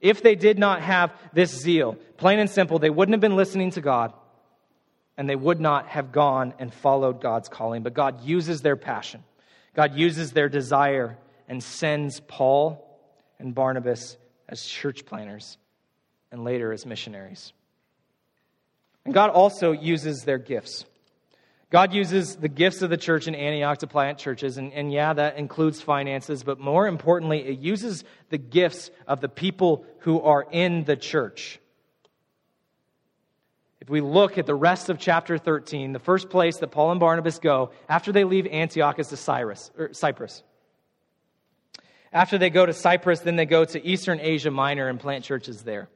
if 0.00 0.22
they 0.22 0.36
did 0.36 0.58
not 0.58 0.82
have 0.82 1.12
this 1.32 1.50
zeal, 1.50 1.96
plain 2.16 2.38
and 2.38 2.48
simple, 2.48 2.78
they 2.78 2.90
wouldn't 2.90 3.14
have 3.14 3.20
been 3.20 3.34
listening 3.34 3.72
to 3.72 3.80
God 3.80 4.12
and 5.18 5.28
they 5.28 5.36
would 5.36 5.60
not 5.60 5.88
have 5.88 6.12
gone 6.12 6.54
and 6.60 6.72
followed 6.72 7.20
God's 7.20 7.48
calling. 7.48 7.82
But 7.82 7.92
God 7.92 8.22
uses 8.22 8.62
their 8.62 8.76
passion, 8.76 9.22
God 9.74 9.94
uses 9.94 10.32
their 10.32 10.48
desire, 10.48 11.18
and 11.48 11.62
sends 11.62 12.20
Paul 12.20 12.84
and 13.38 13.54
Barnabas 13.54 14.16
as 14.48 14.64
church 14.64 15.04
planners 15.04 15.58
and 16.30 16.44
later 16.44 16.72
as 16.72 16.86
missionaries. 16.86 17.52
And 19.04 19.12
God 19.12 19.30
also 19.30 19.72
uses 19.72 20.22
their 20.24 20.38
gifts. 20.38 20.84
God 21.70 21.92
uses 21.92 22.36
the 22.36 22.48
gifts 22.48 22.80
of 22.80 22.88
the 22.88 22.96
church 22.96 23.26
in 23.26 23.34
Antioch 23.34 23.78
to 23.78 23.86
plant 23.86 24.18
churches, 24.18 24.56
and, 24.56 24.72
and 24.72 24.90
yeah, 24.90 25.12
that 25.12 25.36
includes 25.36 25.82
finances, 25.82 26.42
but 26.42 26.58
more 26.58 26.86
importantly, 26.86 27.40
it 27.40 27.58
uses 27.58 28.04
the 28.30 28.38
gifts 28.38 28.90
of 29.06 29.20
the 29.20 29.28
people 29.28 29.84
who 30.00 30.20
are 30.22 30.46
in 30.50 30.84
the 30.84 30.96
church. 30.96 31.60
If 33.88 33.92
we 33.92 34.02
look 34.02 34.36
at 34.36 34.44
the 34.44 34.54
rest 34.54 34.90
of 34.90 34.98
chapter 34.98 35.38
13, 35.38 35.94
the 35.94 35.98
first 35.98 36.28
place 36.28 36.58
that 36.58 36.66
Paul 36.66 36.90
and 36.90 37.00
Barnabas 37.00 37.38
go 37.38 37.70
after 37.88 38.12
they 38.12 38.24
leave 38.24 38.46
Antioch 38.46 38.98
is 38.98 39.08
to 39.08 39.16
Cyrus, 39.16 39.70
or 39.78 39.94
Cyprus. 39.94 40.42
After 42.12 42.36
they 42.36 42.50
go 42.50 42.66
to 42.66 42.74
Cyprus, 42.74 43.20
then 43.20 43.36
they 43.36 43.46
go 43.46 43.64
to 43.64 43.82
Eastern 43.82 44.20
Asia 44.20 44.50
Minor 44.50 44.90
and 44.90 45.00
plant 45.00 45.24
churches 45.24 45.62
there. 45.62 45.88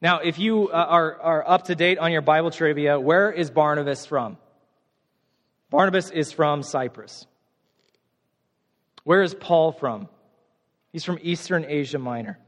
Now, 0.00 0.20
if 0.20 0.38
you 0.38 0.68
uh, 0.68 0.74
are, 0.74 1.20
are 1.20 1.48
up 1.48 1.64
to 1.64 1.74
date 1.74 1.98
on 1.98 2.12
your 2.12 2.20
Bible 2.20 2.52
trivia, 2.52 3.00
where 3.00 3.32
is 3.32 3.50
Barnabas 3.50 4.06
from? 4.06 4.38
Barnabas 5.70 6.10
is 6.12 6.30
from 6.30 6.62
Cyprus. 6.62 7.26
Where 9.02 9.22
is 9.22 9.34
Paul 9.34 9.72
from? 9.72 10.08
He's 10.92 11.02
from 11.02 11.18
Eastern 11.20 11.64
Asia 11.66 11.98
Minor. 11.98 12.38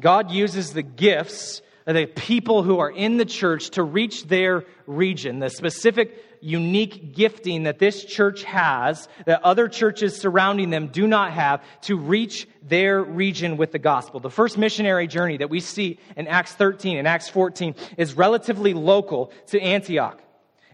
God 0.00 0.30
uses 0.30 0.72
the 0.72 0.82
gifts 0.82 1.60
the 1.96 2.06
people 2.06 2.62
who 2.62 2.78
are 2.80 2.90
in 2.90 3.16
the 3.16 3.24
church 3.24 3.70
to 3.70 3.82
reach 3.82 4.24
their 4.24 4.64
region, 4.86 5.38
the 5.38 5.48
specific 5.48 6.24
unique 6.40 7.14
gifting 7.14 7.64
that 7.64 7.78
this 7.78 8.04
church 8.04 8.44
has 8.44 9.08
that 9.26 9.42
other 9.42 9.68
churches 9.68 10.16
surrounding 10.16 10.70
them 10.70 10.88
do 10.88 11.06
not 11.06 11.32
have 11.32 11.62
to 11.82 11.96
reach 11.96 12.46
their 12.62 13.02
region 13.02 13.56
with 13.56 13.72
the 13.72 13.78
gospel. 13.78 14.20
The 14.20 14.30
first 14.30 14.58
missionary 14.58 15.06
journey 15.06 15.38
that 15.38 15.50
we 15.50 15.60
see 15.60 15.98
in 16.16 16.28
Acts 16.28 16.52
13 16.52 16.98
and 16.98 17.08
Acts 17.08 17.28
14 17.28 17.74
is 17.96 18.14
relatively 18.14 18.74
local 18.74 19.32
to 19.48 19.60
Antioch. 19.60 20.20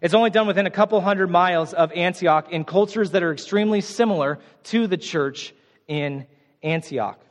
It's 0.03 0.15
only 0.15 0.31
done 0.31 0.47
within 0.47 0.67
a 0.67 0.71
couple 0.71 1.01
hundred 1.01 1.31
miles 1.31 1.73
of 1.73 1.91
Antioch 1.93 2.51
in 2.51 2.65
cultures 2.65 3.13
that 3.13 3.23
are 3.23 3.33
extremely 3.33 3.81
similar 3.81 4.39
to 4.65 4.87
the 4.87 4.99
church 4.99 5.55
in 5.89 6.27
Antioch. 6.63 7.24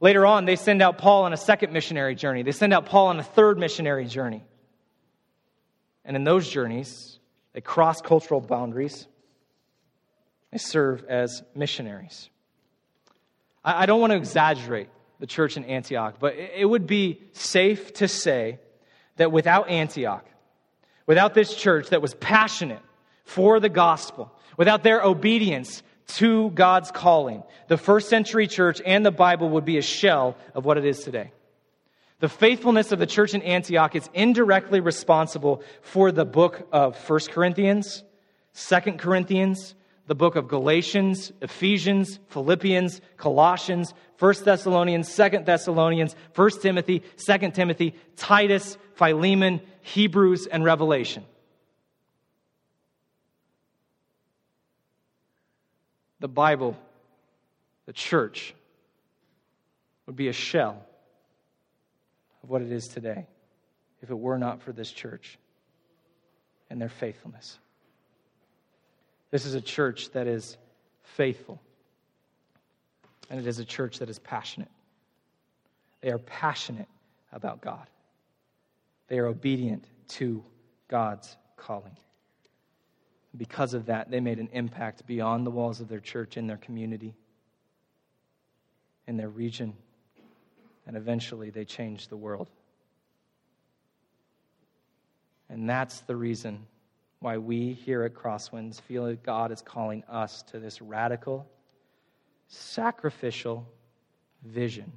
Later 0.00 0.26
on, 0.26 0.44
they 0.44 0.56
send 0.56 0.82
out 0.82 0.98
Paul 0.98 1.24
on 1.24 1.32
a 1.32 1.36
second 1.36 1.72
missionary 1.72 2.14
journey. 2.14 2.42
They 2.42 2.52
send 2.52 2.72
out 2.72 2.86
Paul 2.86 3.08
on 3.08 3.18
a 3.18 3.22
third 3.22 3.58
missionary 3.58 4.06
journey. 4.06 4.44
And 6.04 6.16
in 6.16 6.24
those 6.24 6.48
journeys, 6.48 7.18
they 7.52 7.60
cross 7.60 8.00
cultural 8.00 8.40
boundaries. 8.40 9.06
They 10.52 10.58
serve 10.58 11.04
as 11.04 11.42
missionaries. 11.54 12.28
I 13.64 13.86
don't 13.86 14.00
want 14.00 14.12
to 14.12 14.16
exaggerate 14.16 14.88
the 15.18 15.26
church 15.26 15.56
in 15.56 15.64
Antioch, 15.64 16.16
but 16.20 16.36
it 16.36 16.68
would 16.68 16.86
be 16.86 17.20
safe 17.32 17.92
to 17.94 18.06
say 18.06 18.60
that 19.16 19.32
without 19.32 19.68
Antioch, 19.68 20.24
without 21.06 21.34
this 21.34 21.54
church 21.54 21.88
that 21.88 22.02
was 22.02 22.14
passionate 22.14 22.82
for 23.24 23.58
the 23.58 23.68
gospel, 23.68 24.30
without 24.56 24.82
their 24.82 25.02
obedience 25.02 25.82
to 26.06 26.50
God's 26.50 26.90
calling, 26.90 27.42
the 27.68 27.76
first 27.76 28.08
century 28.08 28.46
church 28.46 28.80
and 28.84 29.04
the 29.04 29.10
Bible 29.10 29.48
would 29.50 29.64
be 29.64 29.78
a 29.78 29.82
shell 29.82 30.36
of 30.54 30.64
what 30.64 30.78
it 30.78 30.84
is 30.84 31.00
today. 31.00 31.32
The 32.20 32.28
faithfulness 32.28 32.92
of 32.92 32.98
the 32.98 33.06
church 33.06 33.34
in 33.34 33.42
Antioch 33.42 33.94
is 33.94 34.08
indirectly 34.14 34.80
responsible 34.80 35.62
for 35.82 36.10
the 36.12 36.24
book 36.24 36.66
of 36.72 36.96
1 37.08 37.20
Corinthians, 37.30 38.04
2 38.54 38.92
Corinthians, 38.92 39.74
the 40.06 40.14
book 40.14 40.36
of 40.36 40.48
Galatians, 40.48 41.32
Ephesians, 41.42 42.18
Philippians, 42.28 43.00
Colossians, 43.16 43.92
1 44.18 44.34
Thessalonians, 44.44 45.14
2 45.14 45.40
Thessalonians, 45.44 46.16
1 46.34 46.50
Timothy, 46.62 47.02
2 47.26 47.50
Timothy, 47.50 47.94
Titus, 48.16 48.78
Philemon, 48.94 49.60
Hebrews, 49.82 50.46
and 50.46 50.64
Revelation. 50.64 51.24
The 56.20 56.28
Bible, 56.28 56.76
the 57.86 57.92
church, 57.92 58.54
would 60.06 60.16
be 60.16 60.28
a 60.28 60.32
shell 60.32 60.84
of 62.42 62.50
what 62.50 62.62
it 62.62 62.72
is 62.72 62.88
today 62.88 63.26
if 64.02 64.10
it 64.10 64.18
were 64.18 64.38
not 64.38 64.62
for 64.62 64.72
this 64.72 64.90
church 64.90 65.38
and 66.70 66.80
their 66.80 66.88
faithfulness. 66.88 67.58
This 69.30 69.44
is 69.44 69.54
a 69.54 69.60
church 69.60 70.10
that 70.12 70.26
is 70.26 70.56
faithful, 71.02 71.60
and 73.28 73.38
it 73.40 73.46
is 73.46 73.58
a 73.58 73.64
church 73.64 73.98
that 73.98 74.08
is 74.08 74.18
passionate. 74.18 74.70
They 76.00 76.10
are 76.10 76.18
passionate 76.18 76.88
about 77.32 77.60
God. 77.60 77.86
They 79.08 79.18
are 79.18 79.26
obedient 79.26 79.84
to 80.08 80.42
God's 80.88 81.36
calling. 81.56 81.96
Because 83.36 83.74
of 83.74 83.86
that, 83.86 84.10
they 84.10 84.20
made 84.20 84.38
an 84.38 84.48
impact 84.52 85.06
beyond 85.06 85.46
the 85.46 85.50
walls 85.50 85.80
of 85.80 85.88
their 85.88 86.00
church 86.00 86.36
in 86.36 86.46
their 86.46 86.56
community, 86.56 87.14
in 89.06 89.16
their 89.16 89.28
region, 89.28 89.74
and 90.86 90.96
eventually 90.96 91.50
they 91.50 91.64
changed 91.64 92.08
the 92.08 92.16
world. 92.16 92.48
And 95.48 95.68
that's 95.68 96.00
the 96.00 96.16
reason 96.16 96.66
why 97.20 97.38
we 97.38 97.72
here 97.72 98.04
at 98.04 98.14
Crosswinds 98.14 98.80
feel 98.80 99.06
that 99.06 99.22
God 99.22 99.52
is 99.52 99.62
calling 99.62 100.02
us 100.08 100.42
to 100.44 100.58
this 100.58 100.80
radical, 100.80 101.46
sacrificial 102.48 103.68
vision 104.44 104.92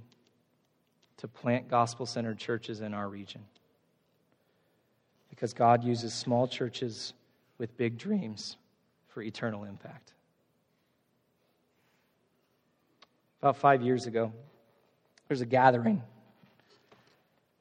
to 1.17 1.27
plant 1.27 1.67
gospel 1.69 2.05
centered 2.05 2.37
churches 2.37 2.81
in 2.81 2.93
our 2.93 3.09
region 3.09 3.41
because 5.29 5.53
God 5.53 5.83
uses 5.83 6.13
small 6.13 6.47
churches 6.47 7.13
with 7.59 7.77
big 7.77 7.97
dreams 7.97 8.57
for 9.09 9.21
eternal 9.21 9.65
impact. 9.65 10.13
About 13.41 13.57
five 13.57 13.83
years 13.83 14.07
ago, 14.07 14.33
there's 15.27 15.41
a 15.41 15.45
gathering, 15.45 16.01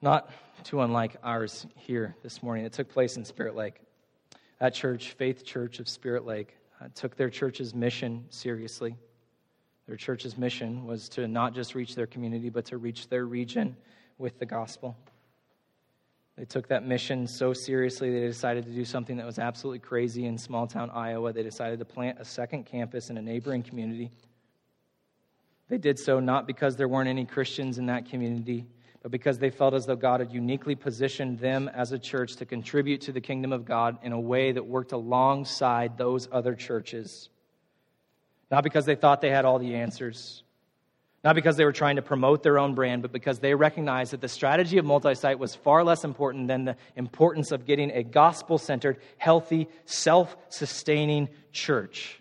not 0.01 0.31
too 0.65 0.81
unlike 0.81 1.17
ours 1.23 1.67
here 1.77 2.17
this 2.23 2.43
morning. 2.43 2.65
It 2.65 2.73
took 2.73 2.89
place 2.89 3.17
in 3.17 3.25
Spirit 3.25 3.55
Lake. 3.55 3.81
That 4.59 4.75
church, 4.75 5.13
Faith 5.13 5.45
Church 5.45 5.79
of 5.79 5.89
Spirit 5.89 6.25
Lake, 6.25 6.57
uh, 6.81 6.89
took 6.95 7.17
their 7.17 7.31
church's 7.31 7.75
mission 7.75 8.25
seriously. 8.31 8.97
Their 9.87 9.97
church's 9.97 10.37
mission 10.37 10.85
was 10.85 11.09
to 11.11 11.29
not 11.29 11.55
just 11.55 11.75
reach 11.75 11.95
their 11.95 12.07
community, 12.07 12.51
but 12.51 12.65
to 12.67 12.77
reach 12.77 13.09
their 13.09 13.27
region 13.27 13.77
with 14.19 14.39
the 14.39 14.47
gospel. 14.47 14.97
They 16.39 16.45
took 16.45 16.69
that 16.69 16.87
mission 16.87 17.27
so 17.27 17.53
seriously, 17.53 18.13
they 18.13 18.21
decided 18.21 18.65
to 18.67 18.71
do 18.71 18.85
something 18.85 19.17
that 19.17 19.27
was 19.27 19.41
absolutely 19.41 19.81
crazy 19.81 20.25
in 20.25 20.39
small 20.39 20.69
town 20.69 20.89
Iowa. 20.91 21.33
They 21.33 21.43
decided 21.43 21.81
to 21.81 21.85
plant 21.85 22.21
a 22.21 22.25
second 22.25 22.65
campus 22.65 23.11
in 23.11 23.19
a 23.19 23.23
neighboring 23.23 23.65
community. 23.65 24.13
They 25.69 25.79
did 25.79 25.99
so 25.99 26.21
not 26.21 26.47
because 26.47 26.77
there 26.77 26.87
weren't 26.87 27.09
any 27.09 27.25
Christians 27.25 27.79
in 27.79 27.87
that 27.87 28.09
community, 28.09 28.67
but 29.03 29.11
because 29.11 29.41
they 29.41 29.51
felt 29.51 29.75
as 29.75 29.87
though 29.87 29.97
God 29.97 30.21
had 30.21 30.33
uniquely 30.33 30.77
positioned 30.77 31.41
them 31.41 31.69
as 31.75 31.91
a 31.91 31.99
church 31.99 32.37
to 32.37 32.47
contribute 32.47 33.01
to 33.03 33.13
the 33.13 33.21
kingdom 33.21 33.53
of 33.53 33.65
God 33.65 33.99
in 34.05 34.13
a 34.13 34.21
way 34.21 34.53
that 34.53 34.65
worked 34.65 34.93
alongside 34.93 35.99
those 35.99 36.29
other 36.31 36.55
churches. 36.55 37.31
Not 38.49 38.63
because 38.63 38.87
they 38.87 38.95
thought 38.95 39.21
they 39.21 39.31
had 39.31 39.45
all 39.45 39.59
the 39.59 39.75
answers, 39.75 40.45
not 41.25 41.35
because 41.35 41.57
they 41.57 41.65
were 41.65 41.73
trying 41.73 41.97
to 41.97 42.03
promote 42.03 42.43
their 42.43 42.59
own 42.59 42.75
brand, 42.75 43.03
but 43.03 43.13
because 43.13 43.41
they 43.41 43.55
recognized 43.55 44.13
that 44.13 44.21
the 44.21 44.29
strategy 44.29 44.79
of 44.79 44.85
multi 44.85 45.15
site 45.15 45.39
was 45.39 45.55
far 45.55 45.83
less 45.83 46.05
important 46.05 46.47
than 46.47 46.65
the 46.65 46.77
importance 46.95 47.51
of 47.51 47.67
getting 47.67 47.91
a 47.91 48.05
gospel 48.05 48.57
centered, 48.57 48.99
healthy, 49.17 49.69
self 49.85 50.37
sustaining 50.49 51.29
church 51.53 52.21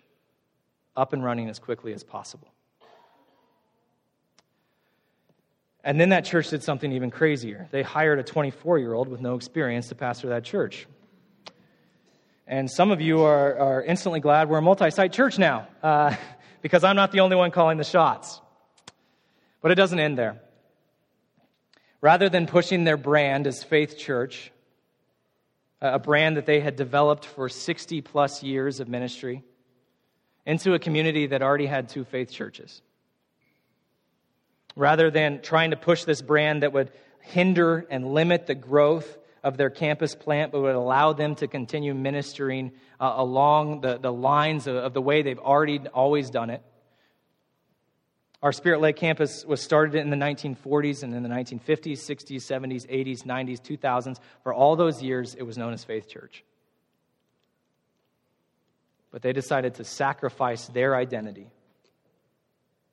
up 0.96 1.12
and 1.12 1.22
running 1.22 1.48
as 1.48 1.60
quickly 1.60 1.92
as 1.92 2.02
possible. 2.02 2.48
And 5.84 6.00
then 6.00 6.08
that 6.08 6.24
church 6.24 6.50
did 6.50 6.64
something 6.64 6.90
even 6.92 7.10
crazier. 7.10 7.68
They 7.70 7.82
hired 7.82 8.18
a 8.18 8.24
24 8.24 8.78
year 8.78 8.94
old 8.94 9.08
with 9.08 9.20
no 9.20 9.36
experience 9.36 9.88
to 9.88 9.94
pastor 9.94 10.30
that 10.30 10.44
church. 10.44 10.86
And 12.48 12.68
some 12.68 12.90
of 12.90 13.00
you 13.00 13.20
are, 13.20 13.56
are 13.58 13.82
instantly 13.82 14.20
glad 14.20 14.48
we're 14.48 14.58
a 14.58 14.62
multi 14.62 14.90
site 14.90 15.12
church 15.12 15.38
now, 15.38 15.68
uh, 15.82 16.16
because 16.62 16.82
I'm 16.82 16.96
not 16.96 17.12
the 17.12 17.20
only 17.20 17.36
one 17.36 17.52
calling 17.52 17.78
the 17.78 17.84
shots. 17.84 18.40
But 19.60 19.70
it 19.70 19.74
doesn't 19.74 19.98
end 19.98 20.18
there. 20.18 20.40
Rather 22.00 22.28
than 22.28 22.46
pushing 22.46 22.84
their 22.84 22.96
brand 22.96 23.46
as 23.46 23.62
Faith 23.62 23.98
Church, 23.98 24.52
a 25.80 25.98
brand 25.98 26.36
that 26.36 26.46
they 26.46 26.60
had 26.60 26.76
developed 26.76 27.24
for 27.24 27.48
60 27.48 28.00
plus 28.02 28.42
years 28.42 28.80
of 28.80 28.88
ministry, 28.88 29.42
into 30.48 30.72
a 30.72 30.78
community 30.78 31.26
that 31.26 31.42
already 31.42 31.66
had 31.66 31.90
two 31.90 32.04
faith 32.04 32.30
churches. 32.30 32.80
Rather 34.74 35.10
than 35.10 35.42
trying 35.42 35.72
to 35.72 35.76
push 35.76 36.04
this 36.04 36.22
brand 36.22 36.62
that 36.62 36.72
would 36.72 36.90
hinder 37.20 37.86
and 37.90 38.14
limit 38.14 38.46
the 38.46 38.54
growth 38.54 39.18
of 39.44 39.58
their 39.58 39.68
campus 39.68 40.14
plant, 40.14 40.50
but 40.50 40.62
would 40.62 40.74
allow 40.74 41.12
them 41.12 41.34
to 41.34 41.46
continue 41.46 41.94
ministering 41.94 42.72
uh, 42.98 43.12
along 43.16 43.82
the, 43.82 43.98
the 43.98 44.12
lines 44.12 44.66
of, 44.66 44.76
of 44.76 44.94
the 44.94 45.02
way 45.02 45.20
they've 45.20 45.38
already 45.38 45.80
always 45.88 46.30
done 46.30 46.48
it, 46.48 46.62
our 48.40 48.52
Spirit 48.52 48.80
Lake 48.80 48.96
campus 48.96 49.44
was 49.44 49.60
started 49.60 49.96
in 49.96 50.10
the 50.10 50.16
1940s 50.16 51.02
and 51.02 51.12
in 51.12 51.24
the 51.24 51.28
1950s, 51.28 51.98
60s, 51.98 52.36
70s, 52.36 52.86
80s, 52.86 53.24
90s, 53.24 53.60
2000s. 53.60 54.18
For 54.44 54.54
all 54.54 54.76
those 54.76 55.02
years, 55.02 55.34
it 55.34 55.42
was 55.42 55.58
known 55.58 55.72
as 55.72 55.82
Faith 55.82 56.08
Church. 56.08 56.44
But 59.10 59.22
they 59.22 59.32
decided 59.32 59.74
to 59.74 59.84
sacrifice 59.84 60.66
their 60.68 60.94
identity 60.94 61.48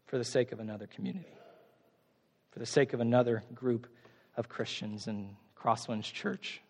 for 0.08 0.18
the 0.18 0.24
sake 0.24 0.52
of 0.52 0.60
another 0.60 0.88
community, 0.88 1.34
for 2.52 2.60
the 2.60 2.66
sake 2.66 2.94
of 2.94 3.00
another 3.00 3.44
group 3.54 3.86
of 4.38 4.50
Christians, 4.50 5.06
and 5.08 5.36
Crosswinds 5.56 6.12
Church 6.12 6.62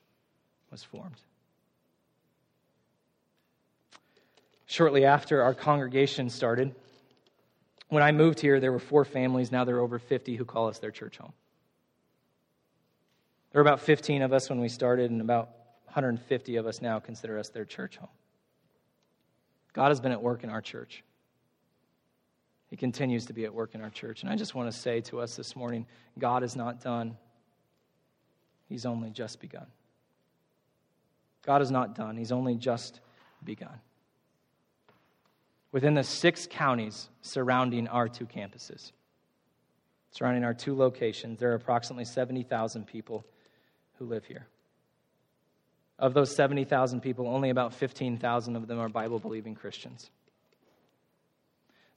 was 0.69 0.83
formed. 0.83 1.21
Shortly 4.65 5.05
after 5.05 5.43
our 5.43 5.53
congregation 5.53 6.29
started, 6.29 6.75
when 7.89 8.03
I 8.03 8.11
moved 8.11 8.39
here, 8.39 8.59
there 8.59 8.71
were 8.71 8.79
four 8.79 9.05
families. 9.05 9.51
Now 9.51 9.63
there 9.63 9.77
are 9.77 9.81
over 9.81 9.99
50 9.99 10.35
who 10.35 10.45
call 10.45 10.67
us 10.67 10.79
their 10.79 10.91
church 10.91 11.17
home. 11.17 11.33
There 13.51 13.63
were 13.63 13.67
about 13.67 13.79
15 13.79 14.21
of 14.21 14.33
us 14.33 14.49
when 14.49 14.59
we 14.59 14.67
started, 14.67 15.11
and 15.11 15.21
about 15.21 15.49
150 15.85 16.57
of 16.57 16.65
us 16.65 16.81
now 16.81 16.99
consider 16.99 17.39
us 17.39 17.49
their 17.49 17.63
church 17.63 17.97
home. 17.97 18.09
God 19.73 19.89
has 19.89 19.99
been 19.99 20.11
at 20.11 20.21
work 20.21 20.43
in 20.43 20.49
our 20.49 20.61
church. 20.61 21.03
He 22.69 22.75
continues 22.75 23.25
to 23.27 23.33
be 23.33 23.45
at 23.45 23.53
work 23.53 23.75
in 23.75 23.81
our 23.81 23.89
church. 23.89 24.23
And 24.23 24.29
I 24.29 24.35
just 24.35 24.55
want 24.55 24.71
to 24.71 24.77
say 24.77 24.99
to 25.01 25.19
us 25.19 25.35
this 25.35 25.55
morning 25.55 25.85
God 26.17 26.43
is 26.43 26.55
not 26.55 26.81
done. 26.81 27.17
He's 28.67 28.85
only 28.85 29.11
just 29.11 29.39
begun. 29.39 29.67
God 31.43 31.61
is 31.61 31.71
not 31.71 31.95
done, 31.95 32.17
He's 32.17 32.31
only 32.31 32.55
just 32.55 32.99
begun. 33.43 33.79
Within 35.75 35.93
the 35.93 36.03
six 36.03 36.47
counties 36.49 37.09
surrounding 37.21 37.89
our 37.89 38.07
two 38.07 38.25
campuses, 38.25 38.93
surrounding 40.09 40.45
our 40.45 40.53
two 40.53 40.73
locations, 40.73 41.37
there 41.37 41.51
are 41.51 41.55
approximately 41.55 42.05
70,000 42.05 42.87
people 42.87 43.25
who 43.95 44.05
live 44.05 44.23
here. 44.23 44.47
Of 45.99 46.13
those 46.13 46.33
70,000 46.33 47.01
people, 47.01 47.27
only 47.27 47.49
about 47.49 47.73
15,000 47.73 48.55
of 48.55 48.67
them 48.67 48.79
are 48.79 48.87
Bible 48.87 49.19
believing 49.19 49.53
Christians. 49.53 50.09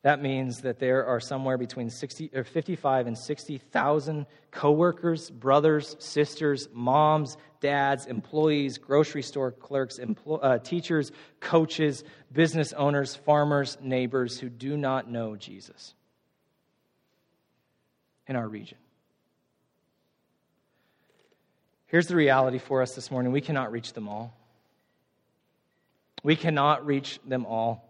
That 0.02 0.22
means 0.22 0.60
that 0.60 0.78
there 0.78 1.06
are 1.06 1.18
somewhere 1.18 1.58
between 1.58 1.90
60, 1.90 2.30
or 2.32 2.44
55 2.44 3.08
and 3.08 3.18
60,000 3.18 4.26
coworkers, 4.52 5.28
brothers, 5.28 5.96
sisters, 5.98 6.68
moms, 6.72 7.36
dads, 7.60 8.06
employees, 8.06 8.78
grocery 8.78 9.22
store 9.22 9.50
clerks, 9.50 9.98
empl- 9.98 10.38
uh, 10.40 10.58
teachers, 10.58 11.10
coaches, 11.40 12.04
business 12.32 12.72
owners, 12.74 13.16
farmers, 13.16 13.76
neighbors 13.80 14.38
who 14.38 14.48
do 14.48 14.76
not 14.76 15.10
know 15.10 15.34
Jesus 15.34 15.94
in 18.28 18.36
our 18.36 18.46
region. 18.46 18.78
Here's 21.86 22.06
the 22.06 22.16
reality 22.16 22.58
for 22.58 22.82
us 22.82 22.94
this 22.94 23.10
morning 23.10 23.32
we 23.32 23.40
cannot 23.40 23.72
reach 23.72 23.94
them 23.94 24.08
all. 24.08 24.32
We 26.22 26.36
cannot 26.36 26.86
reach 26.86 27.18
them 27.26 27.46
all. 27.46 27.87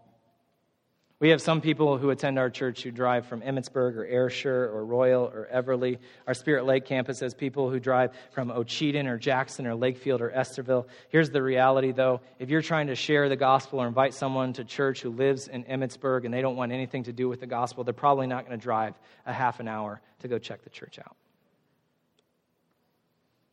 We 1.19 1.29
have 1.31 1.41
some 1.41 1.59
people 1.59 1.97
who 1.97 2.11
attend 2.11 2.39
our 2.39 2.49
church 2.49 2.81
who 2.81 2.91
drive 2.91 3.25
from 3.25 3.41
Emmetsburg 3.41 3.97
or 3.97 4.05
Ayrshire 4.05 4.69
or 4.73 4.85
Royal 4.85 5.23
or 5.23 5.49
Everly. 5.53 5.97
Our 6.25 6.33
Spirit 6.33 6.63
Lake 6.63 6.85
campus 6.85 7.19
has 7.19 7.33
people 7.33 7.69
who 7.69 7.77
drive 7.77 8.11
from 8.31 8.49
Ocheyedan 8.49 9.05
or 9.05 9.17
Jackson 9.17 9.67
or 9.67 9.73
Lakefield 9.73 10.21
or 10.21 10.29
Estherville. 10.29 10.87
Here's 11.09 11.29
the 11.29 11.43
reality, 11.43 11.91
though. 11.91 12.21
If 12.39 12.49
you're 12.49 12.61
trying 12.61 12.87
to 12.87 12.95
share 12.95 13.27
the 13.27 13.35
gospel 13.35 13.81
or 13.81 13.87
invite 13.87 14.13
someone 14.13 14.53
to 14.53 14.63
church 14.63 15.01
who 15.01 15.09
lives 15.09 15.49
in 15.49 15.65
Emmetsburg 15.65 16.23
and 16.23 16.33
they 16.33 16.41
don't 16.41 16.55
want 16.55 16.71
anything 16.71 17.03
to 17.03 17.11
do 17.11 17.27
with 17.27 17.41
the 17.41 17.47
gospel, 17.47 17.83
they're 17.83 17.93
probably 17.93 18.27
not 18.27 18.47
going 18.47 18.57
to 18.57 18.63
drive 18.63 18.93
a 19.25 19.33
half 19.33 19.59
an 19.59 19.67
hour 19.67 19.99
to 20.19 20.29
go 20.29 20.37
check 20.37 20.63
the 20.63 20.69
church 20.69 20.99
out. 20.99 21.17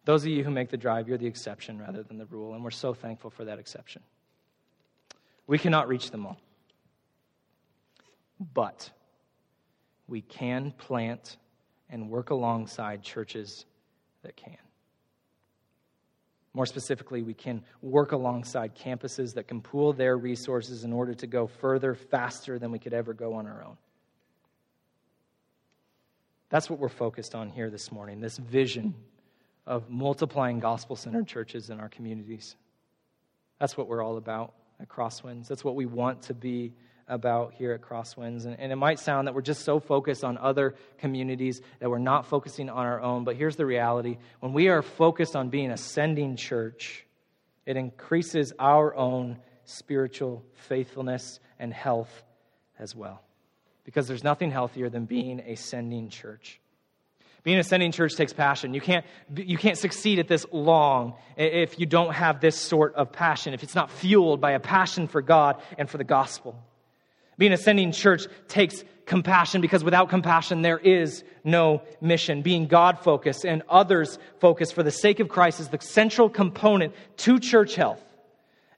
Those 0.04 0.22
of 0.22 0.28
you 0.28 0.44
who 0.44 0.52
make 0.52 0.70
the 0.70 0.76
drive, 0.76 1.08
you're 1.08 1.18
the 1.18 1.26
exception 1.26 1.80
rather 1.80 2.04
than 2.04 2.16
the 2.16 2.26
rule, 2.26 2.54
and 2.54 2.62
we're 2.62 2.70
so 2.70 2.94
thankful 2.94 3.30
for 3.30 3.44
that 3.46 3.58
exception. 3.58 4.02
We 5.48 5.58
cannot 5.58 5.88
reach 5.88 6.12
them 6.12 6.26
all. 6.26 6.38
But 8.54 8.90
we 10.08 10.20
can 10.20 10.72
plant 10.72 11.36
and 11.90 12.10
work 12.10 12.30
alongside 12.30 13.02
churches 13.02 13.64
that 14.22 14.36
can. 14.36 14.56
More 16.52 16.66
specifically, 16.66 17.22
we 17.22 17.34
can 17.34 17.62
work 17.82 18.12
alongside 18.12 18.74
campuses 18.74 19.34
that 19.34 19.46
can 19.46 19.60
pool 19.60 19.92
their 19.92 20.16
resources 20.16 20.84
in 20.84 20.92
order 20.92 21.12
to 21.12 21.26
go 21.26 21.46
further, 21.46 21.94
faster 21.94 22.58
than 22.58 22.70
we 22.70 22.78
could 22.78 22.94
ever 22.94 23.12
go 23.12 23.34
on 23.34 23.46
our 23.46 23.62
own. 23.62 23.76
That's 26.48 26.70
what 26.70 26.78
we're 26.78 26.88
focused 26.88 27.34
on 27.34 27.50
here 27.50 27.70
this 27.70 27.92
morning 27.92 28.20
this 28.20 28.38
vision 28.38 28.94
of 29.66 29.90
multiplying 29.90 30.60
gospel 30.60 30.96
centered 30.96 31.26
churches 31.26 31.70
in 31.70 31.80
our 31.80 31.88
communities. 31.88 32.56
That's 33.58 33.76
what 33.76 33.88
we're 33.88 34.02
all 34.02 34.16
about 34.16 34.54
at 34.80 34.88
Crosswinds. 34.88 35.48
That's 35.48 35.64
what 35.64 35.74
we 35.74 35.86
want 35.86 36.22
to 36.22 36.34
be 36.34 36.72
about 37.08 37.54
here 37.54 37.72
at 37.72 37.80
Crosswinds. 37.80 38.46
And, 38.46 38.58
and, 38.58 38.72
it 38.72 38.76
might 38.76 38.98
sound 38.98 39.28
that 39.28 39.34
we're 39.34 39.40
just 39.40 39.64
so 39.64 39.78
focused 39.78 40.24
on 40.24 40.36
other 40.38 40.74
communities 40.98 41.60
that 41.78 41.88
we're 41.88 41.98
not 41.98 42.26
focusing 42.26 42.68
on 42.68 42.84
our 42.84 43.00
own. 43.00 43.24
But 43.24 43.36
here's 43.36 43.56
the 43.56 43.66
reality 43.66 44.18
when 44.40 44.52
we 44.52 44.68
are 44.68 44.82
focused 44.82 45.36
on 45.36 45.48
being 45.48 45.70
a 45.70 45.76
sending 45.76 46.36
church, 46.36 47.06
it 47.64 47.76
increases 47.76 48.52
our 48.58 48.94
own 48.94 49.38
spiritual 49.64 50.44
faithfulness 50.54 51.40
and 51.58 51.72
health 51.72 52.24
as 52.78 52.94
well. 52.94 53.22
Because 53.84 54.08
there's 54.08 54.24
nothing 54.24 54.50
healthier 54.50 54.88
than 54.88 55.04
being 55.04 55.40
a 55.46 55.54
sending 55.54 56.08
church. 56.08 56.60
Being 57.44 57.58
a 57.58 57.62
sending 57.62 57.92
church 57.92 58.16
takes 58.16 58.32
passion. 58.32 58.74
You 58.74 58.80
can't, 58.80 59.06
you 59.32 59.56
can't 59.56 59.78
succeed 59.78 60.18
at 60.18 60.26
this 60.26 60.44
long 60.50 61.14
if 61.36 61.78
you 61.78 61.86
don't 61.86 62.12
have 62.12 62.40
this 62.40 62.56
sort 62.56 62.96
of 62.96 63.12
passion, 63.12 63.54
if 63.54 63.62
it's 63.62 63.76
not 63.76 63.92
fueled 63.92 64.40
by 64.40 64.52
a 64.52 64.60
passion 64.60 65.06
for 65.06 65.22
God 65.22 65.62
and 65.78 65.88
for 65.88 65.98
the 65.98 66.04
gospel. 66.04 66.60
Being 67.38 67.52
a 67.52 67.56
sending 67.56 67.92
church 67.92 68.26
takes 68.48 68.84
compassion 69.04 69.60
because 69.60 69.84
without 69.84 70.08
compassion, 70.08 70.62
there 70.62 70.78
is 70.78 71.22
no 71.44 71.82
mission. 72.00 72.42
Being 72.42 72.66
God 72.66 72.98
focused 72.98 73.44
and 73.44 73.62
others 73.68 74.18
focused 74.40 74.74
for 74.74 74.82
the 74.82 74.90
sake 74.90 75.20
of 75.20 75.28
Christ 75.28 75.60
is 75.60 75.68
the 75.68 75.80
central 75.80 76.28
component 76.28 76.92
to 77.18 77.38
church 77.38 77.76
health 77.76 78.02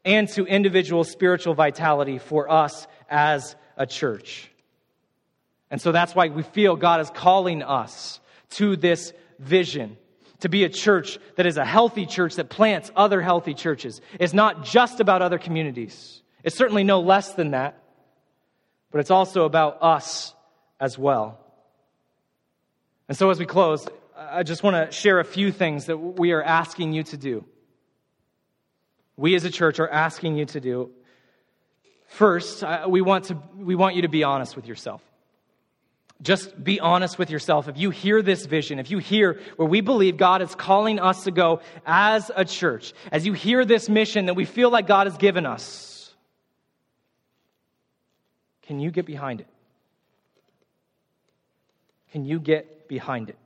and 0.04 0.28
to 0.30 0.44
individual 0.44 1.04
spiritual 1.04 1.54
vitality 1.54 2.18
for 2.18 2.50
us 2.50 2.86
as 3.08 3.56
a 3.76 3.86
church. 3.86 4.50
And 5.70 5.80
so 5.80 5.92
that's 5.92 6.14
why 6.14 6.28
we 6.28 6.42
feel 6.42 6.76
God 6.76 7.00
is 7.00 7.10
calling 7.10 7.62
us 7.62 8.20
to 8.50 8.76
this 8.76 9.12
vision 9.38 9.96
to 10.40 10.48
be 10.48 10.64
a 10.64 10.68
church 10.68 11.18
that 11.36 11.46
is 11.46 11.56
a 11.56 11.64
healthy 11.64 12.06
church 12.06 12.36
that 12.36 12.48
plants 12.48 12.90
other 12.94 13.20
healthy 13.20 13.54
churches. 13.54 14.00
It's 14.20 14.32
not 14.32 14.64
just 14.64 15.00
about 15.00 15.20
other 15.20 15.38
communities. 15.38 16.22
It's 16.44 16.56
certainly 16.56 16.84
no 16.84 17.00
less 17.00 17.34
than 17.34 17.50
that 17.50 17.82
but 18.90 19.00
it's 19.00 19.10
also 19.10 19.44
about 19.44 19.82
us 19.82 20.34
as 20.80 20.98
well. 20.98 21.38
And 23.08 23.16
so, 23.16 23.30
as 23.30 23.38
we 23.38 23.46
close, 23.46 23.86
I 24.16 24.42
just 24.42 24.62
want 24.62 24.76
to 24.76 24.92
share 24.96 25.20
a 25.20 25.24
few 25.24 25.52
things 25.52 25.86
that 25.86 25.96
we 25.96 26.32
are 26.32 26.42
asking 26.42 26.92
you 26.92 27.02
to 27.04 27.16
do. 27.16 27.44
We 29.16 29.34
as 29.34 29.44
a 29.44 29.50
church 29.50 29.80
are 29.80 29.88
asking 29.88 30.36
you 30.36 30.44
to 30.46 30.60
do. 30.60 30.90
First, 32.08 32.64
we 32.88 33.00
want, 33.00 33.26
to, 33.26 33.38
we 33.56 33.74
want 33.74 33.96
you 33.96 34.02
to 34.02 34.08
be 34.08 34.24
honest 34.24 34.56
with 34.56 34.66
yourself. 34.66 35.02
Just 36.20 36.62
be 36.62 36.80
honest 36.80 37.18
with 37.18 37.30
yourself. 37.30 37.68
If 37.68 37.78
you 37.78 37.90
hear 37.90 38.22
this 38.22 38.44
vision, 38.46 38.78
if 38.78 38.90
you 38.90 38.98
hear 38.98 39.40
where 39.56 39.68
we 39.68 39.80
believe 39.80 40.16
God 40.16 40.42
is 40.42 40.54
calling 40.54 40.98
us 40.98 41.24
to 41.24 41.30
go 41.30 41.60
as 41.86 42.30
a 42.34 42.44
church, 42.44 42.92
as 43.12 43.24
you 43.24 43.34
hear 43.34 43.64
this 43.64 43.88
mission 43.88 44.26
that 44.26 44.34
we 44.34 44.44
feel 44.44 44.70
like 44.70 44.86
God 44.86 45.06
has 45.06 45.16
given 45.16 45.46
us, 45.46 45.97
can 48.68 48.78
you 48.78 48.90
get 48.90 49.06
behind 49.06 49.40
it? 49.40 49.46
Can 52.12 52.26
you 52.26 52.38
get 52.38 52.86
behind 52.86 53.30
it? 53.30 53.38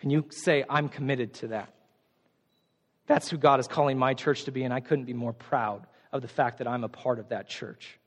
Can 0.00 0.10
you 0.10 0.26
say, 0.28 0.62
I'm 0.68 0.90
committed 0.90 1.32
to 1.34 1.46
that? 1.48 1.72
That's 3.06 3.30
who 3.30 3.38
God 3.38 3.60
is 3.60 3.66
calling 3.66 3.96
my 3.96 4.12
church 4.12 4.44
to 4.44 4.52
be, 4.52 4.62
and 4.62 4.74
I 4.74 4.80
couldn't 4.80 5.06
be 5.06 5.14
more 5.14 5.32
proud 5.32 5.86
of 6.12 6.20
the 6.20 6.28
fact 6.28 6.58
that 6.58 6.68
I'm 6.68 6.84
a 6.84 6.88
part 6.88 7.18
of 7.18 7.30
that 7.30 7.48
church. 7.48 7.98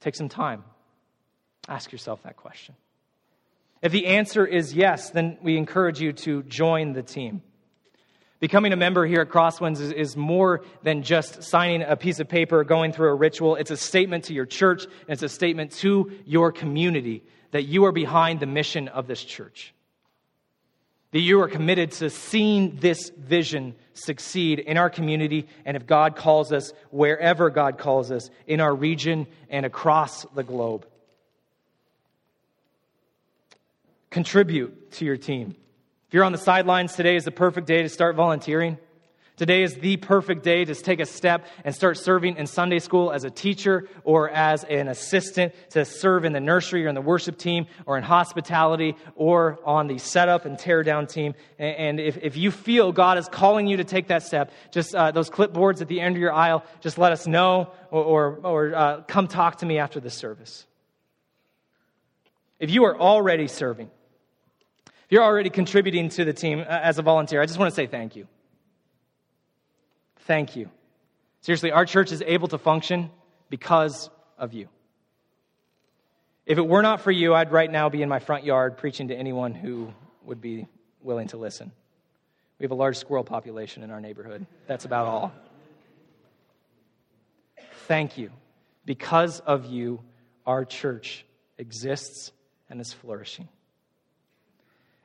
Take 0.00 0.16
some 0.16 0.28
time. 0.28 0.64
Ask 1.68 1.92
yourself 1.92 2.24
that 2.24 2.36
question. 2.36 2.74
If 3.82 3.92
the 3.92 4.06
answer 4.06 4.44
is 4.44 4.74
yes, 4.74 5.10
then 5.10 5.38
we 5.42 5.56
encourage 5.56 6.00
you 6.00 6.12
to 6.12 6.42
join 6.42 6.92
the 6.92 7.04
team. 7.04 7.42
Becoming 8.40 8.72
a 8.72 8.76
member 8.76 9.06
here 9.06 9.20
at 9.20 9.28
Crosswinds 9.28 9.80
is, 9.80 9.92
is, 9.92 10.16
more 10.16 10.62
than 10.82 11.02
just 11.02 11.42
signing 11.44 11.82
a 11.82 11.96
piece 11.96 12.18
of 12.20 12.28
paper, 12.28 12.64
going 12.64 12.92
through 12.92 13.08
a 13.08 13.14
ritual. 13.14 13.56
It's 13.56 13.70
a 13.70 13.76
statement 13.76 14.24
to 14.24 14.34
your 14.34 14.44
church, 14.44 14.84
and 14.84 15.10
it's 15.10 15.22
a 15.22 15.28
statement 15.28 15.72
to 15.78 16.10
your 16.26 16.52
community 16.52 17.22
that 17.52 17.62
you 17.62 17.84
are 17.84 17.92
behind 17.92 18.40
the 18.40 18.46
mission 18.46 18.88
of 18.88 19.06
this 19.06 19.22
church. 19.22 19.72
That 21.12 21.20
you 21.20 21.40
are 21.40 21.48
committed 21.48 21.92
to 21.92 22.10
seeing 22.10 22.76
this 22.76 23.10
vision 23.10 23.76
succeed 23.92 24.58
in 24.58 24.76
our 24.76 24.90
community, 24.90 25.46
and 25.64 25.76
if 25.76 25.86
God 25.86 26.16
calls 26.16 26.52
us, 26.52 26.72
wherever 26.90 27.50
God 27.50 27.78
calls 27.78 28.10
us, 28.10 28.28
in 28.48 28.60
our 28.60 28.74
region 28.74 29.28
and 29.48 29.64
across 29.64 30.24
the 30.34 30.42
globe. 30.42 30.86
Contribute 34.10 34.92
to 34.92 35.04
your 35.04 35.16
team. 35.16 35.54
If 36.14 36.16
you're 36.16 36.24
on 36.24 36.30
the 36.30 36.38
sidelines, 36.38 36.94
today 36.94 37.16
is 37.16 37.24
the 37.24 37.32
perfect 37.32 37.66
day 37.66 37.82
to 37.82 37.88
start 37.88 38.14
volunteering. 38.14 38.78
Today 39.36 39.64
is 39.64 39.74
the 39.74 39.96
perfect 39.96 40.44
day 40.44 40.64
to 40.64 40.72
take 40.72 41.00
a 41.00 41.06
step 41.06 41.44
and 41.64 41.74
start 41.74 41.98
serving 41.98 42.36
in 42.36 42.46
Sunday 42.46 42.78
school 42.78 43.10
as 43.10 43.24
a 43.24 43.30
teacher 43.30 43.88
or 44.04 44.30
as 44.30 44.62
an 44.62 44.86
assistant 44.86 45.52
to 45.70 45.84
serve 45.84 46.24
in 46.24 46.32
the 46.32 46.38
nursery 46.38 46.86
or 46.86 46.88
in 46.88 46.94
the 46.94 47.00
worship 47.00 47.36
team 47.36 47.66
or 47.84 47.98
in 47.98 48.04
hospitality 48.04 48.94
or 49.16 49.58
on 49.64 49.88
the 49.88 49.98
setup 49.98 50.44
and 50.44 50.56
tear 50.56 50.84
down 50.84 51.08
team. 51.08 51.34
And 51.58 51.98
if, 51.98 52.16
if 52.18 52.36
you 52.36 52.52
feel 52.52 52.92
God 52.92 53.18
is 53.18 53.26
calling 53.26 53.66
you 53.66 53.78
to 53.78 53.84
take 53.84 54.06
that 54.06 54.22
step, 54.22 54.52
just 54.70 54.94
uh, 54.94 55.10
those 55.10 55.28
clipboards 55.28 55.80
at 55.80 55.88
the 55.88 56.00
end 56.00 56.14
of 56.14 56.20
your 56.20 56.32
aisle, 56.32 56.62
just 56.80 56.96
let 56.96 57.10
us 57.10 57.26
know 57.26 57.72
or, 57.90 58.04
or, 58.04 58.40
or 58.44 58.72
uh, 58.76 59.02
come 59.08 59.26
talk 59.26 59.58
to 59.58 59.66
me 59.66 59.78
after 59.78 59.98
the 59.98 60.10
service. 60.10 60.64
If 62.60 62.70
you 62.70 62.84
are 62.84 62.96
already 62.96 63.48
serving, 63.48 63.90
you're 65.14 65.22
already 65.22 65.48
contributing 65.48 66.08
to 66.08 66.24
the 66.24 66.32
team 66.32 66.58
uh, 66.58 66.64
as 66.64 66.98
a 66.98 67.02
volunteer, 67.02 67.40
I 67.40 67.46
just 67.46 67.56
want 67.56 67.70
to 67.70 67.74
say 67.74 67.86
thank 67.86 68.16
you. 68.16 68.26
Thank 70.26 70.56
you. 70.56 70.68
Seriously, 71.40 71.70
our 71.70 71.86
church 71.86 72.10
is 72.10 72.20
able 72.26 72.48
to 72.48 72.58
function 72.58 73.12
because 73.48 74.10
of 74.36 74.54
you. 74.54 74.68
If 76.46 76.58
it 76.58 76.66
were 76.66 76.82
not 76.82 77.00
for 77.00 77.12
you, 77.12 77.32
I'd 77.32 77.52
right 77.52 77.70
now 77.70 77.88
be 77.90 78.02
in 78.02 78.08
my 78.08 78.18
front 78.18 78.44
yard 78.44 78.76
preaching 78.76 79.06
to 79.06 79.14
anyone 79.14 79.54
who 79.54 79.94
would 80.24 80.40
be 80.40 80.66
willing 81.00 81.28
to 81.28 81.36
listen. 81.36 81.70
We 82.58 82.64
have 82.64 82.72
a 82.72 82.74
large 82.74 82.96
squirrel 82.96 83.22
population 83.22 83.84
in 83.84 83.92
our 83.92 84.00
neighborhood. 84.00 84.44
That's 84.66 84.84
about 84.84 85.06
all. 85.06 85.32
Thank 87.86 88.18
you. 88.18 88.32
Because 88.84 89.38
of 89.38 89.66
you, 89.66 90.00
our 90.44 90.64
church 90.64 91.24
exists 91.56 92.32
and 92.68 92.80
is 92.80 92.92
flourishing. 92.92 93.48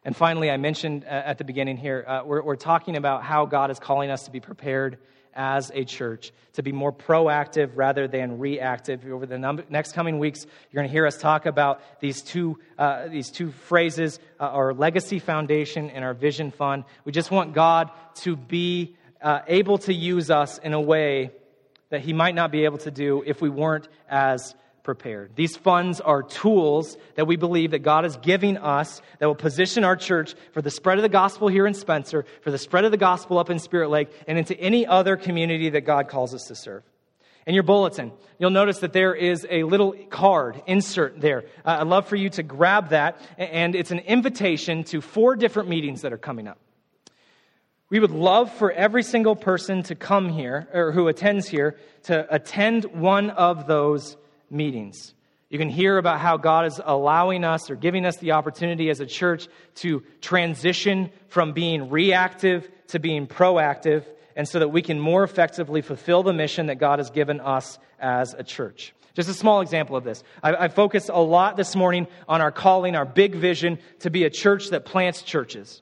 And 0.04 0.16
finally, 0.16 0.50
I 0.50 0.58
mentioned 0.58 1.04
at 1.04 1.38
the 1.38 1.44
beginning 1.44 1.78
here, 1.78 2.06
uh, 2.08 2.22
we're, 2.26 2.42
we're 2.42 2.56
talking 2.56 2.96
about 2.96 3.24
how 3.24 3.46
God 3.46 3.70
is 3.70 3.80
calling 3.80 4.10
us 4.10 4.24
to 4.24 4.32
be 4.32 4.40
prepared 4.40 4.98
as 5.34 5.72
a 5.74 5.84
church, 5.84 6.32
to 6.54 6.64
be 6.64 6.72
more 6.72 6.92
proactive 6.92 7.72
rather 7.76 8.08
than 8.08 8.40
reactive. 8.40 9.06
Over 9.06 9.26
the 9.26 9.38
num- 9.38 9.64
next 9.70 9.94
coming 9.94 10.20
weeks, 10.20 10.46
you're 10.46 10.82
going 10.82 10.88
to 10.88 10.92
hear 10.92 11.06
us 11.06 11.18
talk 11.18 11.46
about 11.46 11.82
these 12.00 12.22
two, 12.22 12.60
uh, 12.78 13.08
these 13.08 13.30
two 13.30 13.52
phrases 13.52 14.20
uh, 14.40 14.44
our 14.44 14.74
legacy 14.74 15.20
foundation 15.20 15.90
and 15.90 16.04
our 16.04 16.14
vision 16.14 16.52
fund. 16.52 16.86
We 17.06 17.12
just 17.12 17.32
want 17.32 17.54
God 17.54 17.92
to 18.22 18.36
be 18.36 18.96
uh, 19.22 19.42
able 19.48 19.78
to 19.80 19.94
use 19.94 20.32
us 20.32 20.58
in 20.58 20.74
a 20.74 20.82
way 20.82 21.32
that 21.90 22.02
He 22.02 22.14
might 22.14 22.36
not 22.36 22.52
be 22.52 22.66
able 22.66 22.78
to 22.80 22.92
do 22.92 23.24
if 23.26 23.42
we 23.42 23.50
weren't 23.50 23.88
as 24.10 24.56
prepared. 24.84 25.36
These 25.36 25.56
funds 25.56 26.02
are 26.02 26.24
tools 26.24 26.98
that 27.16 27.28
we 27.28 27.36
believe 27.36 27.72
that 27.72 27.80
God 27.80 28.06
is 28.06 28.18
giving 28.18 28.58
us 28.58 29.02
that 29.20 29.28
will 29.28 29.36
position 29.36 29.84
our 29.84 29.96
church 29.96 30.36
for 30.54 30.62
the 30.62 30.72
spread 30.72 30.98
of 30.98 31.04
the 31.04 31.10
gospel 31.10 31.48
here 31.48 31.68
in 31.68 31.74
Spencer, 31.74 32.26
for 32.42 32.52
the 32.52 32.58
spread 32.58 32.86
of 32.86 32.92
the 32.92 32.98
gospel 32.98 33.38
up 33.38 33.50
in 33.50 33.60
Spirit 33.60 33.90
Lake, 33.90 34.10
and 34.28 34.38
into 34.38 34.60
any 34.60 34.88
other 34.88 35.18
community 35.18 35.70
that 35.70 35.82
God 35.82 36.08
calls 36.08 36.34
us 36.34 36.46
to 36.48 36.56
serve. 36.56 36.84
In 37.46 37.54
your 37.56 37.64
bulletin, 37.64 38.12
you'll 38.38 38.52
notice 38.52 38.80
that 38.80 38.94
there 38.94 39.16
is 39.16 39.48
a 39.50 39.64
little 39.64 39.94
card 40.10 40.62
insert 40.68 41.20
there. 41.20 41.46
Uh, 41.66 41.78
I'd 41.80 41.88
love 41.88 42.08
for 42.08 42.16
you 42.16 42.30
to 42.32 42.44
grab 42.44 42.90
that, 42.90 43.20
and 43.38 43.76
it's 43.76 43.92
an 43.92 44.00
invitation 44.00 44.84
to 44.86 45.02
four 45.02 45.36
different 45.36 45.68
meetings 45.68 46.02
that 46.02 46.14
are 46.14 46.18
coming 46.18 46.48
up. 46.48 46.60
We 47.90 48.00
would 48.00 48.12
love 48.12 48.54
for 48.54 48.72
every 48.72 49.02
single 49.02 49.36
person 49.36 49.82
to 49.84 49.96
come 49.96 50.30
here, 50.30 50.68
or 50.74 50.92
who 50.92 51.08
attends 51.08 51.48
here, 51.48 51.78
to 52.04 52.28
attend 52.34 52.86
one 52.86 53.32
of 53.32 53.66
those 53.66 54.16
meetings. 54.50 55.14
You 55.50 55.58
can 55.58 55.70
hear 55.70 55.98
about 55.98 56.20
how 56.20 56.38
God 56.38 56.68
is 56.68 56.80
allowing 56.84 57.44
us 57.44 57.72
or 57.72 57.76
giving 57.76 58.06
us 58.06 58.18
the 58.18 58.34
opportunity 58.34 58.90
as 58.90 59.00
a 59.00 59.06
church 59.06 59.48
to 59.76 60.04
transition 60.22 61.10
from 61.28 61.54
being 61.54 61.90
reactive 61.90 62.70
to 62.90 63.00
being 63.00 63.28
proactive, 63.28 64.04
and 64.36 64.48
so 64.48 64.60
that 64.60 64.70
we 64.70 64.82
can 64.82 65.00
more 65.00 65.24
effectively 65.24 65.82
fulfill 65.82 66.24
the 66.24 66.34
mission 66.34 66.68
that 66.68 66.76
God 66.76 67.00
has 67.00 67.10
given 67.10 67.40
us 67.40 67.80
as 68.00 68.34
a 68.34 68.44
church. 68.44 68.94
Just 69.16 69.30
a 69.30 69.34
small 69.34 69.62
example 69.62 69.96
of 69.96 70.04
this. 70.04 70.24
I, 70.42 70.56
I 70.56 70.68
focused 70.70 71.10
a 71.10 71.20
lot 71.20 71.58
this 71.58 71.76
morning 71.76 72.08
on 72.28 72.42
our 72.42 72.52
calling, 72.52 72.96
our 72.96 73.06
big 73.06 73.36
vision 73.36 73.80
to 74.00 74.10
be 74.10 74.24
a 74.24 74.30
church 74.30 74.70
that 74.70 74.86
plants 74.86 75.24
churches. 75.24 75.82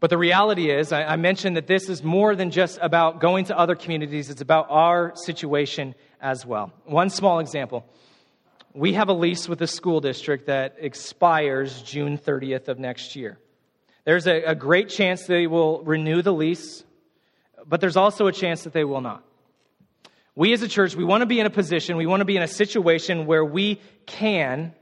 But 0.00 0.10
the 0.10 0.18
reality 0.18 0.70
is, 0.70 0.92
I, 0.92 1.04
I 1.04 1.16
mentioned 1.16 1.56
that 1.56 1.66
this 1.66 1.88
is 1.88 2.04
more 2.04 2.36
than 2.36 2.50
just 2.50 2.78
about 2.80 3.20
going 3.20 3.46
to 3.46 3.58
other 3.58 3.74
communities, 3.74 4.30
it's 4.30 4.40
about 4.40 4.66
our 4.70 5.12
situation 5.16 5.94
as 6.20 6.44
well. 6.44 6.72
One 6.84 7.10
small 7.10 7.40
example. 7.40 7.86
We 8.74 8.92
have 8.94 9.08
a 9.08 9.12
lease 9.12 9.48
with 9.48 9.58
the 9.58 9.66
school 9.66 10.00
district 10.00 10.46
that 10.46 10.76
expires 10.78 11.82
June 11.82 12.18
30th 12.18 12.68
of 12.68 12.78
next 12.78 13.16
year. 13.16 13.38
There's 14.04 14.26
a, 14.26 14.42
a 14.42 14.54
great 14.54 14.88
chance 14.88 15.26
they 15.26 15.46
will 15.46 15.82
renew 15.82 16.22
the 16.22 16.32
lease, 16.32 16.84
but 17.66 17.80
there's 17.80 17.96
also 17.96 18.26
a 18.26 18.32
chance 18.32 18.64
that 18.64 18.72
they 18.72 18.84
will 18.84 19.00
not. 19.00 19.22
We 20.34 20.52
as 20.52 20.62
a 20.62 20.68
church, 20.68 20.94
we 20.94 21.04
want 21.04 21.22
to 21.22 21.26
be 21.26 21.40
in 21.40 21.46
a 21.46 21.50
position, 21.50 21.96
we 21.96 22.06
want 22.06 22.20
to 22.20 22.24
be 22.24 22.36
in 22.36 22.42
a 22.42 22.48
situation 22.48 23.26
where 23.26 23.44
we 23.44 23.80
can 24.06 24.72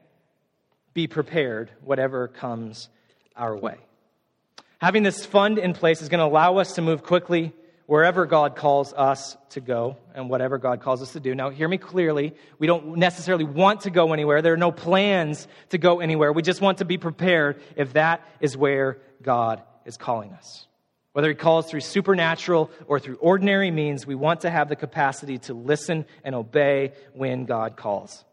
be 0.92 1.06
prepared, 1.06 1.70
whatever 1.82 2.28
comes 2.28 2.88
our 3.34 3.56
way. 3.56 3.76
Having 4.78 5.04
this 5.04 5.24
fund 5.24 5.58
in 5.58 5.72
place 5.72 6.02
is 6.02 6.08
going 6.08 6.18
to 6.18 6.26
allow 6.26 6.58
us 6.58 6.74
to 6.74 6.82
move 6.82 7.02
quickly 7.02 7.54
wherever 7.86 8.26
God 8.26 8.56
calls 8.56 8.92
us 8.92 9.36
to 9.50 9.60
go 9.60 9.96
and 10.14 10.28
whatever 10.28 10.58
God 10.58 10.80
calls 10.80 11.02
us 11.02 11.12
to 11.12 11.20
do. 11.20 11.34
Now, 11.34 11.50
hear 11.50 11.68
me 11.68 11.78
clearly. 11.78 12.34
We 12.58 12.66
don't 12.66 12.96
necessarily 12.96 13.44
want 13.44 13.82
to 13.82 13.90
go 13.90 14.12
anywhere. 14.12 14.42
There 14.42 14.52
are 14.52 14.58
no 14.58 14.72
plans 14.72 15.48
to 15.70 15.78
go 15.78 16.00
anywhere. 16.00 16.32
We 16.32 16.42
just 16.42 16.60
want 16.60 16.78
to 16.78 16.84
be 16.84 16.98
prepared 16.98 17.62
if 17.76 17.94
that 17.94 18.26
is 18.40 18.56
where 18.56 18.98
God 19.22 19.62
is 19.84 19.96
calling 19.96 20.32
us. 20.32 20.66
Whether 21.12 21.30
He 21.30 21.34
calls 21.34 21.70
through 21.70 21.80
supernatural 21.80 22.70
or 22.86 23.00
through 23.00 23.16
ordinary 23.16 23.70
means, 23.70 24.06
we 24.06 24.14
want 24.14 24.42
to 24.42 24.50
have 24.50 24.68
the 24.68 24.76
capacity 24.76 25.38
to 25.38 25.54
listen 25.54 26.04
and 26.24 26.34
obey 26.34 26.92
when 27.14 27.46
God 27.46 27.76
calls. 27.76 28.25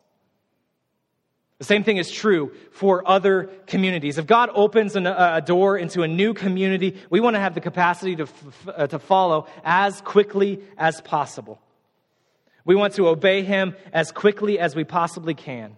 The 1.60 1.66
same 1.66 1.84
thing 1.84 1.98
is 1.98 2.12
true 2.12 2.52
for 2.72 3.08
other 3.08 3.46
communities. 3.68 4.18
If 4.18 4.28
God 4.28 4.50
opens 4.54 4.96
a 4.96 5.42
door 5.46 5.78
into 5.78 6.02
a 6.02 6.08
new 6.08 6.34
community, 6.34 6.98
we 7.10 7.20
want 7.20 7.36
to 7.36 7.40
have 7.40 7.54
the 7.54 7.62
capacity 7.62 8.16
to, 8.18 8.28
uh, 8.68 8.88
to 8.88 9.00
follow 9.00 9.48
as 9.64 10.02
quickly 10.02 10.62
as 10.78 11.00
possible. 11.02 11.62
We 12.66 12.76
want 12.76 12.96
to 12.96 13.08
obey 13.08 13.44
Him 13.44 13.76
as 13.92 14.12
quickly 14.12 14.60
as 14.60 14.76
we 14.76 14.84
possibly 14.84 15.34
can. 15.34 15.76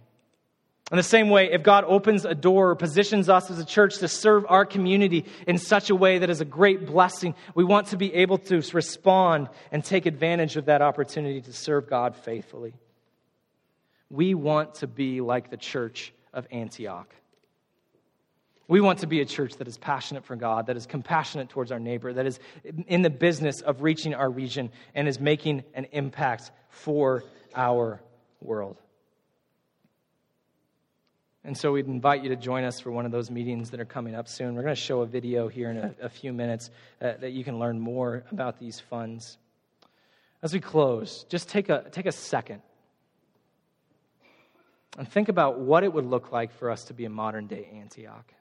In 0.91 0.97
the 0.97 1.03
same 1.03 1.31
way, 1.31 1.51
if 1.51 1.63
God 1.63 1.83
opens 1.87 2.25
a 2.25 2.35
door 2.35 2.69
or 2.69 2.75
positions 2.75 3.27
us 3.27 3.49
as 3.49 3.57
a 3.57 3.65
church 3.65 3.97
to 3.97 4.07
serve 4.07 4.45
our 4.47 4.65
community 4.65 5.25
in 5.47 5.57
such 5.57 5.89
a 5.89 5.95
way 5.95 6.19
that 6.19 6.29
is 6.29 6.41
a 6.41 6.45
great 6.45 6.85
blessing, 6.85 7.33
we 7.55 7.63
want 7.63 7.87
to 7.87 7.97
be 7.97 8.13
able 8.13 8.37
to 8.37 8.61
respond 8.71 9.49
and 9.71 9.83
take 9.83 10.05
advantage 10.05 10.57
of 10.57 10.65
that 10.65 10.83
opportunity 10.83 11.41
to 11.41 11.53
serve 11.53 11.89
God 11.89 12.15
faithfully. 12.15 12.75
We 14.09 14.33
want 14.33 14.75
to 14.75 14.87
be 14.87 15.21
like 15.21 15.49
the 15.49 15.57
church 15.57 16.13
of 16.33 16.47
Antioch. 16.51 17.13
We 18.67 18.81
want 18.81 18.99
to 18.99 19.07
be 19.07 19.21
a 19.21 19.25
church 19.25 19.57
that 19.57 19.67
is 19.67 19.77
passionate 19.77 20.25
for 20.25 20.35
God, 20.35 20.67
that 20.67 20.77
is 20.77 20.87
compassionate 20.87 21.49
towards 21.49 21.71
our 21.71 21.79
neighbor, 21.79 22.13
that 22.13 22.25
is 22.25 22.39
in 22.87 23.03
the 23.03 23.11
business 23.11 23.61
of 23.61 23.83
reaching 23.83 24.15
our 24.15 24.29
region 24.29 24.71
and 24.95 25.07
is 25.07 25.19
making 25.19 25.63
an 25.75 25.85
impact 25.91 26.51
for 26.69 27.23
our 27.55 28.01
world. 28.41 28.77
And 31.43 31.55
so 31.55 31.73
we'd 31.73 31.85
invite 31.85 32.23
you 32.23 32.29
to 32.29 32.35
join 32.35 32.63
us 32.63 32.79
for 32.79 32.89
one 32.89 33.05
of 33.05 33.11
those 33.11 33.29
meetings 33.29 33.69
that 33.69 33.79
are 33.79 33.85
coming 33.85 34.15
up 34.15 34.27
soon. 34.27 34.55
We're 34.55 34.63
going 34.63 34.75
to 34.75 34.81
show 34.81 35.01
a 35.01 35.05
video 35.05 35.47
here 35.47 35.69
in 35.69 35.77
a, 35.77 35.95
a 36.01 36.09
few 36.09 36.33
minutes 36.33 36.71
uh, 36.99 37.13
that 37.19 37.33
you 37.33 37.43
can 37.43 37.59
learn 37.59 37.79
more 37.79 38.23
about 38.31 38.59
these 38.59 38.79
funds. 38.79 39.37
As 40.41 40.53
we 40.53 40.59
close, 40.59 41.23
just 41.29 41.47
take 41.47 41.69
a, 41.69 41.85
take 41.91 42.07
a 42.07 42.11
second 42.11 42.63
and 44.97 45.07
think 45.07 45.29
about 45.29 45.59
what 45.59 45.83
it 45.83 45.93
would 45.93 46.05
look 46.05 46.31
like 46.31 46.53
for 46.53 46.71
us 46.71 46.85
to 46.85 46.93
be 46.93 47.05
a 47.05 47.09
modern 47.09 47.47
day 47.47 47.69
Antioch. 47.73 48.33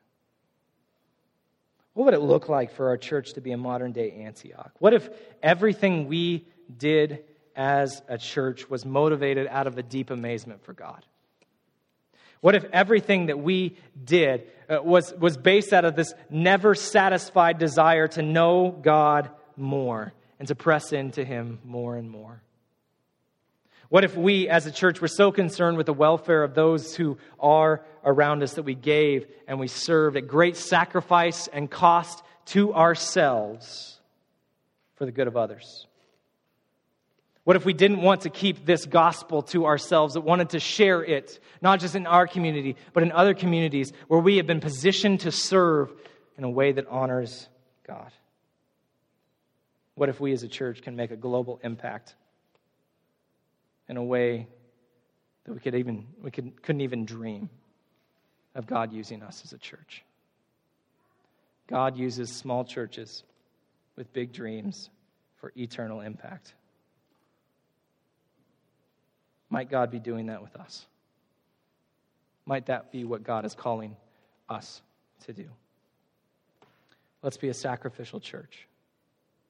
What 1.95 2.07
would 2.07 2.15
it 2.15 2.21
look 2.21 2.49
like 2.49 2.73
for 2.73 2.89
our 2.89 2.97
church 2.97 3.35
to 3.35 3.41
be 3.41 3.53
a 3.53 3.57
modern 3.57 3.93
day 3.93 4.11
Antioch? 4.25 4.73
What 4.79 4.95
if 4.95 5.09
everything 5.43 6.07
we 6.09 6.47
did 6.77 7.25
as 7.55 8.03
a 8.09 8.19
church 8.19 8.69
was 8.69 8.85
motivated 8.85 9.47
out 9.47 9.67
of 9.67 9.79
a 9.79 9.83
deep 9.83 10.11
amazement 10.11 10.65
for 10.65 10.73
God? 10.73 11.05
What 12.41 12.55
if 12.55 12.65
everything 12.73 13.27
that 13.27 13.39
we 13.39 13.79
did 14.05 14.49
uh, 14.69 14.83
was, 14.83 15.15
was 15.15 15.37
based 15.37 15.73
out 15.73 15.85
of 15.85 15.97
this 15.97 16.13
never 16.29 16.75
satisfied 16.75 17.59
desire 17.59 18.09
to 18.09 18.23
know 18.23 18.71
God 18.71 19.31
more 19.57 20.13
and 20.39 20.49
to 20.49 20.55
press 20.55 20.93
into 20.93 21.25
Him 21.25 21.59
more 21.65 21.97
and 21.97 22.11
more? 22.11 22.43
What 23.89 24.05
if 24.05 24.17
we 24.17 24.49
as 24.49 24.67
a 24.67 24.73
church 24.73 25.01
were 25.01 25.09
so 25.09 25.31
concerned 25.31 25.77
with 25.77 25.87
the 25.87 25.93
welfare 25.93 26.43
of 26.43 26.55
those 26.55 26.95
who 26.97 27.19
are 27.39 27.85
around 28.05 28.43
us 28.43 28.55
that 28.55 28.63
we 28.63 28.75
gave 28.75 29.27
and 29.47 29.61
we 29.61 29.69
served 29.69 30.17
at 30.17 30.27
great 30.27 30.57
sacrifice 30.57 31.49
and 31.49 31.71
cost 31.71 32.23
to 32.47 32.75
ourselves 32.75 34.01
for 34.97 35.05
the 35.05 35.13
good 35.13 35.27
of 35.27 35.37
others? 35.37 35.87
What 37.45 37.57
if 37.57 37.67
we 37.67 37.75
didn't 37.75 38.01
want 38.01 38.23
to 38.23 38.31
keep 38.31 38.65
this 38.65 38.87
gospel 38.87 39.43
to 39.43 39.67
ourselves, 39.67 40.15
but 40.15 40.25
wanted 40.25 40.51
to 40.51 40.61
share 40.61 41.05
it, 41.05 41.39
not 41.61 41.79
just 41.79 41.95
in 41.95 42.07
our 42.07 42.27
community, 42.27 42.77
but 42.95 43.03
in 43.03 43.13
other 43.13 43.35
communities 43.35 43.93
where 44.09 44.21
we 44.21 44.39
have 44.39 44.47
been 44.47 44.61
positioned 44.61 45.21
to 45.21 45.31
serve 45.31 45.93
in 46.39 46.45
a 46.45 46.51
way 46.51 46.73
that 46.73 46.87
honors 46.89 47.49
God? 47.87 48.11
What 49.95 50.09
if 50.09 50.21
we 50.21 50.33
as 50.33 50.43
a 50.43 50.49
church 50.49 50.81
can 50.81 50.97
make 50.97 51.11
a 51.11 51.17
global 51.17 51.61
impact 51.63 52.15
in 53.89 53.97
a 53.97 54.03
way 54.03 54.47
that 55.45 55.53
we 55.53 55.61
could 55.61 55.75
even 55.75 56.07
we 56.23 56.31
could, 56.31 56.63
couldn't 56.63 56.81
even 56.81 57.05
dream 57.05 57.51
of 58.55 58.67
God 58.67 58.93
using 58.93 59.23
us 59.23 59.43
as 59.45 59.53
a 59.53 59.59
church. 59.59 60.05
God 61.67 61.97
uses 61.97 62.31
small 62.31 62.65
churches 62.65 63.25
with 63.97 64.13
big 64.13 64.33
dreams 64.33 64.91
for 65.37 65.53
eternal 65.57 66.01
impact. 66.01 66.55
Might 69.51 69.71
God 69.71 69.91
be 69.91 69.99
doing 69.99 70.27
that 70.27 70.43
with 70.43 70.57
us? 70.57 70.87
Might 72.47 72.67
that 72.67 72.93
be 72.93 73.05
what 73.05 73.23
God 73.23 73.45
is 73.45 73.55
calling 73.55 73.97
us 74.49 74.83
to 75.27 75.33
do? 75.33 75.47
Let's 77.23 77.37
be 77.37 77.49
a 77.49 77.55
sacrificial 77.55 78.21
church 78.21 78.67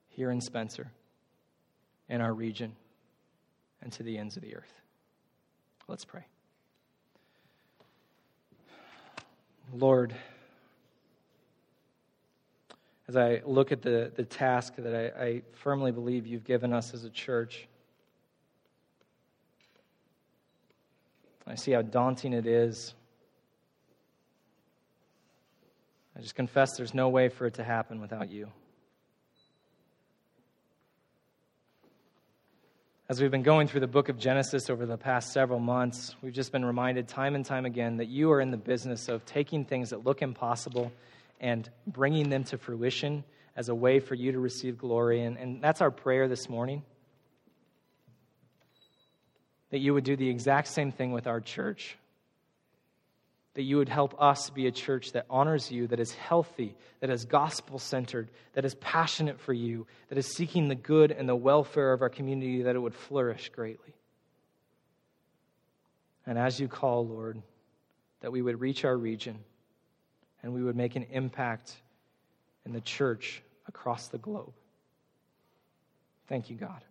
here 0.09 0.31
in 0.31 0.41
Spencer, 0.41 0.93
in 2.09 2.21
our 2.21 2.33
region 2.33 2.77
and 3.85 3.93
to 3.93 4.03
the 4.03 4.19
ends 4.19 4.37
of 4.37 4.43
the 4.43 4.57
earth. 4.57 4.81
Let's 5.87 6.05
pray. 6.05 6.25
Lord, 9.73 10.15
as 13.07 13.17
I 13.17 13.43
look 13.45 13.71
at 13.71 13.83
the, 13.83 14.11
the 14.15 14.25
task 14.25 14.75
that 14.79 14.95
I, 14.95 15.25
I 15.25 15.43
firmly 15.53 15.93
believe 15.93 16.27
you've 16.27 16.45
given 16.45 16.73
us 16.73 16.95
as 16.95 17.05
a 17.05 17.11
church, 17.11 17.69
I 21.47 21.55
see 21.55 21.73
how 21.73 21.83
daunting 21.83 22.33
it 22.33 22.47
is. 22.47 22.95
I 26.17 26.21
just 26.21 26.35
confess 26.35 26.77
there's 26.77 26.95
no 26.95 27.11
way 27.11 27.29
for 27.29 27.47
it 27.47 27.55
to 27.55 27.65
happen 27.65 28.01
without 28.01 28.31
you. 28.31 28.49
As 33.07 33.21
we've 33.21 33.31
been 33.31 33.43
going 33.43 33.69
through 33.69 33.81
the 33.81 33.87
book 33.87 34.09
of 34.09 34.19
Genesis 34.19 34.71
over 34.71 34.87
the 34.87 34.97
past 34.97 35.35
several 35.35 35.59
months, 35.59 36.17
we've 36.23 36.33
just 36.33 36.53
been 36.53 36.65
reminded 36.65 37.07
time 37.07 37.35
and 37.35 37.45
time 37.45 37.67
again 37.67 37.99
that 37.99 38.09
you 38.09 38.33
are 38.33 38.41
in 38.41 38.51
the 38.51 38.57
business 38.57 39.11
of 39.11 39.27
taking 39.27 39.67
things 39.67 39.91
that 39.91 40.07
look 40.07 40.23
impossible 40.23 40.91
and 41.39 41.69
bringing 41.87 42.31
them 42.31 42.45
to 42.45 42.57
fruition 42.57 43.23
as 43.57 43.69
a 43.69 43.75
way 43.75 44.01
for 44.01 44.15
you 44.15 44.33
to 44.33 44.39
receive 44.39 44.79
glory. 44.79 45.23
And, 45.23 45.37
and 45.37 45.61
that's 45.61 45.83
our 45.83 45.91
prayer 45.91 46.29
this 46.29 46.49
morning. 46.49 46.83
That 49.69 49.81
you 49.81 49.93
would 49.93 50.05
do 50.05 50.17
the 50.17 50.31
exact 50.31 50.69
same 50.69 50.91
thing 50.91 51.13
with 51.13 51.27
our 51.27 51.43
church 51.43 51.99
that 53.55 53.63
you 53.63 53.77
would 53.77 53.89
help 53.89 54.21
us 54.21 54.51
be 54.51 54.67
a 54.67 54.73
church 54.73 55.13
that 55.13 55.27
honors 55.31 55.71
you, 55.71 55.87
that 55.87 56.01
is 56.01 56.13
healthy, 56.13 56.77
that 57.01 57.11
is 57.11 57.25
gospel 57.25 57.79
centered, 57.79 58.31
that 58.55 58.65
is 58.65 58.75
passionate 58.77 59.41
for 59.41 59.53
you, 59.53 59.87
that 60.09 60.19
is 60.19 60.27
seeking 60.27 60.69
the 60.69 60.75
good 60.75 61.13
and 61.13 61.29
the 61.29 61.37
welfare 61.37 61.93
of 61.93 62.03
our 62.03 62.09
community, 62.09 62.63
that 62.63 62.75
it 62.75 62.81
would 62.81 62.95
flourish 62.95 63.51
greatly. 63.51 63.95
And 66.27 66.39
as 66.39 66.59
you 66.59 66.69
call, 66.69 67.07
Lord, 67.07 67.41
that 68.21 68.33
we 68.33 68.43
would 68.43 68.61
reach 68.61 68.85
our 68.85 68.97
region 68.97 69.39
and 70.43 70.53
we 70.53 70.63
would 70.63 70.77
make 70.77 70.97
an 70.97 71.07
impact 71.13 71.75
in 72.67 72.73
the 72.73 72.81
church 72.81 73.43
across 73.69 74.09
the 74.09 74.19
globe. 74.19 74.53
Thank 76.27 76.51
you, 76.51 76.57
God. 76.57 76.83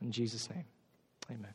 In 0.00 0.10
Jesus' 0.10 0.50
name, 0.50 0.64
amen. 1.30 1.54